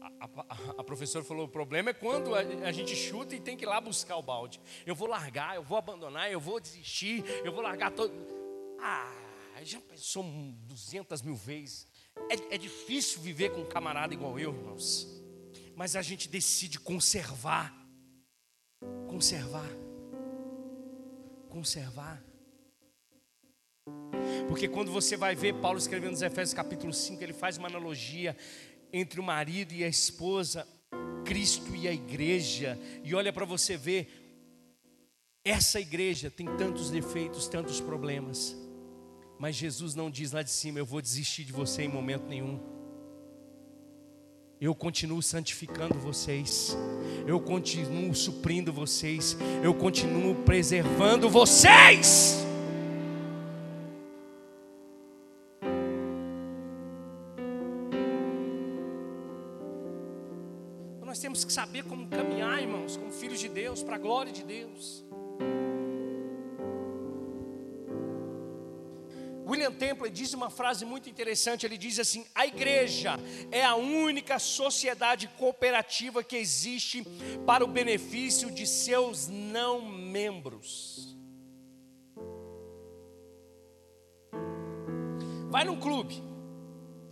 A, 0.00 0.24
a, 0.24 0.80
a, 0.80 0.84
professora 0.84 1.24
falou: 1.24 1.46
o 1.46 1.48
problema 1.48 1.90
é 1.90 1.92
quando 1.92 2.34
a, 2.34 2.40
a, 2.40 2.72
gente 2.72 2.94
chuta 2.94 3.34
e 3.34 3.40
tem 3.40 3.56
que 3.56 3.64
ir 3.64 3.66
lá 3.66 3.80
buscar 3.80 4.16
o 4.16 4.22
balde. 4.22 4.60
Eu 4.86 4.94
vou 4.94 5.08
largar, 5.08 5.56
eu 5.56 5.62
vou 5.62 5.76
abandonar, 5.76 6.30
eu 6.30 6.40
vou 6.40 6.60
desistir, 6.60 7.24
eu 7.44 7.52
vou 7.52 7.62
largar 7.62 7.90
todo. 7.90 8.14
Ah, 8.80 9.23
já 9.62 9.80
pensou 9.80 10.24
200 10.66 11.22
mil 11.22 11.36
vezes. 11.36 11.86
É, 12.28 12.54
é 12.54 12.58
difícil 12.58 13.20
viver 13.20 13.52
com 13.52 13.60
um 13.60 13.68
camarada 13.68 14.14
igual 14.14 14.38
eu, 14.38 14.52
irmãos. 14.52 15.06
Mas 15.76 15.94
a 15.94 16.02
gente 16.02 16.28
decide 16.28 16.80
conservar. 16.80 17.72
Conservar. 19.08 19.70
Conservar. 21.48 22.24
Porque 24.48 24.68
quando 24.68 24.90
você 24.90 25.16
vai 25.16 25.34
ver 25.34 25.54
Paulo 25.60 25.78
escrevendo 25.78 26.12
nos 26.12 26.22
Efésios 26.22 26.54
capítulo 26.54 26.92
5, 26.92 27.22
ele 27.22 27.32
faz 27.32 27.56
uma 27.56 27.68
analogia 27.68 28.36
entre 28.92 29.20
o 29.20 29.22
marido 29.22 29.72
e 29.72 29.84
a 29.84 29.88
esposa, 29.88 30.66
Cristo 31.24 31.74
e 31.74 31.86
a 31.86 31.92
igreja. 31.92 32.78
E 33.02 33.14
olha 33.14 33.32
para 33.32 33.44
você 33.44 33.76
ver, 33.76 34.24
essa 35.44 35.78
igreja 35.78 36.30
tem 36.30 36.46
tantos 36.56 36.90
defeitos, 36.90 37.46
tantos 37.46 37.80
problemas. 37.80 38.63
Mas 39.38 39.56
Jesus 39.56 39.94
não 39.94 40.10
diz 40.10 40.32
lá 40.32 40.42
de 40.42 40.50
cima: 40.50 40.78
Eu 40.78 40.86
vou 40.86 41.00
desistir 41.00 41.44
de 41.44 41.52
você 41.52 41.82
em 41.82 41.88
momento 41.88 42.26
nenhum. 42.26 42.60
Eu 44.60 44.74
continuo 44.74 45.20
santificando 45.20 45.98
vocês, 45.98 46.76
eu 47.26 47.38
continuo 47.40 48.14
suprindo 48.14 48.72
vocês, 48.72 49.36
eu 49.62 49.74
continuo 49.74 50.36
preservando 50.44 51.28
vocês. 51.28 52.44
Nós 61.04 61.18
temos 61.18 61.44
que 61.44 61.52
saber 61.52 61.84
como 61.84 62.08
caminhar, 62.08 62.62
irmãos, 62.62 62.96
como 62.96 63.12
filhos 63.12 63.38
de 63.38 63.48
Deus, 63.48 63.82
para 63.82 63.96
a 63.96 63.98
glória 63.98 64.32
de 64.32 64.44
Deus. 64.44 65.04
William 69.54 69.72
Temple 69.72 70.10
diz 70.10 70.34
uma 70.34 70.50
frase 70.50 70.84
muito 70.84 71.08
interessante. 71.08 71.64
Ele 71.64 71.78
diz 71.78 72.00
assim: 72.00 72.26
a 72.34 72.44
igreja 72.44 73.14
é 73.52 73.64
a 73.64 73.76
única 73.76 74.38
sociedade 74.40 75.28
cooperativa 75.28 76.24
que 76.24 76.36
existe 76.36 77.06
para 77.46 77.64
o 77.64 77.68
benefício 77.68 78.50
de 78.50 78.66
seus 78.66 79.28
não 79.28 79.80
membros. 79.80 81.16
Vai 85.48 85.62
num 85.62 85.78
clube, 85.78 86.20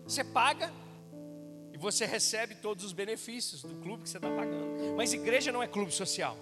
você 0.02 0.24
paga 0.24 0.72
e 1.72 1.78
você 1.78 2.04
recebe 2.04 2.56
todos 2.56 2.84
os 2.84 2.92
benefícios 2.92 3.62
do 3.62 3.76
clube 3.76 4.02
que 4.02 4.08
você 4.08 4.18
está 4.18 4.28
pagando. 4.28 4.96
Mas 4.96 5.12
igreja 5.12 5.52
não 5.52 5.62
é 5.62 5.68
clube 5.68 5.92
social. 5.92 6.36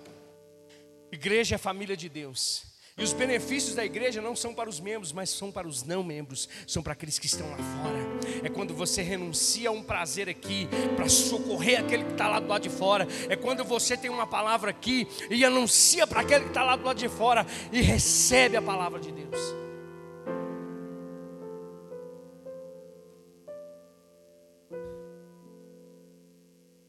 Igreja 1.12 1.56
é 1.56 1.58
família 1.58 1.94
de 1.94 2.08
Deus. 2.08 2.69
E 3.00 3.02
os 3.02 3.14
benefícios 3.14 3.74
da 3.74 3.82
igreja 3.82 4.20
não 4.20 4.36
são 4.36 4.52
para 4.52 4.68
os 4.68 4.78
membros, 4.78 5.10
mas 5.10 5.30
são 5.30 5.50
para 5.50 5.66
os 5.66 5.82
não 5.84 6.04
membros, 6.04 6.46
são 6.66 6.82
para 6.82 6.92
aqueles 6.92 7.18
que 7.18 7.24
estão 7.24 7.48
lá 7.48 7.56
fora. 7.56 8.44
É 8.44 8.50
quando 8.50 8.74
você 8.74 9.00
renuncia 9.00 9.70
a 9.70 9.72
um 9.72 9.82
prazer 9.82 10.28
aqui 10.28 10.68
para 10.96 11.08
socorrer 11.08 11.80
aquele 11.80 12.04
que 12.04 12.12
está 12.12 12.28
lá 12.28 12.38
do 12.38 12.46
lado 12.46 12.60
de 12.60 12.68
fora. 12.68 13.08
É 13.30 13.36
quando 13.36 13.64
você 13.64 13.96
tem 13.96 14.10
uma 14.10 14.26
palavra 14.26 14.70
aqui 14.70 15.08
e 15.30 15.42
anuncia 15.46 16.06
para 16.06 16.20
aquele 16.20 16.44
que 16.44 16.50
está 16.50 16.62
lá 16.62 16.76
do 16.76 16.84
lado 16.84 16.98
de 16.98 17.08
fora 17.08 17.46
e 17.72 17.80
recebe 17.80 18.58
a 18.58 18.62
palavra 18.62 19.00
de 19.00 19.10
Deus. 19.10 19.38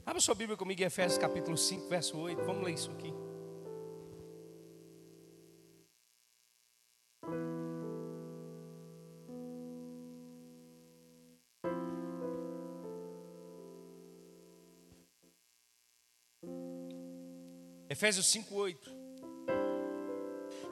Abra 0.06 0.20
sua 0.20 0.36
Bíblia 0.36 0.58
comigo 0.58 0.82
em 0.82 0.86
Efésios 0.86 1.18
capítulo 1.18 1.58
5, 1.58 1.88
verso 1.88 2.18
8. 2.18 2.44
Vamos 2.44 2.66
ler 2.66 2.74
isso 2.74 2.92
aqui. 2.92 3.31
Efésios 18.02 18.32
5:8. 18.32 18.92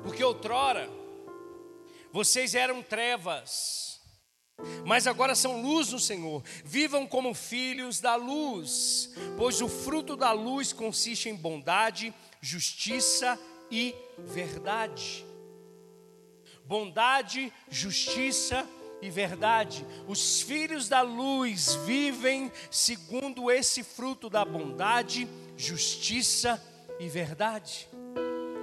Porque 0.01 0.23
outrora 0.23 0.89
vocês 2.11 2.55
eram 2.55 2.81
trevas, 2.81 4.01
mas 4.83 5.05
agora 5.05 5.35
são 5.35 5.61
luz 5.61 5.91
no 5.91 5.99
Senhor. 5.99 6.41
Vivam 6.65 7.05
como 7.05 7.35
filhos 7.35 7.99
da 7.99 8.15
luz, 8.15 9.11
pois 9.37 9.61
o 9.61 9.69
fruto 9.69 10.15
da 10.15 10.31
luz 10.31 10.73
consiste 10.73 11.29
em 11.29 11.35
bondade, 11.35 12.11
justiça 12.41 13.39
e 13.69 13.93
verdade. 14.17 15.23
Bondade, 16.65 17.53
justiça 17.69 18.67
e 19.03 19.11
verdade. 19.11 19.85
Os 20.07 20.41
filhos 20.41 20.89
da 20.89 21.03
luz 21.03 21.75
vivem 21.85 22.51
segundo 22.71 23.51
esse 23.51 23.83
fruto 23.83 24.31
da 24.31 24.43
bondade, 24.43 25.27
justiça 25.55 26.59
e 26.65 26.78
verdade. 27.07 27.87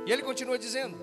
E 0.06 0.12
ele 0.12 0.22
continua 0.22 0.58
dizendo: 0.58 0.98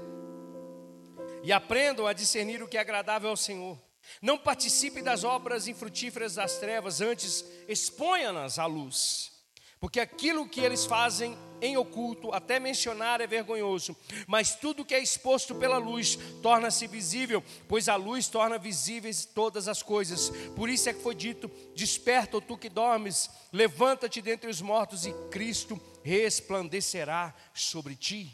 E 1.41 1.51
aprendam 1.51 2.05
a 2.05 2.13
discernir 2.13 2.61
o 2.61 2.67
que 2.67 2.77
é 2.77 2.81
agradável 2.81 3.29
ao 3.29 3.37
Senhor. 3.37 3.77
Não 4.21 4.37
participe 4.37 5.01
das 5.01 5.23
obras 5.23 5.67
infrutíferas 5.67 6.35
das 6.35 6.57
trevas, 6.57 7.01
antes 7.01 7.43
exponha-nas 7.67 8.59
à 8.59 8.65
luz. 8.65 9.31
Porque 9.79 9.99
aquilo 9.99 10.47
que 10.47 10.61
eles 10.61 10.85
fazem 10.85 11.37
em 11.61 11.75
oculto, 11.75 12.33
até 12.33 12.57
mencionar 12.57 13.19
é 13.19 13.27
vergonhoso, 13.27 13.93
mas 14.27 14.55
tudo 14.55 14.85
que 14.85 14.95
é 14.95 14.99
exposto 14.99 15.53
pela 15.55 15.77
luz 15.77 16.17
torna-se 16.41 16.87
visível, 16.87 17.43
pois 17.67 17.89
a 17.89 17.97
luz 17.97 18.29
torna 18.29 18.57
visíveis 18.57 19.25
todas 19.25 19.67
as 19.67 19.83
coisas. 19.83 20.29
Por 20.55 20.69
isso 20.69 20.87
é 20.87 20.93
que 20.93 21.01
foi 21.01 21.13
dito: 21.13 21.51
Desperta, 21.75 22.39
tu 22.39 22.57
que 22.57 22.69
dormes, 22.69 23.29
levanta-te 23.51 24.21
dentre 24.21 24.49
os 24.49 24.61
mortos 24.61 25.05
e 25.05 25.11
Cristo 25.29 25.77
resplandecerá 26.03 27.33
sobre 27.53 27.95
ti. 27.95 28.31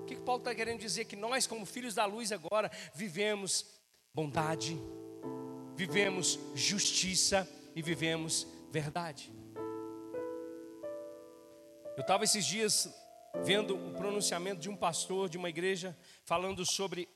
O 0.00 0.04
que, 0.06 0.16
Paulo 0.16 0.40
está 0.40 0.54
querendo 0.54 0.80
dizer? 0.80 1.04
Que 1.04 1.16
nós, 1.16 1.46
como 1.46 1.66
filhos 1.66 1.94
da 1.94 2.04
luz, 2.04 2.32
agora 2.32 2.70
vivemos 2.94 3.66
bondade, 4.14 4.80
vivemos 5.74 6.38
justiça 6.54 7.48
e 7.74 7.82
vivemos 7.82 8.46
verdade. 8.70 9.32
Eu 11.96 12.00
estava 12.00 12.24
esses 12.24 12.46
dias 12.46 12.88
vendo 13.44 13.74
o 13.74 13.92
pronunciamento 13.94 14.60
de 14.60 14.70
um 14.70 14.76
pastor 14.76 15.28
de 15.28 15.36
uma 15.36 15.48
igreja 15.48 15.96
falando 16.24 16.64
sobre 16.64 17.08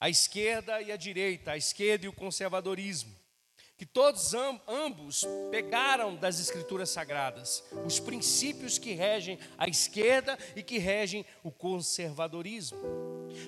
a 0.00 0.08
esquerda 0.08 0.80
e 0.80 0.90
a 0.90 0.96
direita, 0.96 1.52
a 1.52 1.56
esquerda 1.56 2.06
e 2.06 2.08
o 2.08 2.12
conservadorismo 2.12 3.19
que 3.80 3.86
todos 3.86 4.34
ambos 4.68 5.26
pegaram 5.50 6.14
das 6.14 6.38
escrituras 6.38 6.90
sagradas, 6.90 7.64
os 7.86 7.98
princípios 7.98 8.76
que 8.76 8.92
regem 8.92 9.38
a 9.56 9.66
esquerda 9.66 10.38
e 10.54 10.62
que 10.62 10.76
regem 10.76 11.24
o 11.42 11.50
conservadorismo. 11.50 12.78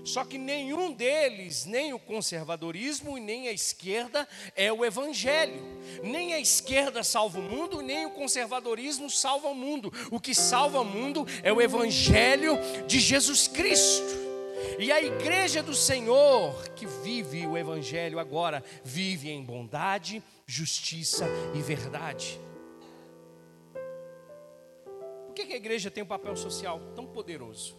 Só 0.07 0.25
que 0.25 0.39
nenhum 0.39 0.91
deles, 0.91 1.67
nem 1.67 1.93
o 1.93 1.99
conservadorismo 1.99 3.19
e 3.19 3.21
nem 3.21 3.49
a 3.49 3.53
esquerda, 3.53 4.27
é 4.57 4.73
o 4.73 4.87
evangelho. 4.87 5.63
Nem 6.03 6.33
a 6.33 6.41
esquerda 6.41 7.05
salva 7.05 7.39
o 7.39 7.43
mundo, 7.43 7.83
nem 7.83 8.07
o 8.07 8.13
conservadorismo 8.13 9.11
salva 9.11 9.49
o 9.49 9.55
mundo. 9.55 9.93
O 10.11 10.19
que 10.19 10.35
salva 10.35 10.81
o 10.81 10.85
mundo 10.85 11.27
é 11.43 11.53
o 11.53 11.61
evangelho 11.61 12.57
de 12.87 12.99
Jesus 12.99 13.47
Cristo. 13.47 14.32
E 14.79 14.91
a 14.91 15.03
igreja 15.03 15.63
do 15.63 15.75
Senhor, 15.75 16.69
que 16.71 16.87
vive 16.87 17.47
o 17.47 17.57
Evangelho 17.57 18.19
agora, 18.19 18.63
vive 18.83 19.31
em 19.31 19.43
bondade, 19.43 20.23
justiça 20.47 21.27
e 21.55 21.61
verdade. 21.61 22.41
Por 25.27 25.35
que 25.35 25.53
a 25.53 25.57
igreja 25.57 25.91
tem 25.91 26.03
um 26.03 26.07
papel 26.07 26.37
social 26.37 26.81
tão 26.95 27.07
poderoso? 27.07 27.77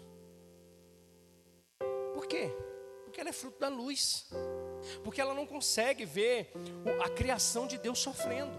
Por 2.13 2.27
quê? 2.27 2.49
Porque 3.03 3.19
ela 3.19 3.29
é 3.29 3.33
fruto 3.33 3.59
da 3.59 3.69
luz. 3.69 4.29
Porque 5.03 5.21
ela 5.21 5.33
não 5.33 5.45
consegue 5.45 6.05
ver 6.05 6.51
a 7.03 7.09
criação 7.09 7.67
de 7.67 7.77
Deus 7.77 7.99
sofrendo. 7.99 8.53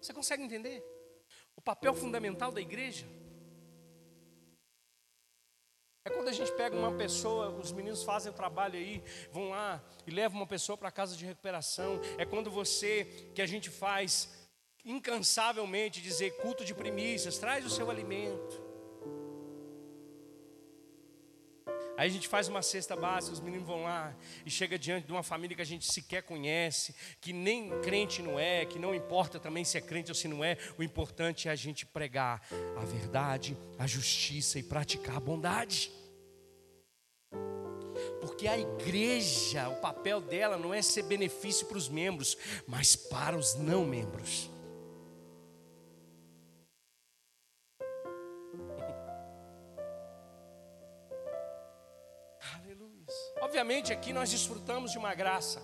Você 0.00 0.12
consegue 0.12 0.42
entender? 0.42 0.84
O 1.56 1.62
papel 1.62 1.94
fundamental 1.94 2.52
da 2.52 2.60
igreja 2.60 3.06
É 6.06 6.10
quando 6.10 6.28
a 6.28 6.32
gente 6.32 6.52
pega 6.52 6.76
uma 6.76 6.92
pessoa, 6.92 7.48
os 7.48 7.72
meninos 7.72 8.02
fazem 8.02 8.30
o 8.30 8.34
trabalho 8.34 8.74
aí, 8.74 9.02
vão 9.32 9.48
lá 9.48 9.82
e 10.06 10.10
levam 10.10 10.38
uma 10.38 10.46
pessoa 10.46 10.76
para 10.76 10.88
a 10.88 10.92
casa 10.92 11.16
de 11.16 11.24
recuperação. 11.24 11.98
É 12.18 12.26
quando 12.26 12.50
você, 12.50 13.30
que 13.34 13.40
a 13.40 13.46
gente 13.46 13.70
faz 13.70 14.28
incansavelmente, 14.84 16.02
dizer 16.02 16.36
culto 16.42 16.62
de 16.62 16.74
primícias, 16.74 17.38
traz 17.38 17.64
o 17.64 17.70
seu 17.70 17.90
alimento. 17.90 18.63
Aí 21.96 22.08
a 22.08 22.12
gente 22.12 22.26
faz 22.26 22.48
uma 22.48 22.60
cesta 22.60 22.96
básica, 22.96 23.34
os 23.34 23.40
meninos 23.40 23.66
vão 23.66 23.84
lá 23.84 24.14
e 24.44 24.50
chega 24.50 24.78
diante 24.78 25.06
de 25.06 25.12
uma 25.12 25.22
família 25.22 25.54
que 25.54 25.62
a 25.62 25.66
gente 25.66 25.90
sequer 25.90 26.22
conhece, 26.22 26.94
que 27.20 27.32
nem 27.32 27.70
crente 27.80 28.20
não 28.20 28.38
é, 28.38 28.64
que 28.64 28.78
não 28.78 28.94
importa 28.94 29.38
também 29.38 29.64
se 29.64 29.78
é 29.78 29.80
crente 29.80 30.10
ou 30.10 30.14
se 30.14 30.26
não 30.26 30.44
é, 30.44 30.56
o 30.76 30.82
importante 30.82 31.48
é 31.48 31.52
a 31.52 31.56
gente 31.56 31.86
pregar 31.86 32.42
a 32.76 32.84
verdade, 32.84 33.56
a 33.78 33.86
justiça 33.86 34.58
e 34.58 34.62
praticar 34.62 35.16
a 35.16 35.20
bondade. 35.20 35.92
Porque 38.20 38.48
a 38.48 38.58
igreja, 38.58 39.68
o 39.68 39.76
papel 39.76 40.20
dela 40.20 40.58
não 40.58 40.74
é 40.74 40.82
ser 40.82 41.04
benefício 41.04 41.66
para 41.66 41.78
os 41.78 41.88
membros, 41.88 42.36
mas 42.66 42.96
para 42.96 43.36
os 43.36 43.54
não 43.54 43.84
membros. 43.84 44.50
Obviamente, 53.54 53.92
aqui 53.92 54.12
nós 54.12 54.32
desfrutamos 54.32 54.90
de 54.90 54.98
uma 54.98 55.14
graça, 55.14 55.62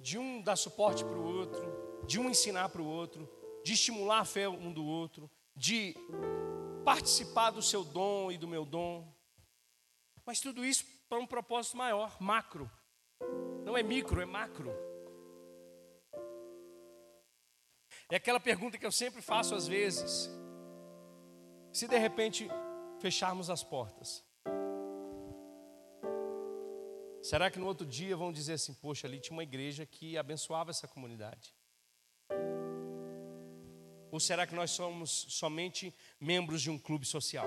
de 0.00 0.16
um 0.16 0.40
dar 0.40 0.56
suporte 0.56 1.04
para 1.04 1.18
o 1.18 1.22
outro, 1.22 2.02
de 2.06 2.18
um 2.18 2.30
ensinar 2.30 2.70
para 2.70 2.80
o 2.80 2.86
outro, 2.86 3.28
de 3.62 3.74
estimular 3.74 4.20
a 4.20 4.24
fé 4.24 4.48
um 4.48 4.72
do 4.72 4.82
outro, 4.82 5.30
de 5.54 5.94
participar 6.86 7.50
do 7.50 7.60
seu 7.60 7.84
dom 7.84 8.32
e 8.32 8.38
do 8.38 8.48
meu 8.48 8.64
dom. 8.64 9.14
Mas 10.24 10.40
tudo 10.40 10.64
isso 10.64 10.86
para 11.06 11.18
um 11.18 11.26
propósito 11.26 11.76
maior, 11.76 12.16
macro. 12.18 12.70
Não 13.66 13.76
é 13.76 13.82
micro, 13.82 14.22
é 14.22 14.24
macro. 14.24 14.72
É 18.10 18.16
aquela 18.16 18.40
pergunta 18.40 18.78
que 18.78 18.86
eu 18.86 18.92
sempre 18.92 19.20
faço 19.20 19.54
às 19.54 19.68
vezes. 19.68 20.30
Se 21.70 21.86
de 21.86 21.98
repente 21.98 22.48
fecharmos 23.00 23.50
as 23.50 23.62
portas, 23.62 24.24
Será 27.22 27.48
que 27.50 27.58
no 27.58 27.66
outro 27.66 27.86
dia 27.86 28.16
vão 28.16 28.32
dizer 28.32 28.54
assim: 28.54 28.74
poxa, 28.74 29.06
ali 29.06 29.20
tinha 29.20 29.36
uma 29.36 29.44
igreja 29.44 29.86
que 29.86 30.18
abençoava 30.18 30.70
essa 30.70 30.88
comunidade? 30.88 31.54
Ou 34.10 34.20
será 34.20 34.46
que 34.46 34.54
nós 34.54 34.72
somos 34.72 35.10
somente 35.10 35.94
membros 36.20 36.60
de 36.60 36.68
um 36.68 36.78
clube 36.78 37.06
social? 37.06 37.46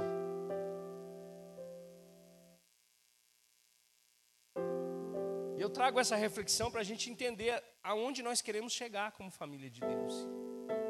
Eu 5.58 5.70
trago 5.70 6.00
essa 6.00 6.16
reflexão 6.16 6.72
para 6.72 6.82
a 6.82 6.84
gente 6.84 7.10
entender 7.10 7.62
aonde 7.84 8.24
nós 8.24 8.42
queremos 8.42 8.72
chegar 8.72 9.12
como 9.12 9.30
família 9.30 9.70
de 9.70 9.82
Deus 9.82 10.14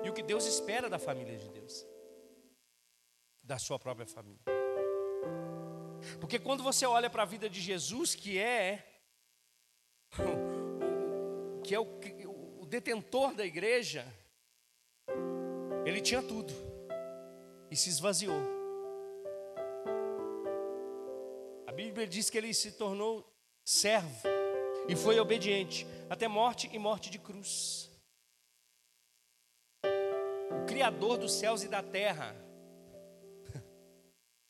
e 0.03 0.09
o 0.09 0.13
que 0.13 0.21
Deus 0.21 0.45
espera 0.45 0.89
da 0.89 0.99
família 0.99 1.38
de 1.38 1.49
Deus, 1.49 1.86
da 3.43 3.57
sua 3.57 3.79
própria 3.79 4.05
família. 4.05 4.41
Porque 6.20 6.39
quando 6.39 6.64
você 6.64 6.86
olha 6.86 7.10
para 7.10 7.24
a 7.24 7.26
vida 7.26 7.49
de 7.49 7.60
Jesus, 7.62 8.16
que 8.16 8.38
é 8.38 8.86
que 11.64 11.74
é 11.74 11.80
o, 11.80 11.88
o 12.60 12.66
detentor 12.66 13.34
da 13.34 13.45
igreja, 13.45 14.06
ele 15.86 16.01
tinha 16.01 16.22
tudo 16.22 16.53
e 17.70 17.76
se 17.76 17.89
esvaziou. 17.89 18.41
A 21.68 21.72
Bíblia 21.72 22.08
diz 22.08 22.30
que 22.30 22.38
ele 22.38 22.53
se 22.53 22.72
tornou 22.74 23.28
servo 23.64 24.28
e 24.88 24.95
foi 24.95 25.20
obediente 25.20 25.86
até 26.10 26.28
morte 26.28 26.70
e 26.72 26.78
morte 26.78 27.10
de 27.10 27.20
cruz. 27.20 27.89
O 29.84 30.66
Criador 30.68 31.18
dos 31.18 31.34
céus 31.34 31.64
e 31.64 31.68
da 31.68 31.82
terra, 31.82 32.36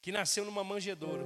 que 0.05 0.11
nasceu 0.11 0.45
numa 0.45 0.63
manjedoura 0.63 1.25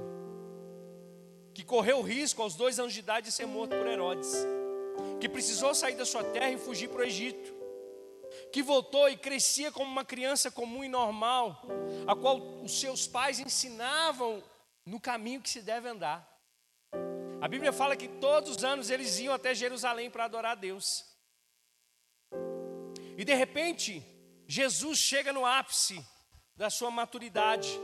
que 1.52 1.62
correu 1.62 1.98
o 1.98 2.02
risco 2.02 2.40
aos 2.40 2.54
dois 2.54 2.78
anos 2.78 2.94
de 2.94 3.00
idade 3.00 3.26
de 3.26 3.32
ser 3.32 3.44
morto 3.44 3.76
por 3.76 3.86
Herodes, 3.86 4.32
que 5.20 5.28
precisou 5.28 5.74
sair 5.74 5.96
da 5.96 6.06
sua 6.06 6.24
terra 6.24 6.52
e 6.52 6.56
fugir 6.56 6.88
para 6.88 7.00
o 7.00 7.04
Egito, 7.04 7.52
que 8.50 8.62
voltou 8.62 9.06
e 9.06 9.18
crescia 9.18 9.70
como 9.70 9.90
uma 9.90 10.02
criança 10.02 10.50
comum 10.50 10.82
e 10.82 10.88
normal, 10.88 11.62
a 12.06 12.16
qual 12.16 12.38
os 12.62 12.80
seus 12.80 13.06
pais 13.06 13.38
ensinavam 13.38 14.42
no 14.86 14.98
caminho 14.98 15.42
que 15.42 15.50
se 15.50 15.60
deve 15.60 15.86
andar. 15.86 16.26
A 17.38 17.48
Bíblia 17.48 17.74
fala 17.74 17.94
que 17.94 18.08
todos 18.08 18.56
os 18.56 18.64
anos 18.64 18.88
eles 18.88 19.18
iam 19.18 19.34
até 19.34 19.54
Jerusalém 19.54 20.08
para 20.08 20.24
adorar 20.24 20.52
a 20.52 20.54
Deus. 20.54 21.04
E 23.18 23.26
de 23.26 23.34
repente, 23.34 24.02
Jesus 24.46 24.96
chega 24.96 25.34
no 25.34 25.44
ápice 25.44 26.02
da 26.56 26.70
sua 26.70 26.90
maturidade. 26.90 27.78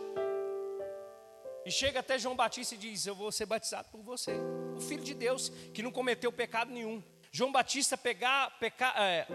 E 1.66 1.70
chega 1.72 1.98
até 1.98 2.16
João 2.16 2.36
Batista 2.36 2.76
e 2.76 2.78
diz: 2.78 3.04
Eu 3.06 3.14
vou 3.16 3.32
ser 3.32 3.44
batizado 3.44 3.88
por 3.90 4.00
você, 4.00 4.30
o 4.76 4.80
filho 4.80 5.02
de 5.02 5.12
Deus, 5.12 5.50
que 5.74 5.82
não 5.82 5.90
cometeu 5.90 6.30
pecado 6.30 6.70
nenhum. 6.70 7.02
João 7.32 7.50
Batista 7.50 7.98
pegar, 7.98 8.56
é, 8.96 9.26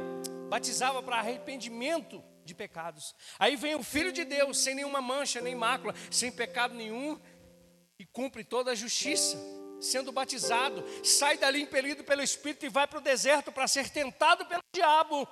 batizava 0.50 1.04
para 1.04 1.18
arrependimento 1.18 2.24
de 2.46 2.56
pecados. 2.56 3.14
Aí 3.38 3.58
vem 3.58 3.76
o 3.76 3.84
filho 3.84 4.14
de 4.14 4.24
Deus, 4.24 4.60
sem 4.60 4.74
nenhuma 4.74 5.02
mancha, 5.02 5.42
nem 5.42 5.54
mácula, 5.54 5.94
sem 6.10 6.32
pecado 6.32 6.74
nenhum, 6.74 7.20
e 8.00 8.06
cumpre 8.06 8.46
toda 8.46 8.72
a 8.72 8.76
justiça, 8.76 9.38
sendo 9.82 10.14
batizado, 10.14 10.86
sai 11.04 11.38
dali 11.38 11.62
impelido 11.62 12.02
pelo 12.02 12.24
Espírito 12.24 12.66
e 12.66 12.70
vai 12.70 12.88
para 12.88 13.00
o 13.00 13.04
deserto 13.04 13.52
para 13.52 13.68
ser 13.68 13.90
tentado 13.90 14.46
pelo 14.46 14.64
diabo. 14.74 15.28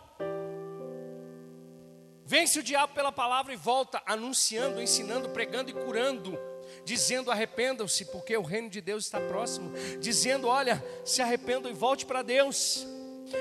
Vence 2.25 2.59
o 2.59 2.63
diabo 2.63 2.93
pela 2.93 3.11
palavra 3.11 3.53
e 3.53 3.55
volta 3.55 4.03
anunciando, 4.05 4.81
ensinando, 4.81 5.29
pregando 5.29 5.71
e 5.71 5.73
curando 5.73 6.48
dizendo: 6.83 7.31
arrependam-se, 7.31 8.05
porque 8.05 8.35
o 8.35 8.41
reino 8.41 8.69
de 8.69 8.81
Deus 8.81 9.05
está 9.05 9.19
próximo, 9.19 9.71
dizendo: 9.99 10.47
olha, 10.47 10.83
se 11.05 11.21
arrependam 11.21 11.71
e 11.71 11.73
volte 11.73 12.05
para 12.05 12.21
Deus, 12.21 12.85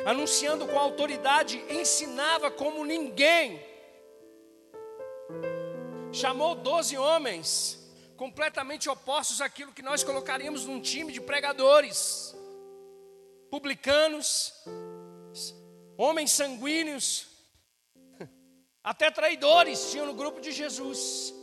anunciando 0.04 0.66
com 0.66 0.78
autoridade, 0.78 1.62
ensinava 1.68 2.50
como 2.50 2.84
ninguém. 2.84 3.60
Chamou 6.12 6.54
doze 6.54 6.96
homens, 6.96 7.78
completamente 8.16 8.88
opostos 8.88 9.40
àquilo 9.40 9.72
que 9.72 9.82
nós 9.82 10.02
colocaríamos 10.02 10.64
num 10.64 10.80
time 10.80 11.12
de 11.12 11.20
pregadores, 11.20 12.34
publicanos, 13.50 14.52
homens 15.96 16.30
sanguíneos, 16.30 17.28
até 18.82 19.10
traidores 19.10 19.90
tinham 19.90 20.06
no 20.06 20.14
grupo 20.14 20.40
de 20.40 20.50
Jesus. 20.52 21.37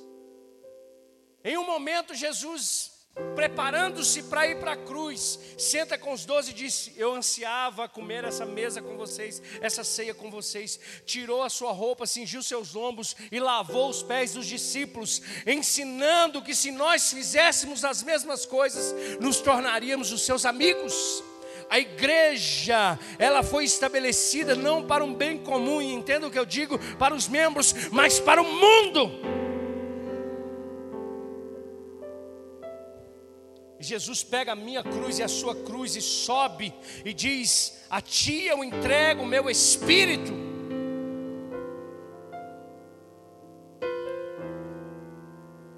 Em 1.47 1.59
um 1.59 1.63
momento, 1.63 2.15
Jesus, 2.15 2.89
preparando-se 3.35 4.23
para 4.23 4.47
ir 4.47 4.59
para 4.59 4.71
a 4.71 4.75
cruz, 4.75 5.39
senta 5.59 5.95
com 5.95 6.11
os 6.11 6.25
doze 6.25 6.49
e 6.49 6.55
disse: 6.55 6.91
Eu 6.97 7.13
ansiava 7.13 7.87
comer 7.87 8.23
essa 8.23 8.47
mesa 8.47 8.81
com 8.81 8.97
vocês, 8.97 9.39
essa 9.61 9.83
ceia 9.83 10.15
com 10.15 10.31
vocês. 10.31 10.79
Tirou 11.05 11.43
a 11.43 11.49
sua 11.51 11.71
roupa, 11.71 12.07
cingiu 12.07 12.41
seus 12.41 12.73
lombos 12.73 13.15
e 13.31 13.39
lavou 13.39 13.91
os 13.91 14.01
pés 14.01 14.33
dos 14.33 14.47
discípulos, 14.47 15.21
ensinando 15.45 16.41
que 16.41 16.55
se 16.55 16.71
nós 16.71 17.13
fizéssemos 17.13 17.85
as 17.85 18.01
mesmas 18.01 18.43
coisas, 18.47 19.19
nos 19.19 19.39
tornaríamos 19.39 20.11
os 20.11 20.23
seus 20.23 20.47
amigos. 20.47 21.23
A 21.69 21.77
igreja, 21.77 22.97
ela 23.19 23.43
foi 23.43 23.65
estabelecida 23.65 24.55
não 24.55 24.83
para 24.87 25.03
um 25.03 25.13
bem 25.13 25.37
comum, 25.37 25.79
e 25.79 25.93
entenda 25.93 26.25
o 26.25 26.31
que 26.31 26.39
eu 26.39 26.45
digo, 26.45 26.79
para 26.97 27.13
os 27.13 27.27
membros, 27.27 27.71
mas 27.91 28.19
para 28.19 28.41
o 28.41 28.45
mundo. 28.45 29.44
Jesus 33.85 34.23
pega 34.23 34.51
a 34.51 34.55
minha 34.55 34.83
cruz 34.83 35.19
e 35.19 35.23
a 35.23 35.27
sua 35.27 35.55
cruz 35.55 35.95
e 35.95 36.01
sobe 36.01 36.73
e 37.03 37.13
diz: 37.13 37.85
A 37.89 38.01
ti 38.01 38.43
eu 38.43 38.63
entrego 38.63 39.23
o 39.23 39.25
meu 39.25 39.49
espírito. 39.49 40.33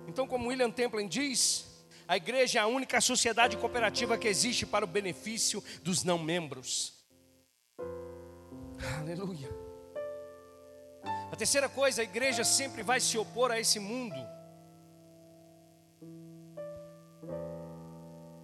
Então, 0.07 0.25
como 0.25 0.47
William 0.49 0.71
Templin 0.71 1.07
diz, 1.07 1.67
a 2.07 2.17
igreja 2.17 2.59
é 2.59 2.61
a 2.61 2.67
única 2.67 2.99
sociedade 3.01 3.57
cooperativa 3.57 4.17
que 4.17 4.27
existe 4.27 4.65
para 4.65 4.85
o 4.85 4.87
benefício 4.87 5.63
dos 5.83 6.03
não 6.03 6.17
membros. 6.17 6.93
Aleluia. 8.99 9.49
A 11.31 11.35
terceira 11.35 11.67
coisa, 11.67 12.01
a 12.01 12.03
igreja 12.03 12.43
sempre 12.43 12.81
vai 12.81 12.99
se 12.99 13.17
opor 13.17 13.51
a 13.51 13.59
esse 13.59 13.79
mundo. 13.79 14.15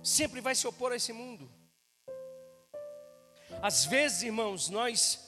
Sempre 0.04 0.42
vai 0.42 0.54
se 0.54 0.68
opor 0.68 0.92
a 0.92 0.98
esse 0.98 1.14
mundo. 1.14 1.50
Às 3.62 3.86
vezes, 3.86 4.24
irmãos, 4.24 4.70
nós, 4.70 5.20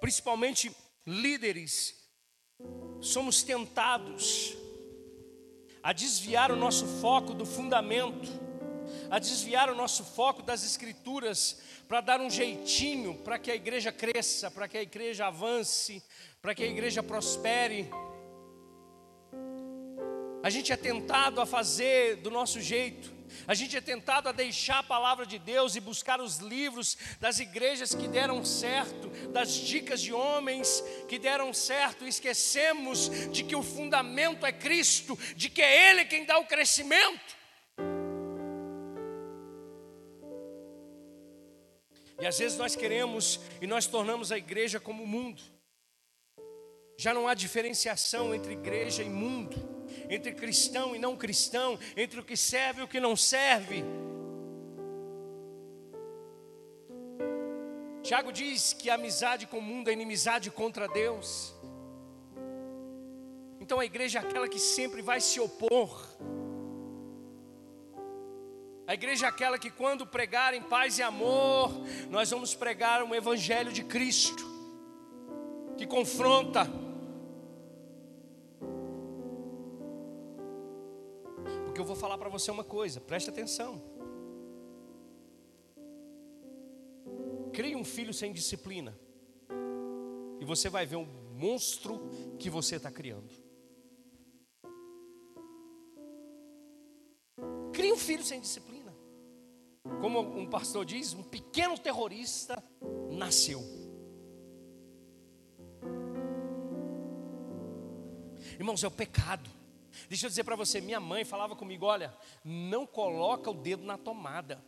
principalmente 0.00 0.74
líderes, 1.04 1.96
somos 3.00 3.42
tentados 3.42 4.56
a 5.82 5.92
desviar 5.92 6.52
o 6.52 6.56
nosso 6.56 6.86
foco 7.00 7.34
do 7.34 7.44
fundamento, 7.44 8.28
a 9.10 9.18
desviar 9.18 9.70
o 9.70 9.74
nosso 9.74 10.04
foco 10.04 10.42
das 10.42 10.64
Escrituras, 10.64 11.60
para 11.88 12.00
dar 12.00 12.20
um 12.20 12.28
jeitinho 12.28 13.14
para 13.18 13.38
que 13.38 13.50
a 13.50 13.54
igreja 13.54 13.92
cresça, 13.92 14.50
para 14.50 14.66
que 14.66 14.78
a 14.78 14.82
igreja 14.82 15.26
avance, 15.26 16.02
para 16.42 16.54
que 16.54 16.62
a 16.62 16.66
igreja 16.66 17.02
prospere. 17.02 17.88
A 20.42 20.50
gente 20.50 20.72
é 20.72 20.76
tentado 20.76 21.40
a 21.40 21.46
fazer 21.46 22.16
do 22.16 22.30
nosso 22.30 22.60
jeito, 22.60 23.15
a 23.46 23.54
gente 23.54 23.76
é 23.76 23.80
tentado 23.80 24.28
a 24.28 24.32
deixar 24.32 24.78
a 24.78 24.82
palavra 24.82 25.26
de 25.26 25.38
Deus 25.38 25.76
e 25.76 25.80
buscar 25.80 26.20
os 26.20 26.38
livros 26.38 26.96
das 27.20 27.38
igrejas 27.38 27.94
que 27.94 28.08
deram 28.08 28.44
certo, 28.44 29.08
das 29.30 29.52
dicas 29.52 30.00
de 30.00 30.12
homens 30.12 30.82
que 31.08 31.18
deram 31.18 31.52
certo, 31.52 32.04
e 32.04 32.08
esquecemos 32.08 33.10
de 33.30 33.44
que 33.44 33.56
o 33.56 33.62
fundamento 33.62 34.44
é 34.46 34.52
Cristo, 34.52 35.18
de 35.36 35.48
que 35.48 35.62
é 35.62 35.90
Ele 35.90 36.04
quem 36.04 36.24
dá 36.24 36.38
o 36.38 36.46
crescimento. 36.46 37.36
E 42.18 42.26
às 42.26 42.38
vezes 42.38 42.56
nós 42.56 42.74
queremos 42.74 43.40
e 43.60 43.66
nós 43.66 43.86
tornamos 43.86 44.32
a 44.32 44.38
igreja 44.38 44.80
como 44.80 45.02
o 45.02 45.06
mundo. 45.06 45.42
Já 46.98 47.12
não 47.12 47.28
há 47.28 47.34
diferenciação 47.34 48.34
entre 48.34 48.54
igreja 48.54 49.02
e 49.02 49.08
mundo, 49.08 49.56
entre 50.08 50.32
cristão 50.32 50.94
e 50.94 50.98
não 50.98 51.16
cristão, 51.16 51.78
entre 51.96 52.20
o 52.20 52.24
que 52.24 52.36
serve 52.36 52.80
e 52.80 52.84
o 52.84 52.88
que 52.88 53.00
não 53.00 53.16
serve. 53.16 53.84
Tiago 58.02 58.30
diz 58.30 58.72
que 58.72 58.88
a 58.88 58.94
amizade 58.94 59.46
com 59.46 59.58
o 59.58 59.62
mundo 59.62 59.88
é 59.88 59.92
inimizade 59.92 60.50
contra 60.50 60.86
Deus. 60.86 61.54
Então 63.60 63.80
a 63.80 63.84
igreja 63.84 64.20
é 64.20 64.22
aquela 64.22 64.48
que 64.48 64.60
sempre 64.60 65.02
vai 65.02 65.20
se 65.20 65.40
opor. 65.40 66.06
A 68.86 68.94
igreja 68.94 69.26
é 69.26 69.28
aquela 69.28 69.58
que, 69.58 69.68
quando 69.68 70.06
pregar 70.06 70.54
em 70.54 70.62
paz 70.62 70.98
e 70.98 71.02
amor, 71.02 71.72
nós 72.08 72.30
vamos 72.30 72.54
pregar 72.54 73.02
um 73.02 73.12
evangelho 73.12 73.72
de 73.72 73.82
Cristo, 73.82 74.46
que 75.76 75.84
confronta, 75.84 76.70
vou 81.86 81.96
falar 81.96 82.18
para 82.18 82.28
você 82.28 82.50
uma 82.50 82.64
coisa, 82.64 83.00
preste 83.00 83.30
atenção. 83.30 83.82
Crie 87.52 87.74
um 87.74 87.84
filho 87.84 88.12
sem 88.12 88.32
disciplina, 88.32 88.98
e 90.40 90.44
você 90.44 90.68
vai 90.68 90.84
ver 90.84 90.96
um 90.96 91.06
monstro 91.32 92.00
que 92.38 92.50
você 92.50 92.76
está 92.76 92.90
criando. 92.90 93.32
Crie 97.72 97.92
um 97.92 97.96
filho 97.96 98.24
sem 98.24 98.40
disciplina. 98.40 98.94
Como 100.00 100.20
um 100.20 100.46
pastor 100.46 100.84
diz, 100.84 101.14
um 101.14 101.22
pequeno 101.22 101.78
terrorista 101.78 102.62
nasceu. 103.10 103.62
Irmãos, 108.58 108.82
é 108.82 108.86
o 108.86 108.90
pecado. 108.90 109.55
Deixa 110.08 110.26
eu 110.26 110.30
dizer 110.30 110.44
para 110.44 110.56
você, 110.56 110.80
minha 110.80 111.00
mãe 111.00 111.24
falava 111.24 111.56
comigo, 111.56 111.86
olha, 111.86 112.14
não 112.44 112.86
coloca 112.86 113.50
o 113.50 113.54
dedo 113.54 113.84
na 113.84 113.96
tomada. 113.98 114.62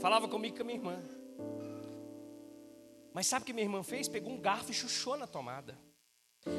Falava 0.00 0.28
comigo 0.28 0.56
com 0.56 0.62
a 0.62 0.66
minha 0.66 0.78
irmã. 0.78 1.02
Mas 3.12 3.26
sabe 3.26 3.44
o 3.44 3.46
que 3.46 3.52
minha 3.52 3.64
irmã 3.64 3.82
fez? 3.82 4.08
Pegou 4.08 4.32
um 4.32 4.40
garfo 4.40 4.70
e 4.70 4.74
chuchou 4.74 5.16
na 5.16 5.26
tomada. 5.26 5.78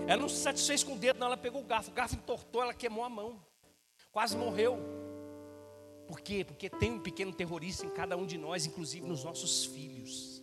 Ela 0.07 0.21
não 0.21 0.29
se 0.29 0.38
satisfez 0.38 0.83
com 0.83 0.93
o 0.93 0.97
dedo, 0.97 1.19
não, 1.19 1.27
ela 1.27 1.38
pegou 1.38 1.61
o 1.61 1.65
garfo. 1.65 1.91
O 1.91 1.93
garfo 1.93 2.15
entortou, 2.15 2.61
ela 2.61 2.73
queimou 2.73 3.03
a 3.03 3.09
mão. 3.09 3.43
Quase 4.11 4.38
morreu. 4.38 4.79
Por 6.07 6.21
quê? 6.21 6.45
Porque 6.45 6.69
tem 6.69 6.93
um 6.93 6.99
pequeno 6.99 7.33
terrorista 7.33 7.86
em 7.86 7.89
cada 7.89 8.15
um 8.15 8.25
de 8.25 8.38
nós, 8.38 8.65
inclusive 8.65 9.05
nos 9.05 9.23
nossos 9.23 9.65
filhos. 9.65 10.34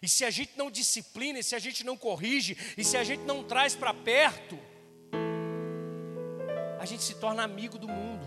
E 0.00 0.08
se 0.08 0.24
a 0.24 0.30
gente 0.30 0.56
não 0.56 0.70
disciplina, 0.70 1.38
e 1.38 1.42
se 1.42 1.54
a 1.54 1.58
gente 1.58 1.84
não 1.84 1.96
corrige, 1.96 2.56
e 2.76 2.84
se 2.84 2.96
a 2.96 3.04
gente 3.04 3.22
não 3.24 3.42
traz 3.42 3.74
para 3.74 3.92
perto, 3.92 4.58
a 6.78 6.84
gente 6.84 7.02
se 7.02 7.14
torna 7.14 7.42
amigo 7.42 7.78
do 7.78 7.88
mundo. 7.88 8.26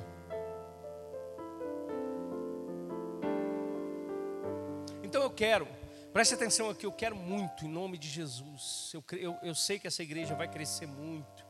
Então 5.03 5.23
eu 5.23 5.29
quero, 5.29 5.67
preste 6.13 6.33
atenção 6.33 6.69
aqui, 6.69 6.85
eu 6.85 6.91
quero 6.91 7.15
muito, 7.15 7.65
em 7.65 7.69
nome 7.69 7.97
de 7.97 8.07
Jesus. 8.09 8.91
Eu, 8.93 9.03
eu, 9.17 9.37
eu 9.43 9.55
sei 9.55 9.79
que 9.79 9.87
essa 9.87 10.03
igreja 10.03 10.35
vai 10.35 10.47
crescer 10.47 10.85
muito. 10.85 11.45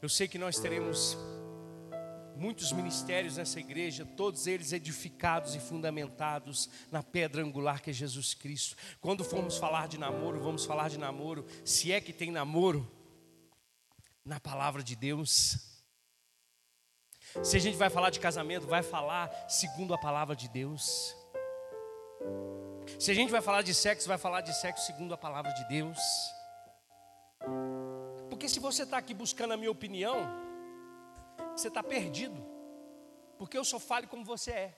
Eu 0.00 0.08
sei 0.08 0.28
que 0.28 0.38
nós 0.38 0.58
teremos 0.58 1.16
muitos 2.38 2.72
ministérios 2.72 3.36
nessa 3.36 3.58
igreja, 3.58 4.06
todos 4.16 4.46
eles 4.46 4.72
edificados 4.72 5.54
e 5.54 5.60
fundamentados 5.60 6.68
na 6.90 7.02
pedra 7.02 7.42
angular 7.42 7.82
que 7.82 7.90
é 7.90 7.92
Jesus 7.92 8.32
Cristo. 8.34 8.76
Quando 9.00 9.24
formos 9.24 9.58
falar 9.58 9.88
de 9.88 9.98
namoro, 9.98 10.40
vamos 10.40 10.64
falar 10.64 10.88
de 10.88 10.98
namoro, 10.98 11.44
se 11.64 11.92
é 11.92 12.00
que 12.00 12.12
tem 12.12 12.30
namoro, 12.30 12.90
na 14.24 14.38
palavra 14.38 14.82
de 14.82 14.94
Deus. 14.94 15.56
Se 17.42 17.56
a 17.56 17.60
gente 17.60 17.76
vai 17.76 17.88
falar 17.88 18.10
de 18.10 18.20
casamento, 18.20 18.66
vai 18.66 18.82
falar 18.82 19.30
segundo 19.48 19.94
a 19.94 19.98
palavra 19.98 20.36
de 20.36 20.48
Deus. 20.48 21.16
Se 22.98 23.10
a 23.10 23.14
gente 23.14 23.30
vai 23.30 23.40
falar 23.40 23.62
de 23.62 23.74
sexo, 23.74 24.06
vai 24.06 24.18
falar 24.18 24.42
de 24.42 24.52
sexo 24.54 24.86
segundo 24.86 25.14
a 25.14 25.18
palavra 25.18 25.52
de 25.52 25.66
Deus. 25.68 25.98
Porque 28.28 28.48
se 28.48 28.60
você 28.60 28.82
está 28.82 28.98
aqui 28.98 29.14
buscando 29.14 29.54
a 29.54 29.56
minha 29.56 29.70
opinião, 29.70 30.47
você 31.58 31.68
está 31.68 31.82
perdido, 31.82 32.36
porque 33.36 33.58
eu 33.58 33.64
só 33.64 33.80
falo 33.80 34.06
como 34.06 34.24
você 34.24 34.50
é. 34.52 34.74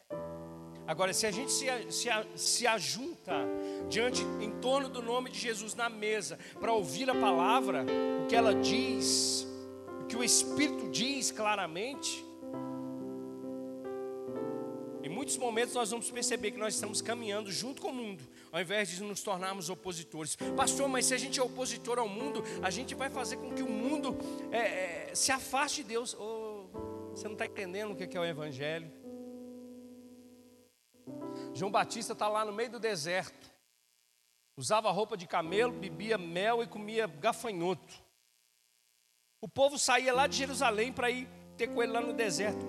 Agora, 0.86 1.12
se 1.12 1.26
a 1.26 1.30
gente 1.30 1.52
se, 1.52 1.66
se, 1.90 2.08
se 2.34 2.66
ajunta 2.66 3.34
diante, 3.88 4.22
em 4.40 4.50
torno 4.60 4.88
do 4.88 5.02
nome 5.02 5.30
de 5.30 5.38
Jesus 5.38 5.74
na 5.74 5.88
mesa, 5.88 6.38
para 6.58 6.72
ouvir 6.72 7.08
a 7.10 7.14
palavra, 7.14 7.84
o 8.24 8.26
que 8.26 8.34
ela 8.34 8.54
diz, 8.54 9.46
o 10.00 10.06
que 10.06 10.16
o 10.16 10.24
Espírito 10.24 10.88
diz 10.88 11.30
claramente, 11.30 12.24
em 15.02 15.08
muitos 15.08 15.36
momentos 15.36 15.74
nós 15.74 15.90
vamos 15.90 16.10
perceber 16.10 16.50
que 16.50 16.58
nós 16.58 16.74
estamos 16.74 17.02
caminhando 17.02 17.50
junto 17.52 17.82
com 17.82 17.88
o 17.88 17.94
mundo, 17.94 18.22
ao 18.50 18.60
invés 18.60 18.88
de 18.88 19.02
nos 19.02 19.22
tornarmos 19.22 19.68
opositores. 19.68 20.36
Pastor, 20.56 20.88
mas 20.88 21.06
se 21.06 21.14
a 21.14 21.18
gente 21.18 21.38
é 21.38 21.42
opositor 21.42 21.98
ao 21.98 22.08
mundo, 22.08 22.42
a 22.62 22.70
gente 22.70 22.94
vai 22.94 23.10
fazer 23.10 23.36
com 23.36 23.52
que 23.52 23.62
o 23.62 23.68
mundo 23.68 24.16
é, 24.50 24.58
é, 24.58 25.10
se 25.14 25.30
afaste 25.30 25.82
de 25.82 25.88
Deus. 25.88 26.14
Oh, 26.18 26.39
você 27.10 27.26
não 27.26 27.34
está 27.34 27.46
entendendo 27.46 27.92
o 27.92 27.96
que 27.96 28.16
é 28.16 28.20
o 28.20 28.24
Evangelho. 28.24 28.90
João 31.52 31.70
Batista 31.70 32.12
está 32.12 32.28
lá 32.28 32.44
no 32.44 32.52
meio 32.52 32.70
do 32.70 32.78
deserto. 32.78 33.50
Usava 34.56 34.90
roupa 34.90 35.16
de 35.16 35.26
camelo, 35.26 35.72
bebia 35.72 36.18
mel 36.18 36.62
e 36.62 36.66
comia 36.66 37.06
gafanhoto. 37.06 37.94
O 39.40 39.48
povo 39.48 39.78
saía 39.78 40.12
lá 40.12 40.26
de 40.26 40.36
Jerusalém 40.36 40.92
para 40.92 41.10
ir 41.10 41.28
ter 41.56 41.68
com 41.68 41.82
ele 41.82 41.92
lá 41.92 42.00
no 42.00 42.12
deserto. 42.12 42.64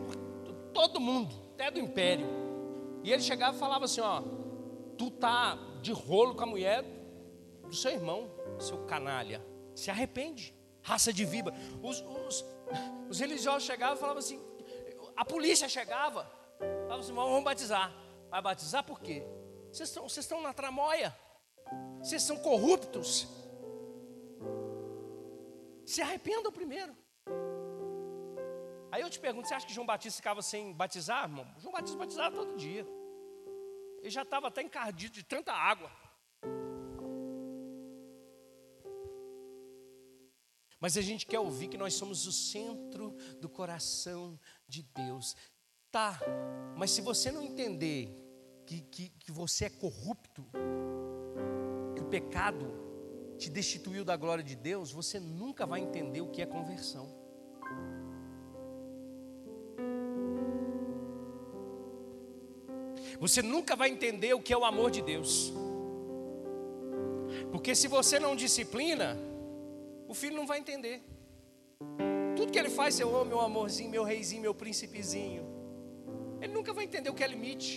Todo 0.73 0.99
mundo, 0.99 1.35
até 1.53 1.69
do 1.69 1.79
império. 1.79 2.25
E 3.03 3.11
ele 3.11 3.21
chegava 3.21 3.55
e 3.55 3.59
falava 3.59 3.85
assim: 3.85 4.01
Ó, 4.01 4.21
tu 4.97 5.11
tá 5.11 5.57
de 5.81 5.91
rolo 5.91 6.35
com 6.35 6.43
a 6.43 6.47
mulher 6.47 6.83
do 7.67 7.75
seu 7.75 7.91
irmão, 7.91 8.31
seu 8.59 8.85
canalha. 8.85 9.45
Se 9.75 9.89
arrepende, 9.89 10.55
raça 10.81 11.11
de 11.11 11.25
víbora. 11.25 11.55
Os, 11.81 12.01
os, 12.27 12.45
os 13.09 13.19
religiosos 13.19 13.63
chegavam 13.63 13.95
e 13.95 13.99
falavam 13.99 14.19
assim: 14.19 14.39
a 15.15 15.25
polícia 15.25 15.67
chegava, 15.67 16.25
falava 16.59 16.99
assim: 16.99 17.13
vamos 17.13 17.43
batizar. 17.43 17.91
Vai 18.29 18.41
batizar 18.41 18.83
por 18.83 19.01
quê? 19.01 19.23
Vocês 19.71 19.97
estão, 20.17 20.41
na 20.41 20.53
tramóia, 20.53 21.15
vocês 21.99 22.21
são 22.23 22.37
corruptos. 22.37 23.27
Se 25.85 26.01
arrependam 26.01 26.51
primeiro. 26.51 26.95
Aí 28.91 29.01
eu 29.01 29.09
te 29.09 29.19
pergunto: 29.19 29.47
você 29.47 29.53
acha 29.53 29.65
que 29.65 29.73
João 29.73 29.85
Batista 29.85 30.17
ficava 30.17 30.41
sem 30.41 30.73
batizar, 30.73 31.23
irmão? 31.23 31.47
João 31.57 31.73
Batista 31.73 31.97
batizava 31.97 32.35
todo 32.35 32.55
dia. 32.55 32.87
Ele 33.99 34.09
já 34.09 34.23
estava 34.23 34.47
até 34.47 34.61
encardido 34.61 35.13
de 35.13 35.23
tanta 35.23 35.53
água. 35.53 35.91
Mas 40.81 40.97
a 40.97 41.01
gente 41.01 41.27
quer 41.27 41.39
ouvir 41.39 41.67
que 41.67 41.77
nós 41.77 41.93
somos 41.93 42.25
o 42.25 42.31
centro 42.31 43.15
do 43.39 43.47
coração 43.47 44.37
de 44.67 44.81
Deus. 44.81 45.35
Tá, 45.91 46.19
mas 46.75 46.89
se 46.89 47.01
você 47.01 47.31
não 47.31 47.43
entender 47.43 48.17
que, 48.65 48.81
que, 48.81 49.09
que 49.09 49.31
você 49.31 49.65
é 49.65 49.69
corrupto, 49.69 50.43
que 51.95 52.01
o 52.01 52.05
pecado 52.05 52.65
te 53.37 53.49
destituiu 53.49 54.03
da 54.03 54.15
glória 54.15 54.43
de 54.43 54.55
Deus, 54.55 54.91
você 54.91 55.19
nunca 55.19 55.67
vai 55.67 55.81
entender 55.81 56.21
o 56.21 56.31
que 56.31 56.41
é 56.41 56.45
conversão. 56.47 57.21
Você 63.19 63.43
nunca 63.43 63.75
vai 63.75 63.89
entender 63.89 64.33
o 64.33 64.41
que 64.41 64.51
é 64.51 64.57
o 64.57 64.65
amor 64.65 64.89
de 64.89 65.03
Deus. 65.03 65.53
Porque 67.51 67.75
se 67.75 67.87
você 67.87 68.19
não 68.19 68.35
disciplina, 68.35 69.15
o 70.11 70.13
filho 70.13 70.35
não 70.35 70.45
vai 70.45 70.59
entender. 70.59 71.01
Tudo 72.35 72.51
que 72.51 72.59
ele 72.59 72.69
faz, 72.69 72.99
eu 72.99 73.15
amo 73.15 73.29
meu 73.33 73.39
amorzinho, 73.39 73.89
meu 73.89 74.03
reizinho, 74.03 74.41
meu 74.41 74.53
príncipezinho. 74.53 75.43
Ele 76.41 76.51
nunca 76.51 76.73
vai 76.73 76.83
entender 76.83 77.09
o 77.09 77.13
que 77.13 77.23
é 77.23 77.27
limite. 77.27 77.73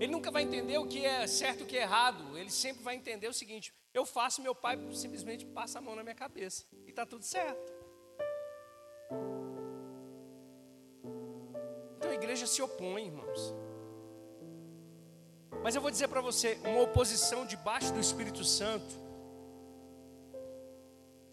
Ele 0.00 0.10
nunca 0.10 0.30
vai 0.30 0.42
entender 0.42 0.78
o 0.78 0.86
que 0.86 1.04
é 1.04 1.26
certo 1.26 1.60
e 1.60 1.62
o 1.64 1.66
que 1.66 1.76
é 1.76 1.82
errado. 1.82 2.38
Ele 2.38 2.50
sempre 2.50 2.82
vai 2.82 2.96
entender 2.96 3.28
o 3.28 3.34
seguinte: 3.34 3.74
eu 3.92 4.06
faço, 4.06 4.40
meu 4.40 4.54
pai 4.54 4.78
simplesmente 4.92 5.44
passa 5.44 5.80
a 5.80 5.82
mão 5.82 5.94
na 5.94 6.02
minha 6.02 6.14
cabeça. 6.14 6.64
E 6.86 6.88
está 6.88 7.04
tudo 7.04 7.22
certo. 7.22 7.70
Então 11.98 12.10
a 12.10 12.14
igreja 12.14 12.46
se 12.46 12.62
opõe, 12.62 13.04
irmãos. 13.04 13.54
Mas 15.62 15.74
eu 15.74 15.82
vou 15.82 15.90
dizer 15.90 16.08
para 16.08 16.22
você: 16.22 16.58
uma 16.64 16.80
oposição 16.80 17.44
debaixo 17.44 17.92
do 17.92 18.00
Espírito 18.00 18.42
Santo 18.44 19.03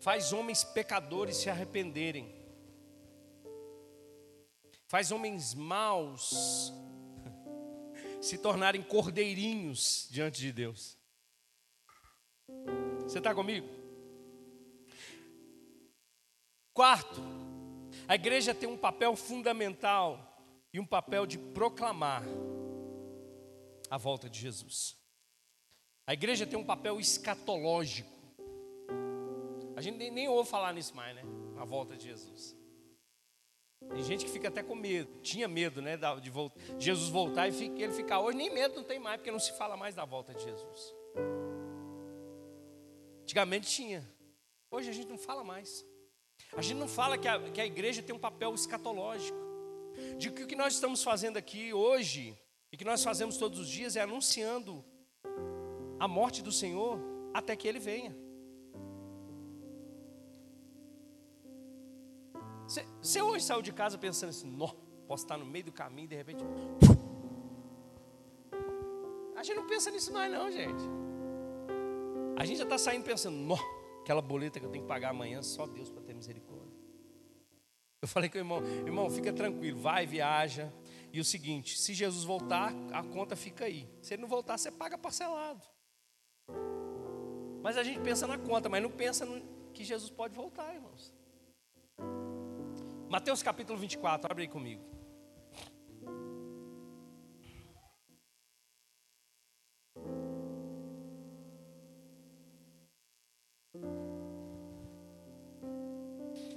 faz 0.01 0.33
homens 0.33 0.63
pecadores 0.63 1.37
se 1.37 1.49
arrependerem, 1.49 2.27
faz 4.87 5.11
homens 5.11 5.53
maus 5.53 6.73
se 8.19 8.37
tornarem 8.37 8.81
cordeirinhos 8.81 10.07
diante 10.09 10.41
de 10.41 10.51
Deus. 10.51 10.97
Você 13.03 13.19
está 13.19 13.33
comigo? 13.33 13.67
Quarto, 16.73 17.21
a 18.07 18.15
igreja 18.15 18.55
tem 18.55 18.67
um 18.67 18.77
papel 18.77 19.15
fundamental 19.15 20.27
e 20.73 20.79
um 20.79 20.85
papel 20.85 21.27
de 21.27 21.37
proclamar 21.37 22.23
a 23.87 23.97
volta 23.97 24.27
de 24.27 24.39
Jesus. 24.39 24.97
A 26.07 26.13
igreja 26.13 26.47
tem 26.47 26.57
um 26.57 26.65
papel 26.65 26.99
escatológico. 26.99 28.10
A 29.81 29.83
gente 29.83 29.97
nem, 29.97 30.11
nem 30.11 30.29
ouve 30.29 30.47
falar 30.47 30.71
nisso 30.73 30.95
mais, 30.95 31.15
né? 31.15 31.23
A 31.57 31.65
volta 31.65 31.97
de 31.97 32.05
Jesus. 32.05 32.55
Tem 33.79 34.03
gente 34.03 34.23
que 34.23 34.29
fica 34.29 34.47
até 34.47 34.61
com 34.61 34.75
medo, 34.75 35.09
tinha 35.23 35.47
medo, 35.47 35.81
né, 35.81 35.97
de, 36.21 36.29
voltar, 36.29 36.61
Jesus 36.77 37.09
voltar 37.09 37.47
e 37.47 37.81
ele 37.81 37.91
ficar 37.91 38.19
hoje, 38.19 38.37
nem 38.37 38.53
medo 38.53 38.75
não 38.75 38.83
tem 38.83 38.99
mais, 38.99 39.17
porque 39.17 39.31
não 39.31 39.39
se 39.39 39.57
fala 39.57 39.75
mais 39.75 39.95
da 39.95 40.05
volta 40.05 40.35
de 40.35 40.43
Jesus. 40.43 40.93
Antigamente 43.23 43.71
tinha, 43.71 44.07
hoje 44.69 44.87
a 44.87 44.93
gente 44.93 45.09
não 45.09 45.17
fala 45.17 45.43
mais. 45.43 45.83
A 46.55 46.61
gente 46.61 46.77
não 46.77 46.87
fala 46.87 47.17
que 47.17 47.27
a, 47.27 47.39
que 47.49 47.59
a 47.59 47.65
igreja 47.65 48.03
tem 48.03 48.15
um 48.15 48.19
papel 48.19 48.53
escatológico, 48.53 49.39
de 50.19 50.29
que 50.29 50.43
o 50.43 50.47
que 50.47 50.55
nós 50.55 50.75
estamos 50.75 51.01
fazendo 51.01 51.37
aqui 51.37 51.73
hoje 51.73 52.37
e 52.71 52.77
que 52.77 52.85
nós 52.85 53.03
fazemos 53.03 53.35
todos 53.35 53.57
os 53.57 53.67
dias 53.67 53.95
é 53.95 54.01
anunciando 54.01 54.85
a 55.99 56.07
morte 56.07 56.43
do 56.43 56.51
Senhor 56.51 56.99
até 57.33 57.55
que 57.55 57.67
Ele 57.67 57.79
venha. 57.79 58.15
Você 63.01 63.21
hoje 63.21 63.43
saiu 63.43 63.61
de 63.61 63.73
casa 63.73 63.97
pensando 63.97 64.29
assim, 64.29 64.49
nó, 64.49 64.69
posso 65.05 65.25
estar 65.25 65.37
no 65.37 65.45
meio 65.45 65.65
do 65.65 65.71
caminho 65.73 66.05
e 66.05 66.07
de 66.07 66.15
repente. 66.15 66.41
A 69.35 69.43
gente 69.43 69.55
não 69.57 69.67
pensa 69.67 69.91
nisso 69.91 70.13
mais 70.13 70.31
não, 70.31 70.49
gente. 70.49 70.81
A 72.37 72.45
gente 72.45 72.59
já 72.59 72.63
está 72.63 72.77
saindo 72.77 73.03
pensando, 73.03 73.35
nó, 73.35 73.57
aquela 74.01 74.21
boleta 74.21 74.57
que 74.57 74.65
eu 74.65 74.69
tenho 74.69 74.85
que 74.85 74.87
pagar 74.87 75.09
amanhã, 75.09 75.41
só 75.41 75.67
Deus 75.67 75.89
para 75.89 76.01
ter 76.01 76.13
misericórdia. 76.13 76.71
Eu 78.01 78.07
falei 78.07 78.29
com 78.29 78.37
o 78.37 78.39
irmão, 78.39 78.63
irmão, 78.85 79.09
fica 79.09 79.33
tranquilo, 79.33 79.79
vai, 79.79 80.07
viaja, 80.07 80.73
e 81.11 81.19
o 81.19 81.25
seguinte: 81.25 81.77
se 81.77 81.93
Jesus 81.93 82.23
voltar, 82.23 82.73
a 82.93 83.03
conta 83.03 83.35
fica 83.35 83.65
aí. 83.65 83.87
Se 84.01 84.13
ele 84.13 84.21
não 84.21 84.29
voltar, 84.29 84.57
você 84.57 84.71
paga 84.71 84.97
parcelado. 84.97 85.61
Mas 87.61 87.77
a 87.77 87.83
gente 87.83 87.99
pensa 87.99 88.25
na 88.25 88.37
conta, 88.37 88.69
mas 88.69 88.81
não 88.81 88.89
pensa 88.89 89.27
que 89.73 89.83
Jesus 89.83 90.09
pode 90.09 90.33
voltar, 90.33 90.73
irmãos. 90.73 91.13
Mateus 93.11 93.43
capítulo 93.43 93.77
24, 93.77 94.31
abre 94.31 94.43
aí 94.43 94.47
comigo. 94.47 94.81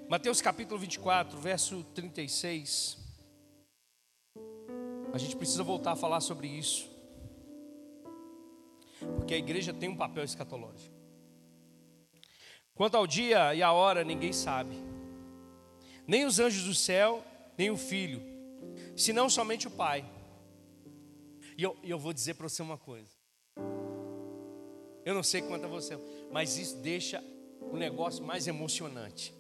Mateus 0.09 0.41
capítulo 0.41 0.79
24, 0.79 1.37
verso 1.41 1.83
36. 1.93 2.99
A 5.13 5.19
gente 5.19 5.35
precisa 5.35 5.65
voltar 5.65 5.91
a 5.91 5.97
falar 5.97 6.21
sobre 6.21 6.47
isso. 6.47 6.89
Porque 9.17 9.35
a 9.35 9.39
igreja 9.39 9.75
tem 9.75 9.89
um 9.89 9.97
papel 9.97 10.23
escatológico. 10.23 10.95
Quanto 12.77 12.97
ao 12.97 13.09
dia 13.09 13.53
e 13.57 13.61
a 13.61 13.73
hora, 13.73 14.05
ninguém 14.05 14.33
sabe. 14.33 14.94
Nem 16.07 16.25
os 16.25 16.39
anjos 16.39 16.65
do 16.65 16.75
céu, 16.75 17.25
nem 17.57 17.71
o 17.71 17.77
filho, 17.77 18.23
senão 18.97 19.29
somente 19.29 19.67
o 19.67 19.71
Pai. 19.71 20.05
E 21.57 21.63
eu, 21.63 21.77
eu 21.83 21.99
vou 21.99 22.13
dizer 22.13 22.35
para 22.35 22.49
você 22.49 22.63
uma 22.63 22.77
coisa. 22.77 23.11
Eu 25.05 25.15
não 25.15 25.23
sei 25.23 25.43
quanto 25.43 25.67
a 25.67 25.69
você, 25.69 25.99
mas 26.33 26.57
isso 26.57 26.77
deixa 26.79 27.23
o 27.61 27.77
negócio 27.77 28.25
mais 28.25 28.47
emocionante. 28.47 29.35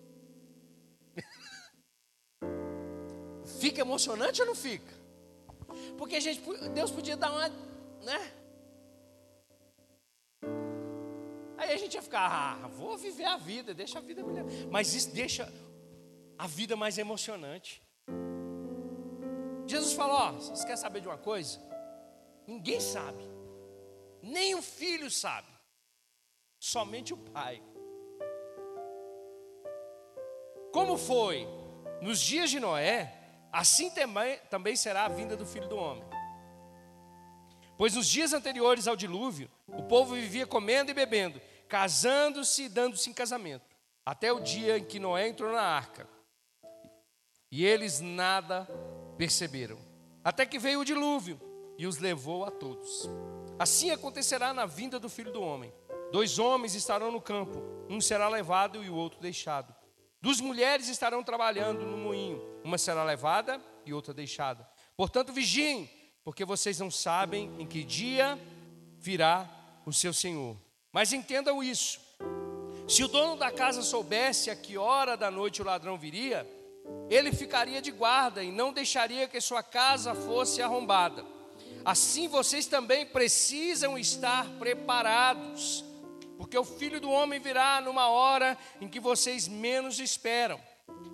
fica 3.60 3.80
emocionante 3.80 4.40
ou 4.42 4.46
não 4.46 4.54
fica? 4.54 4.92
Porque 5.96 6.16
a 6.16 6.20
gente, 6.20 6.42
Deus 6.74 6.90
podia 6.90 7.16
dar 7.16 7.30
uma, 7.30 7.48
né? 8.02 8.32
Aí 11.56 11.72
a 11.72 11.76
gente 11.76 11.94
ia 11.94 12.02
ficar, 12.02 12.28
ah, 12.30 12.68
vou 12.68 12.98
viver 12.98 13.24
a 13.24 13.36
vida, 13.36 13.72
deixa 13.72 13.98
a 13.98 14.02
vida 14.02 14.22
me 14.22 14.32
levar. 14.32 14.50
Mas 14.70 14.94
isso 14.94 15.10
deixa 15.10 15.50
a 16.38 16.46
vida 16.46 16.76
mais 16.76 16.98
emocionante. 16.98 17.82
Jesus 19.66 19.92
falou: 19.94 20.16
ó, 20.16 20.32
vocês 20.32 20.62
querem 20.62 20.76
saber 20.76 21.00
de 21.00 21.08
uma 21.08 21.18
coisa? 21.18 21.60
Ninguém 22.46 22.80
sabe, 22.80 23.24
nem 24.22 24.54
o 24.54 24.62
filho 24.62 25.10
sabe, 25.10 25.48
somente 26.58 27.14
o 27.14 27.16
pai. 27.16 27.62
Como 30.72 30.98
foi 30.98 31.46
nos 32.02 32.20
dias 32.20 32.50
de 32.50 32.60
Noé, 32.60 33.14
assim 33.52 33.90
também, 33.90 34.38
também 34.50 34.76
será 34.76 35.04
a 35.04 35.08
vinda 35.08 35.36
do 35.36 35.46
filho 35.46 35.68
do 35.68 35.76
homem. 35.76 36.04
Pois 37.78 37.94
nos 37.94 38.08
dias 38.08 38.32
anteriores 38.32 38.86
ao 38.86 38.94
dilúvio, 38.94 39.50
o 39.66 39.82
povo 39.84 40.14
vivia 40.14 40.46
comendo 40.46 40.90
e 40.90 40.94
bebendo, 40.94 41.40
casando-se 41.68 42.64
e 42.64 42.68
dando-se 42.68 43.08
em 43.08 43.12
casamento, 43.12 43.64
até 44.04 44.32
o 44.32 44.40
dia 44.40 44.78
em 44.78 44.84
que 44.84 45.00
Noé 45.00 45.28
entrou 45.28 45.50
na 45.50 45.62
arca. 45.62 46.13
E 47.56 47.64
eles 47.64 48.00
nada 48.00 48.68
perceberam, 49.16 49.78
até 50.24 50.44
que 50.44 50.58
veio 50.58 50.80
o 50.80 50.84
dilúvio 50.84 51.40
e 51.78 51.86
os 51.86 51.98
levou 51.98 52.44
a 52.44 52.50
todos. 52.50 53.08
Assim 53.56 53.92
acontecerá 53.92 54.52
na 54.52 54.66
vinda 54.66 54.98
do 54.98 55.08
filho 55.08 55.32
do 55.32 55.40
homem. 55.40 55.72
Dois 56.10 56.40
homens 56.40 56.74
estarão 56.74 57.12
no 57.12 57.20
campo, 57.20 57.62
um 57.88 58.00
será 58.00 58.28
levado 58.28 58.82
e 58.82 58.90
o 58.90 58.96
outro 58.96 59.20
deixado. 59.20 59.72
Duas 60.20 60.40
mulheres 60.40 60.88
estarão 60.88 61.22
trabalhando 61.22 61.86
no 61.86 61.96
moinho, 61.96 62.42
uma 62.64 62.76
será 62.76 63.04
levada 63.04 63.62
e 63.86 63.94
outra 63.94 64.12
deixada. 64.12 64.68
Portanto, 64.96 65.32
vigiem, 65.32 65.88
porque 66.24 66.44
vocês 66.44 66.80
não 66.80 66.90
sabem 66.90 67.54
em 67.60 67.66
que 67.68 67.84
dia 67.84 68.36
virá 68.98 69.48
o 69.86 69.92
seu 69.92 70.12
Senhor. 70.12 70.56
Mas 70.92 71.12
entendam 71.12 71.62
isso: 71.62 72.00
se 72.88 73.04
o 73.04 73.06
dono 73.06 73.36
da 73.36 73.52
casa 73.52 73.80
soubesse 73.80 74.50
a 74.50 74.56
que 74.56 74.76
hora 74.76 75.16
da 75.16 75.30
noite 75.30 75.62
o 75.62 75.64
ladrão 75.64 75.96
viria, 75.96 76.44
ele 77.10 77.32
ficaria 77.32 77.80
de 77.80 77.90
guarda 77.90 78.42
e 78.42 78.50
não 78.50 78.72
deixaria 78.72 79.28
que 79.28 79.40
sua 79.40 79.62
casa 79.62 80.14
fosse 80.14 80.62
arrombada. 80.62 81.24
Assim 81.84 82.28
vocês 82.28 82.66
também 82.66 83.04
precisam 83.04 83.98
estar 83.98 84.48
preparados 84.58 85.84
porque 86.36 86.58
o 86.58 86.64
filho 86.64 87.00
do 87.00 87.10
homem 87.10 87.40
virá 87.40 87.80
numa 87.80 88.08
hora 88.08 88.58
em 88.80 88.88
que 88.88 89.00
vocês 89.00 89.48
menos 89.48 89.98
esperam. 89.98 90.60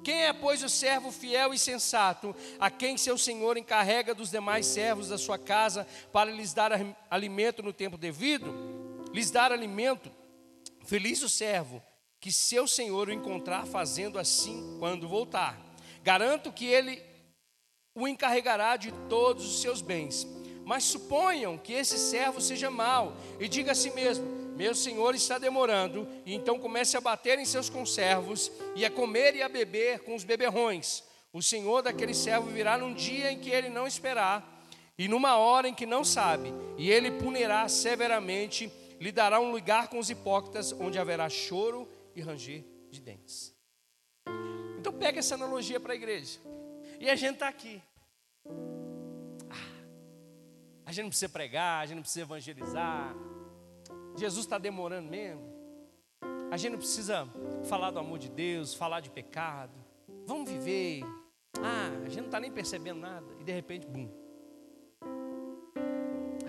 Quem 0.03 0.25
é, 0.25 0.33
pois, 0.33 0.63
o 0.63 0.69
servo 0.69 1.13
fiel 1.13 1.53
e 1.53 1.59
sensato, 1.59 2.35
a 2.59 2.71
quem 2.71 2.97
seu 2.97 3.19
senhor 3.19 3.57
encarrega 3.57 4.15
dos 4.15 4.31
demais 4.31 4.67
servos 4.67 5.09
da 5.09 5.19
sua 5.19 5.39
casa 5.39 5.87
para 6.13 6.31
lhes 6.31 6.55
dar 6.55 6.73
alimento 7.11 7.63
no 7.63 7.73
tempo 7.73 7.99
devido? 7.99 9.09
Lhes 9.13 9.31
dar 9.31 9.53
alimento? 9.53 10.11
Feliz 10.85 11.23
o 11.23 11.29
servo 11.29 11.83
que 12.21 12.31
seu 12.31 12.69
senhor 12.69 13.09
o 13.09 13.13
encontrar 13.13 13.67
fazendo 13.67 14.19
assim 14.19 14.77
quando 14.79 15.09
voltar. 15.09 15.59
Garanto 16.03 16.53
que 16.53 16.67
ele 16.67 17.03
o 17.95 18.07
encarregará 18.07 18.77
de 18.77 18.93
todos 19.09 19.45
os 19.45 19.63
seus 19.63 19.81
bens. 19.81 20.27
Mas 20.65 20.85
suponham 20.85 21.57
que 21.57 21.73
esse 21.73 21.99
servo 21.99 22.41
seja 22.41 22.71
mau 22.71 23.17
e 23.41 23.49
diga 23.49 23.73
a 23.73 23.75
si 23.75 23.91
mesmo: 23.91 24.27
meu 24.55 24.75
senhor 24.75 25.15
está 25.15 25.39
demorando, 25.39 26.07
e 26.27 26.35
então 26.35 26.59
comece 26.59 26.97
a 26.97 27.01
bater 27.01 27.39
em 27.39 27.47
seus 27.47 27.71
conservos, 27.71 28.53
e 28.77 28.85
a 28.85 28.91
comer 28.91 29.35
e 29.35 29.43
a 29.43 29.49
beber 29.49 30.01
com 30.01 30.15
os 30.15 30.23
beberrões. 30.23 31.03
O 31.33 31.43
senhor 31.43 31.83
daquele 31.83 32.13
servo 32.13 32.51
virá 32.51 32.77
num 32.77 32.93
dia 32.93 33.33
em 33.33 33.39
que 33.39 33.51
ele 33.51 33.71
não 33.71 33.87
esperar, 33.87 34.63
e 34.99 35.09
numa 35.09 35.37
hora 35.39 35.67
em 35.67 35.75
que 35.75 35.87
não 35.87 36.05
sabe, 36.05 36.53
e 36.77 36.91
ele 36.91 37.11
punirá 37.11 37.67
severamente, 37.69 38.71
lhe 39.01 39.11
dará 39.11 39.41
um 39.41 39.51
lugar 39.51 39.89
com 39.89 39.99
os 39.99 40.11
hipócritas, 40.11 40.73
onde 40.73 40.99
haverá 40.99 41.31
choro 41.31 41.89
e 42.15 42.21
ranger 42.21 42.65
de 42.91 43.01
dentes. 43.01 43.55
Então 44.79 44.93
pega 44.93 45.19
essa 45.19 45.35
analogia 45.35 45.79
para 45.79 45.93
a 45.93 45.97
igreja. 45.97 46.41
E 46.99 47.09
a 47.09 47.15
gente 47.15 47.35
está 47.35 47.49
aqui. 47.49 47.83
Ah, 49.49 49.85
a 50.87 50.93
gente 50.93 51.05
não 51.05 51.11
precisa 51.11 51.29
pregar, 51.29 51.83
a 51.83 51.87
gente 51.87 51.97
não 51.97 52.03
precisa 52.03 52.25
evangelizar. 52.25 53.15
Jesus 54.17 54.45
está 54.45 54.59
demorando 54.59 55.09
mesmo. 55.09 55.51
A 56.51 56.57
gente 56.57 56.73
não 56.73 56.79
precisa 56.79 57.29
falar 57.65 57.91
do 57.91 57.99
amor 57.99 58.19
de 58.19 58.29
Deus, 58.29 58.75
falar 58.75 59.01
de 59.01 59.11
pecado. 59.11 59.73
Vamos 60.27 60.51
viver. 60.51 61.03
Ah, 61.63 61.91
a 62.05 62.09
gente 62.09 62.21
não 62.21 62.27
está 62.27 62.41
nem 62.41 62.51
percebendo 62.51 63.01
nada. 63.01 63.27
E 63.39 63.45
de 63.45 63.53
repente, 63.53 63.87
bum. 63.87 64.11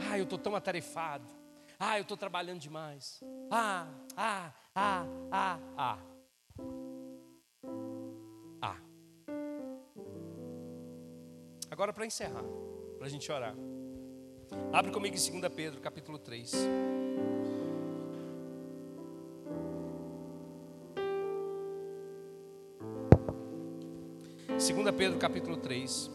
Ah, 0.10 0.18
eu 0.18 0.24
estou 0.24 0.40
tão 0.40 0.56
atarefado. 0.56 1.41
Ah, 1.84 1.98
eu 1.98 2.04
estou 2.04 2.16
trabalhando 2.16 2.60
demais. 2.60 3.20
Ah, 3.50 3.88
ah, 4.16 4.54
ah, 4.76 5.06
ah, 5.32 5.60
ah. 5.76 5.98
Ah. 8.62 8.78
Agora 11.72 11.92
para 11.92 12.06
encerrar, 12.06 12.44
para 13.00 13.08
a 13.08 13.10
gente 13.10 13.32
orar. 13.32 13.56
Abre 14.72 14.92
comigo 14.92 15.16
em 15.16 15.40
2 15.42 15.52
Pedro, 15.52 15.82
capítulo 15.82 16.20
3. 16.20 16.52
Segunda 24.60 24.94
Pedro 24.94 25.18
capítulo 25.18 25.58
3. 25.58 26.12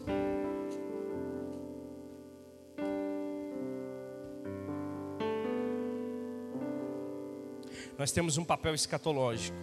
Nós 8.07 8.13
temos 8.13 8.37
um 8.37 8.45
papel 8.45 8.73
escatológico. 8.73 9.57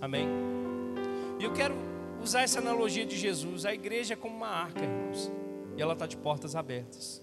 Amém? 0.00 0.26
E 1.38 1.44
eu 1.44 1.52
quero 1.52 1.72
usar 2.20 2.42
essa 2.42 2.58
analogia 2.58 3.06
de 3.06 3.16
Jesus, 3.16 3.64
a 3.64 3.72
igreja 3.72 4.14
é 4.14 4.16
como 4.16 4.34
uma 4.34 4.48
arca, 4.48 4.82
irmãos. 4.82 5.30
E 5.76 5.80
ela 5.80 5.92
está 5.92 6.04
de 6.04 6.16
portas 6.16 6.56
abertas. 6.56 7.22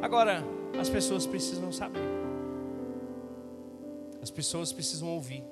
Agora, 0.00 0.44
as 0.78 0.88
pessoas 0.88 1.26
precisam 1.26 1.72
saber. 1.72 1.98
As 4.22 4.30
pessoas 4.30 4.72
precisam 4.72 5.08
ouvir. 5.08 5.42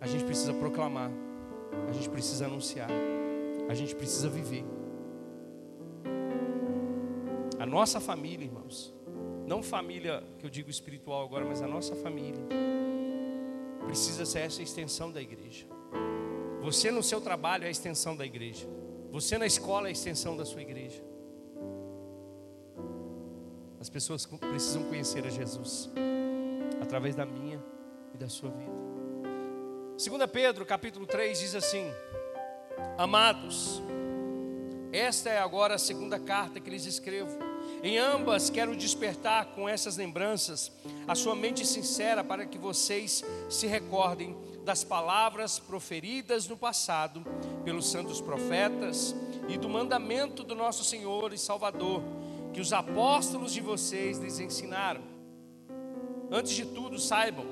A 0.00 0.06
gente 0.06 0.22
precisa 0.24 0.54
proclamar. 0.54 1.10
A 1.88 1.92
gente 1.92 2.08
precisa 2.08 2.46
anunciar. 2.46 2.90
A 3.68 3.74
gente 3.74 3.92
precisa 3.96 4.28
viver. 4.28 4.64
A 7.58 7.66
nossa 7.66 7.98
família, 7.98 8.44
irmãos, 8.44 8.95
não 9.46 9.62
família 9.62 10.22
que 10.38 10.44
eu 10.44 10.50
digo 10.50 10.68
espiritual 10.68 11.24
agora, 11.24 11.44
mas 11.44 11.62
a 11.62 11.68
nossa 11.68 11.94
família. 11.94 12.44
Precisa 13.86 14.26
ser 14.26 14.40
essa 14.40 14.60
extensão 14.60 15.12
da 15.12 15.22
igreja. 15.22 15.66
Você 16.62 16.90
no 16.90 17.02
seu 17.02 17.20
trabalho 17.20 17.64
é 17.64 17.68
a 17.68 17.70
extensão 17.70 18.16
da 18.16 18.26
igreja. 18.26 18.66
Você 19.12 19.38
na 19.38 19.46
escola 19.46 19.86
é 19.86 19.90
a 19.90 19.92
extensão 19.92 20.36
da 20.36 20.44
sua 20.44 20.62
igreja. 20.62 21.00
As 23.78 23.88
pessoas 23.88 24.26
precisam 24.26 24.82
conhecer 24.84 25.24
a 25.24 25.30
Jesus 25.30 25.88
através 26.82 27.14
da 27.14 27.24
minha 27.24 27.62
e 28.12 28.18
da 28.18 28.28
sua 28.28 28.50
vida. 28.50 28.72
2 29.96 30.30
Pedro, 30.30 30.66
capítulo 30.66 31.06
3 31.06 31.38
diz 31.38 31.54
assim: 31.54 31.86
Amados, 32.98 33.80
esta 34.92 35.30
é 35.30 35.38
agora 35.38 35.76
a 35.76 35.78
segunda 35.78 36.18
carta 36.18 36.58
que 36.58 36.68
lhes 36.68 36.84
escrevo 36.84 37.45
em 37.86 37.98
ambas 37.98 38.50
quero 38.50 38.74
despertar 38.74 39.46
com 39.54 39.68
essas 39.68 39.96
lembranças 39.96 40.72
a 41.06 41.14
sua 41.14 41.36
mente 41.36 41.64
sincera 41.64 42.24
para 42.24 42.44
que 42.44 42.58
vocês 42.58 43.22
se 43.48 43.68
recordem 43.68 44.36
das 44.64 44.82
palavras 44.82 45.60
proferidas 45.60 46.48
no 46.48 46.56
passado 46.56 47.24
pelos 47.64 47.88
santos 47.88 48.20
profetas 48.20 49.14
e 49.48 49.56
do 49.56 49.68
mandamento 49.68 50.42
do 50.42 50.56
nosso 50.56 50.82
Senhor 50.82 51.32
e 51.32 51.38
Salvador 51.38 52.02
que 52.52 52.60
os 52.60 52.72
apóstolos 52.72 53.52
de 53.52 53.60
vocês 53.60 54.18
lhes 54.18 54.40
ensinaram. 54.40 55.02
Antes 56.28 56.54
de 56.54 56.64
tudo, 56.64 56.98
saibam 56.98 57.46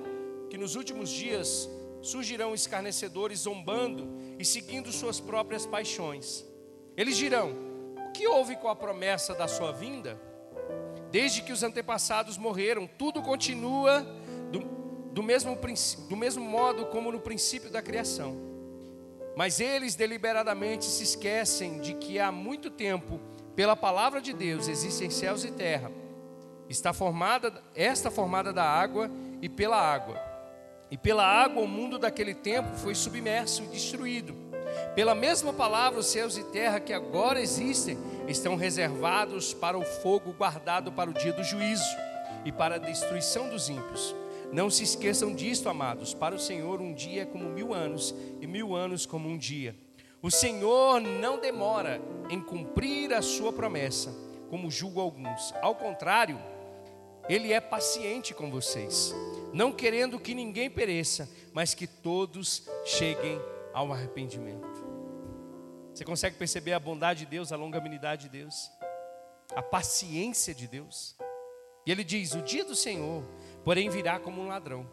que 0.51 0.59
nos 0.59 0.75
últimos 0.75 1.11
dias 1.11 1.71
surgirão 2.03 2.53
escarnecedores 2.53 3.41
zombando 3.41 4.09
e 4.37 4.45
seguindo 4.45 4.91
suas 4.91 5.21
próprias 5.21 5.65
paixões. 5.65 6.45
Eles 6.97 7.17
dirão: 7.17 7.74
que 8.15 8.29
houve 8.29 8.55
com 8.57 8.69
a 8.69 8.77
promessa 8.77 9.35
da 9.35 9.49
sua 9.49 9.73
vinda? 9.73 10.19
Desde 11.11 11.43
que 11.43 11.53
os 11.53 11.63
antepassados 11.63 12.39
morreram, 12.39 12.87
tudo 12.87 13.21
continua 13.21 14.07
do, 14.53 14.61
do, 15.13 15.23
mesmo, 15.23 15.59
do 16.09 16.17
mesmo 16.17 16.45
modo 16.45 16.87
como 16.87 17.11
no 17.11 17.21
princípio 17.21 17.71
da 17.71 17.83
criação. 17.83 18.37
Mas 19.37 19.59
eles 19.59 19.97
deliberadamente 19.97 20.85
se 20.85 21.03
esquecem 21.03 21.81
de 21.81 21.95
que 21.95 22.21
há 22.21 22.31
muito 22.31 22.71
tempo, 22.71 23.21
pela 23.57 23.75
palavra 23.75 24.21
de 24.21 24.33
Deus, 24.33 24.69
existem 24.69 25.11
céus 25.11 25.45
e 25.45 25.51
terra. 25.51 25.91
Está 26.69 26.93
formada, 26.93 27.53
esta 27.75 28.11
formada 28.11 28.53
da 28.53 28.65
água 28.65 29.11
e 29.43 29.49
pela 29.49 29.77
água. 29.77 30.17
E 30.89 30.97
pela 30.97 31.27
água 31.27 31.63
o 31.63 31.69
mundo 31.69 31.99
daquele 31.99 32.35
tempo 32.35 32.77
foi 32.77 32.95
submerso 32.95 33.65
e 33.65 33.67
destruído. 33.67 34.44
Pela 34.95 35.15
mesma 35.15 35.53
palavra, 35.53 35.99
os 35.99 36.07
céus 36.07 36.37
e 36.37 36.45
terra 36.45 36.79
que 36.79 36.93
agora 36.93 37.41
existem 37.41 37.99
estão 38.29 38.55
reservados 38.55 39.53
para 39.53 39.77
o 39.77 39.85
fogo 39.85 40.33
guardado 40.33 40.93
para 40.93 41.11
o 41.11 41.15
dia 41.15 41.33
do 41.33 41.43
juízo 41.43 41.85
e 42.45 42.53
para 42.53 42.77
a 42.77 42.79
destruição 42.79 43.49
dos 43.49 43.69
ímpios. 43.69 44.15
Não 44.53 44.71
se 44.71 44.85
esqueçam 44.85 45.35
disto, 45.35 45.69
amados. 45.69 46.15
Para 46.15 46.37
o 46.37 46.39
Senhor, 46.39 46.81
um 46.81 46.95
dia 46.95 47.23
é 47.23 47.27
como 47.27 47.49
mil 47.49 47.75
anos, 47.75 48.15
e 48.41 48.47
mil 48.47 48.77
anos 48.77 49.05
como 49.05 49.29
um 49.29 49.37
dia. 49.37 49.75
O 50.23 50.31
Senhor 50.31 51.01
não 51.01 51.41
demora 51.41 52.01
em 52.31 52.41
cumprir 52.41 53.13
a 53.13 53.21
sua 53.21 53.53
promessa, 53.53 54.15
como 54.49 54.71
julgo 54.71 55.01
alguns. 55.01 55.53
Ao 55.61 55.75
contrário, 55.75 56.39
Ele 57.29 57.53
é 57.53 57.61
paciente 57.61 58.33
com 58.33 58.49
vocês, 58.49 59.13
não 59.53 59.73
querendo 59.73 60.21
que 60.21 60.35
ninguém 60.35 60.71
pereça, 60.71 61.29
mas 61.53 61.75
que 61.75 61.89
todos 61.89 62.69
cheguem 62.85 63.41
ao 63.75 63.93
arrependimento. 63.93 64.74
Você 65.95 66.05
consegue 66.05 66.37
perceber 66.37 66.73
a 66.73 66.81
bondade 66.81 67.21
de 67.21 67.27
Deus, 67.27 67.53
a 67.53 67.57
longanimidade 67.57 68.25
de 68.25 68.41
Deus, 68.41 68.69
a 69.55 69.63
paciência 69.63 70.53
de 70.53 70.67
Deus? 70.67 71.15
E 71.87 71.93
ele 71.93 72.03
diz: 72.03 72.35
O 72.35 72.43
dia 72.43 72.65
do 72.65 72.75
Senhor, 72.75 73.23
porém, 73.63 73.89
virá 73.89 74.19
como 74.19 74.43
um 74.43 74.49
ladrão. 74.49 74.91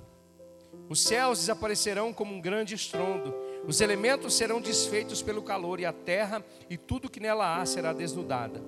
Os 0.87 1.01
céus 1.01 1.39
desaparecerão 1.39 2.13
como 2.13 2.35
um 2.35 2.39
grande 2.39 2.75
estrondo, 2.75 3.33
os 3.67 3.81
elementos 3.81 4.35
serão 4.35 4.61
desfeitos 4.61 5.23
pelo 5.23 5.41
calor, 5.41 5.79
e 5.79 5.85
a 5.85 5.91
terra 5.91 6.45
e 6.69 6.77
tudo 6.77 7.09
que 7.09 7.19
nela 7.19 7.59
há 7.59 7.65
será 7.65 7.93
desnudada. 7.93 8.63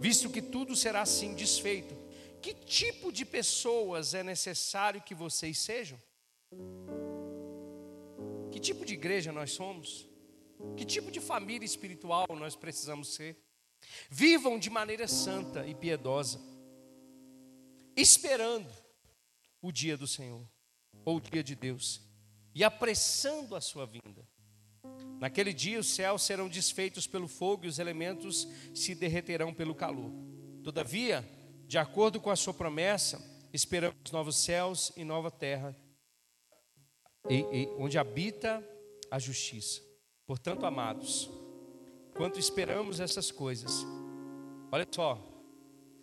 Visto 0.00 0.30
que 0.30 0.40
tudo 0.40 0.74
será 0.74 1.02
assim 1.02 1.34
desfeito, 1.34 1.94
que 2.40 2.54
tipo 2.54 3.12
de 3.12 3.26
pessoas 3.26 4.14
é 4.14 4.22
necessário 4.22 5.02
que 5.02 5.14
vocês 5.14 5.58
sejam? 5.58 5.98
Que 8.50 8.58
tipo 8.58 8.82
de 8.82 8.94
igreja 8.94 9.30
nós 9.30 9.52
somos? 9.52 10.15
Que 10.74 10.84
tipo 10.84 11.10
de 11.10 11.20
família 11.20 11.66
espiritual 11.66 12.26
nós 12.30 12.56
precisamos 12.56 13.14
ser? 13.14 13.36
Vivam 14.08 14.58
de 14.58 14.70
maneira 14.70 15.06
santa 15.06 15.66
e 15.66 15.74
piedosa, 15.74 16.40
esperando 17.94 18.70
o 19.60 19.70
dia 19.70 19.96
do 19.96 20.06
Senhor, 20.06 20.46
ou 21.04 21.16
o 21.16 21.20
dia 21.20 21.42
de 21.42 21.54
Deus, 21.54 22.00
e 22.54 22.64
apressando 22.64 23.54
a 23.54 23.60
sua 23.60 23.86
vinda. 23.86 24.26
Naquele 25.18 25.52
dia 25.52 25.78
os 25.78 25.88
céus 25.88 26.22
serão 26.22 26.48
desfeitos 26.48 27.06
pelo 27.06 27.28
fogo 27.28 27.64
e 27.64 27.68
os 27.68 27.78
elementos 27.78 28.46
se 28.74 28.94
derreterão 28.94 29.52
pelo 29.52 29.74
calor. 29.74 30.10
Todavia, 30.62 31.24
de 31.66 31.78
acordo 31.78 32.20
com 32.20 32.30
a 32.30 32.36
sua 32.36 32.52
promessa, 32.52 33.18
esperamos 33.52 34.10
novos 34.12 34.36
céus 34.36 34.92
e 34.96 35.04
nova 35.04 35.30
terra, 35.30 35.74
onde 37.78 37.98
habita 37.98 38.62
a 39.10 39.18
justiça. 39.18 39.85
Portanto, 40.26 40.66
amados, 40.66 41.30
enquanto 42.10 42.40
esperamos 42.40 42.98
essas 42.98 43.30
coisas, 43.30 43.86
olha 44.72 44.86
só, 44.90 45.18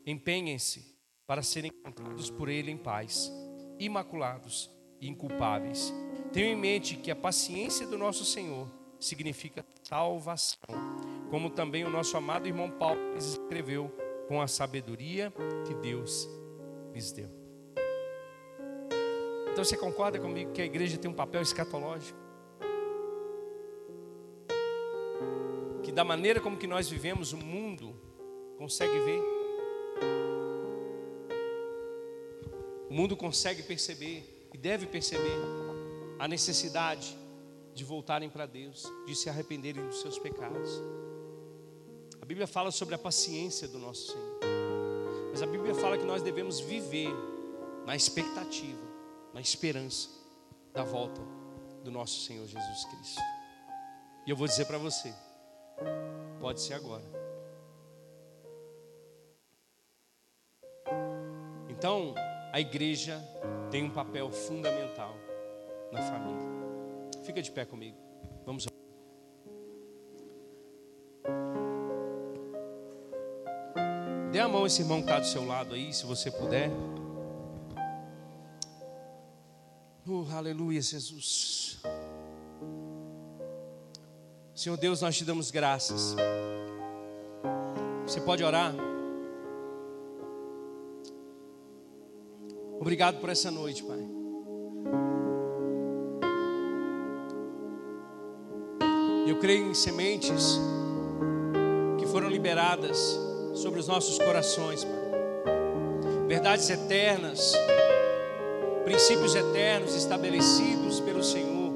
empenhem-se 0.05 0.95
para 1.27 1.43
serem 1.43 1.71
encontrados 1.71 2.29
por 2.29 2.47
Ele 2.47 2.71
em 2.71 2.77
paz, 2.77 3.29
imaculados 3.77 4.71
e 5.01 5.09
inculpáveis. 5.09 5.93
Tenham 6.31 6.53
em 6.53 6.55
mente 6.55 6.95
que 6.95 7.11
a 7.11 7.15
paciência 7.15 7.85
do 7.85 7.97
nosso 7.97 8.23
Senhor 8.23 8.67
significa 8.97 9.65
salvação, 9.83 10.61
como 11.29 11.49
também 11.49 11.83
o 11.83 11.89
nosso 11.89 12.15
amado 12.15 12.47
irmão 12.47 12.71
Paulo 12.71 13.17
escreveu 13.17 13.91
com 14.29 14.41
a 14.41 14.47
sabedoria 14.47 15.33
que 15.67 15.73
Deus 15.75 16.29
lhes 16.93 17.11
deu. 17.11 17.29
Então 19.51 19.63
você 19.63 19.75
concorda 19.75 20.17
comigo 20.17 20.53
que 20.53 20.61
a 20.61 20.65
igreja 20.65 20.97
tem 20.97 21.11
um 21.11 21.13
papel 21.13 21.41
escatológico? 21.41 22.22
Da 25.93 26.03
maneira 26.03 26.41
como 26.41 26.57
que 26.57 26.67
nós 26.67 26.89
vivemos, 26.89 27.33
o 27.33 27.37
mundo 27.37 27.95
consegue 28.57 28.99
ver. 28.99 29.21
O 32.89 32.93
mundo 32.93 33.15
consegue 33.15 33.63
perceber 33.63 34.47
e 34.53 34.57
deve 34.57 34.85
perceber 34.87 35.37
a 36.19 36.27
necessidade 36.27 37.17
de 37.73 37.83
voltarem 37.83 38.29
para 38.29 38.45
Deus, 38.45 38.83
de 39.05 39.15
se 39.15 39.29
arrependerem 39.29 39.85
dos 39.85 40.01
seus 40.01 40.17
pecados. 40.19 40.69
A 42.21 42.25
Bíblia 42.25 42.47
fala 42.47 42.71
sobre 42.71 42.95
a 42.95 42.97
paciência 42.97 43.67
do 43.67 43.77
nosso 43.77 44.11
Senhor, 44.11 44.39
mas 45.31 45.41
a 45.41 45.45
Bíblia 45.45 45.75
fala 45.75 45.97
que 45.97 46.05
nós 46.05 46.21
devemos 46.21 46.59
viver 46.59 47.09
na 47.85 47.95
expectativa, 47.95 48.81
na 49.33 49.41
esperança 49.41 50.09
da 50.71 50.83
volta 50.83 51.21
do 51.83 51.91
nosso 51.91 52.21
Senhor 52.21 52.47
Jesus 52.47 52.85
Cristo. 52.85 53.21
E 54.25 54.29
eu 54.29 54.37
vou 54.37 54.47
dizer 54.47 54.65
para 54.65 54.77
você, 54.77 55.13
pode 56.39 56.61
ser 56.61 56.73
agora. 56.73 57.03
Então, 61.69 62.13
a 62.51 62.59
igreja 62.59 63.19
tem 63.71 63.83
um 63.83 63.89
papel 63.89 64.29
fundamental 64.31 65.15
na 65.91 66.01
família. 66.01 66.53
Fica 67.23 67.41
de 67.41 67.51
pé 67.51 67.65
comigo. 67.65 67.97
Vamos 68.45 68.67
Dê 74.31 74.39
a 74.39 74.47
mão 74.47 74.63
a 74.63 74.67
esse 74.67 74.81
irmão 74.81 74.97
que 74.97 75.03
está 75.03 75.19
do 75.19 75.27
seu 75.27 75.45
lado 75.45 75.75
aí, 75.75 75.93
se 75.93 76.07
você 76.07 76.31
puder. 76.31 76.71
Oh, 80.07 80.25
aleluia, 80.35 80.81
Jesus. 80.81 81.79
Senhor 84.63 84.77
Deus, 84.77 85.01
nós 85.01 85.17
te 85.17 85.25
damos 85.25 85.51
graças. 85.51 86.15
Você 88.07 88.21
pode 88.21 88.45
orar? 88.45 88.73
Obrigado 92.79 93.19
por 93.19 93.27
essa 93.27 93.51
noite, 93.51 93.83
Pai. 93.83 93.99
Eu 99.27 99.37
creio 99.41 99.69
em 99.69 99.73
sementes 99.73 100.57
que 101.99 102.05
foram 102.05 102.29
liberadas 102.29 103.19
sobre 103.53 103.81
os 103.81 103.87
nossos 103.89 104.17
corações, 104.17 104.85
Pai. 104.85 106.25
Verdades 106.25 106.69
eternas, 106.69 107.51
princípios 108.85 109.35
eternos 109.35 109.93
estabelecidos 109.93 111.01
pelo 111.01 111.21
Senhor, 111.21 111.73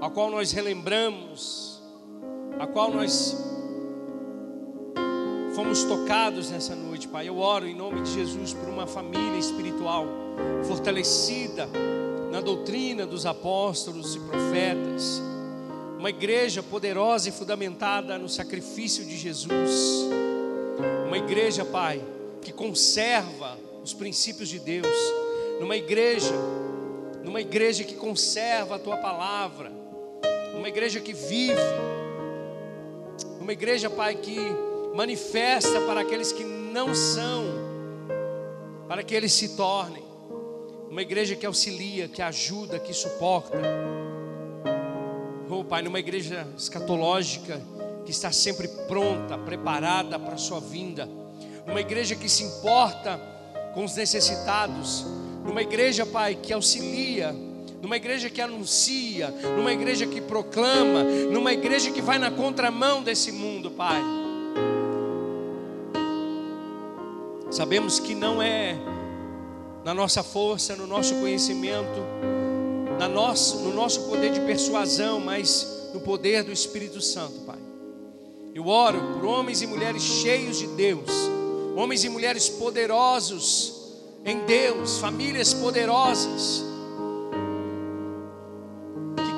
a 0.00 0.08
qual 0.08 0.30
nós 0.30 0.52
relembramos, 0.52 1.63
a 2.58 2.66
qual 2.66 2.90
nós 2.90 3.36
fomos 5.54 5.84
tocados 5.84 6.50
nessa 6.50 6.74
noite, 6.74 7.06
Pai. 7.08 7.28
Eu 7.28 7.38
oro 7.38 7.66
em 7.66 7.74
nome 7.74 8.02
de 8.02 8.12
Jesus 8.12 8.52
por 8.52 8.68
uma 8.68 8.86
família 8.86 9.38
espiritual 9.38 10.06
fortalecida 10.66 11.68
na 12.30 12.40
doutrina 12.40 13.06
dos 13.06 13.26
apóstolos 13.26 14.16
e 14.16 14.20
profetas, 14.20 15.22
uma 15.98 16.10
igreja 16.10 16.62
poderosa 16.62 17.28
e 17.28 17.32
fundamentada 17.32 18.18
no 18.18 18.28
sacrifício 18.28 19.04
de 19.04 19.16
Jesus, 19.16 20.08
uma 21.06 21.16
igreja, 21.16 21.64
Pai, 21.64 22.02
que 22.42 22.52
conserva 22.52 23.56
os 23.82 23.94
princípios 23.94 24.48
de 24.48 24.58
Deus, 24.58 24.96
numa 25.60 25.76
igreja, 25.76 26.34
numa 27.22 27.40
igreja 27.40 27.84
que 27.84 27.94
conserva 27.94 28.76
a 28.76 28.78
tua 28.78 28.96
palavra, 28.96 29.70
uma 30.58 30.68
igreja 30.68 30.98
que 30.98 31.12
vive, 31.12 31.54
uma 33.44 33.52
igreja, 33.52 33.90
Pai, 33.90 34.14
que 34.14 34.38
manifesta 34.94 35.78
para 35.82 36.00
aqueles 36.00 36.32
que 36.32 36.42
não 36.42 36.94
são, 36.94 37.44
para 38.88 39.02
que 39.02 39.14
eles 39.14 39.34
se 39.34 39.54
tornem. 39.54 40.02
Uma 40.90 41.02
igreja 41.02 41.36
que 41.36 41.44
auxilia, 41.44 42.08
que 42.08 42.22
ajuda, 42.22 42.78
que 42.78 42.94
suporta. 42.94 43.58
Oh, 45.50 45.62
Pai, 45.62 45.82
numa 45.82 45.98
igreja 45.98 46.48
escatológica 46.56 47.60
que 48.06 48.10
está 48.10 48.32
sempre 48.32 48.66
pronta, 48.88 49.36
preparada 49.36 50.18
para 50.18 50.36
a 50.36 50.38
sua 50.38 50.58
vinda. 50.58 51.06
Uma 51.66 51.82
igreja 51.82 52.16
que 52.16 52.30
se 52.30 52.44
importa 52.44 53.20
com 53.74 53.84
os 53.84 53.94
necessitados. 53.94 55.04
Numa 55.44 55.60
igreja, 55.60 56.06
Pai, 56.06 56.34
que 56.34 56.50
auxilia 56.50 57.36
numa 57.84 57.98
igreja 57.98 58.30
que 58.30 58.40
anuncia, 58.40 59.28
numa 59.58 59.70
igreja 59.70 60.06
que 60.06 60.18
proclama, 60.18 61.04
numa 61.30 61.52
igreja 61.52 61.90
que 61.90 62.00
vai 62.00 62.18
na 62.18 62.30
contramão 62.30 63.02
desse 63.02 63.30
mundo, 63.30 63.70
Pai. 63.70 64.02
Sabemos 67.50 68.00
que 68.00 68.14
não 68.14 68.40
é 68.40 68.74
na 69.84 69.92
nossa 69.92 70.22
força, 70.22 70.74
no 70.74 70.86
nosso 70.86 71.14
conhecimento, 71.16 72.00
na 72.98 73.06
nosso, 73.06 73.58
no 73.58 73.74
nosso 73.74 74.08
poder 74.08 74.32
de 74.32 74.40
persuasão, 74.40 75.20
mas 75.20 75.90
no 75.92 76.00
poder 76.00 76.42
do 76.42 76.50
Espírito 76.50 77.02
Santo, 77.02 77.40
Pai. 77.40 77.58
Eu 78.54 78.66
oro 78.66 79.12
por 79.12 79.26
homens 79.26 79.60
e 79.60 79.66
mulheres 79.66 80.02
cheios 80.02 80.58
de 80.58 80.68
Deus, 80.68 81.10
homens 81.76 82.02
e 82.02 82.08
mulheres 82.08 82.48
poderosos 82.48 83.74
em 84.24 84.38
Deus, 84.46 84.96
famílias 84.96 85.52
poderosas, 85.52 86.64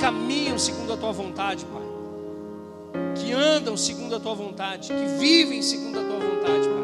caminham 0.06 0.56
segundo 0.56 0.92
a 0.92 0.96
tua 0.96 1.10
vontade, 1.10 1.66
Pai, 1.66 1.82
que 3.16 3.32
andam 3.32 3.76
segundo 3.76 4.14
a 4.14 4.20
tua 4.20 4.36
vontade, 4.36 4.88
que 4.88 5.18
vivem 5.18 5.60
segundo 5.62 5.98
a 5.98 6.02
tua 6.04 6.18
vontade, 6.18 6.68
Pai 6.68 6.76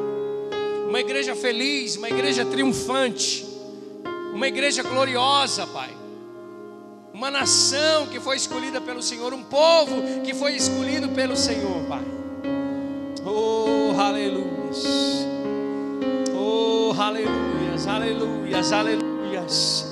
uma 0.88 1.00
igreja 1.00 1.34
feliz, 1.34 1.96
uma 1.96 2.10
igreja 2.10 2.44
triunfante, 2.44 3.46
uma 4.34 4.46
igreja 4.46 4.82
gloriosa, 4.82 5.66
Pai. 5.66 5.88
Uma 7.14 7.30
nação 7.30 8.08
que 8.08 8.20
foi 8.20 8.36
escolhida 8.36 8.78
pelo 8.78 9.02
Senhor, 9.02 9.32
um 9.32 9.42
povo 9.42 10.20
que 10.22 10.34
foi 10.34 10.54
escolhido 10.54 11.08
pelo 11.08 11.34
Senhor, 11.34 11.82
Pai. 11.88 12.02
Oh, 13.24 13.98
aleluias. 13.98 14.84
Oh, 16.36 16.92
aleluias, 17.00 17.86
aleluias, 17.86 18.72
aleluias. 18.72 19.91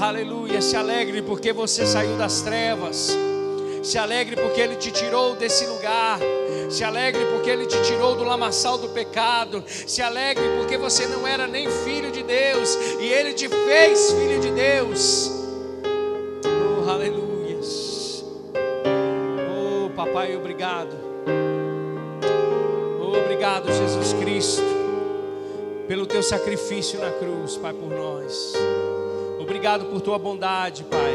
Aleluia, 0.00 0.60
se 0.60 0.74
alegre 0.74 1.22
porque 1.22 1.52
você 1.52 1.86
saiu 1.86 2.16
das 2.16 2.40
trevas. 2.40 3.16
Se 3.82 3.98
alegre 3.98 4.36
porque 4.36 4.60
Ele 4.60 4.76
te 4.76 4.90
tirou 4.90 5.34
desse 5.34 5.66
lugar. 5.66 6.18
Se 6.70 6.82
alegre 6.82 7.24
porque 7.26 7.50
Ele 7.50 7.66
te 7.66 7.80
tirou 7.82 8.14
do 8.14 8.24
lamaçal 8.24 8.78
do 8.78 8.88
pecado. 8.88 9.62
Se 9.66 10.00
alegre 10.00 10.44
porque 10.56 10.78
você 10.78 11.06
não 11.06 11.26
era 11.26 11.46
nem 11.46 11.68
filho 11.68 12.10
de 12.10 12.22
Deus 12.22 12.74
e 13.00 13.06
Ele 13.06 13.34
te 13.34 13.48
fez 13.48 14.12
filho 14.12 14.40
de 14.40 14.50
Deus. 14.50 15.30
Oh, 16.46 16.88
aleluias. 16.88 18.24
Oh, 19.50 19.90
papai, 19.90 20.36
obrigado. 20.36 20.96
Oh, 23.00 23.18
obrigado, 23.18 23.66
Jesus 23.72 24.12
Cristo, 24.14 24.62
pelo 25.86 26.06
teu 26.06 26.22
sacrifício 26.22 26.98
na 26.98 27.10
cruz, 27.10 27.56
Pai, 27.56 27.72
por 27.74 27.90
nós. 27.90 28.54
Obrigado 29.42 29.86
por 29.86 30.00
tua 30.00 30.18
bondade, 30.18 30.84
Pai. 30.84 31.14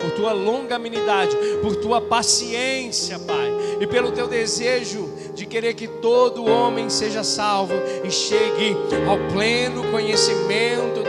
Por 0.00 0.10
tua 0.10 0.32
longanimidade, 0.32 1.34
por 1.62 1.76
tua 1.76 2.00
paciência, 2.00 3.18
Pai, 3.18 3.48
e 3.80 3.86
pelo 3.86 4.12
teu 4.12 4.26
desejo 4.26 5.08
de 5.34 5.46
querer 5.46 5.74
que 5.74 5.88
todo 5.88 6.44
homem 6.44 6.90
seja 6.90 7.24
salvo 7.24 7.74
e 8.04 8.10
chegue 8.10 8.76
ao 9.08 9.18
pleno 9.32 9.90
conhecimento 9.90 10.94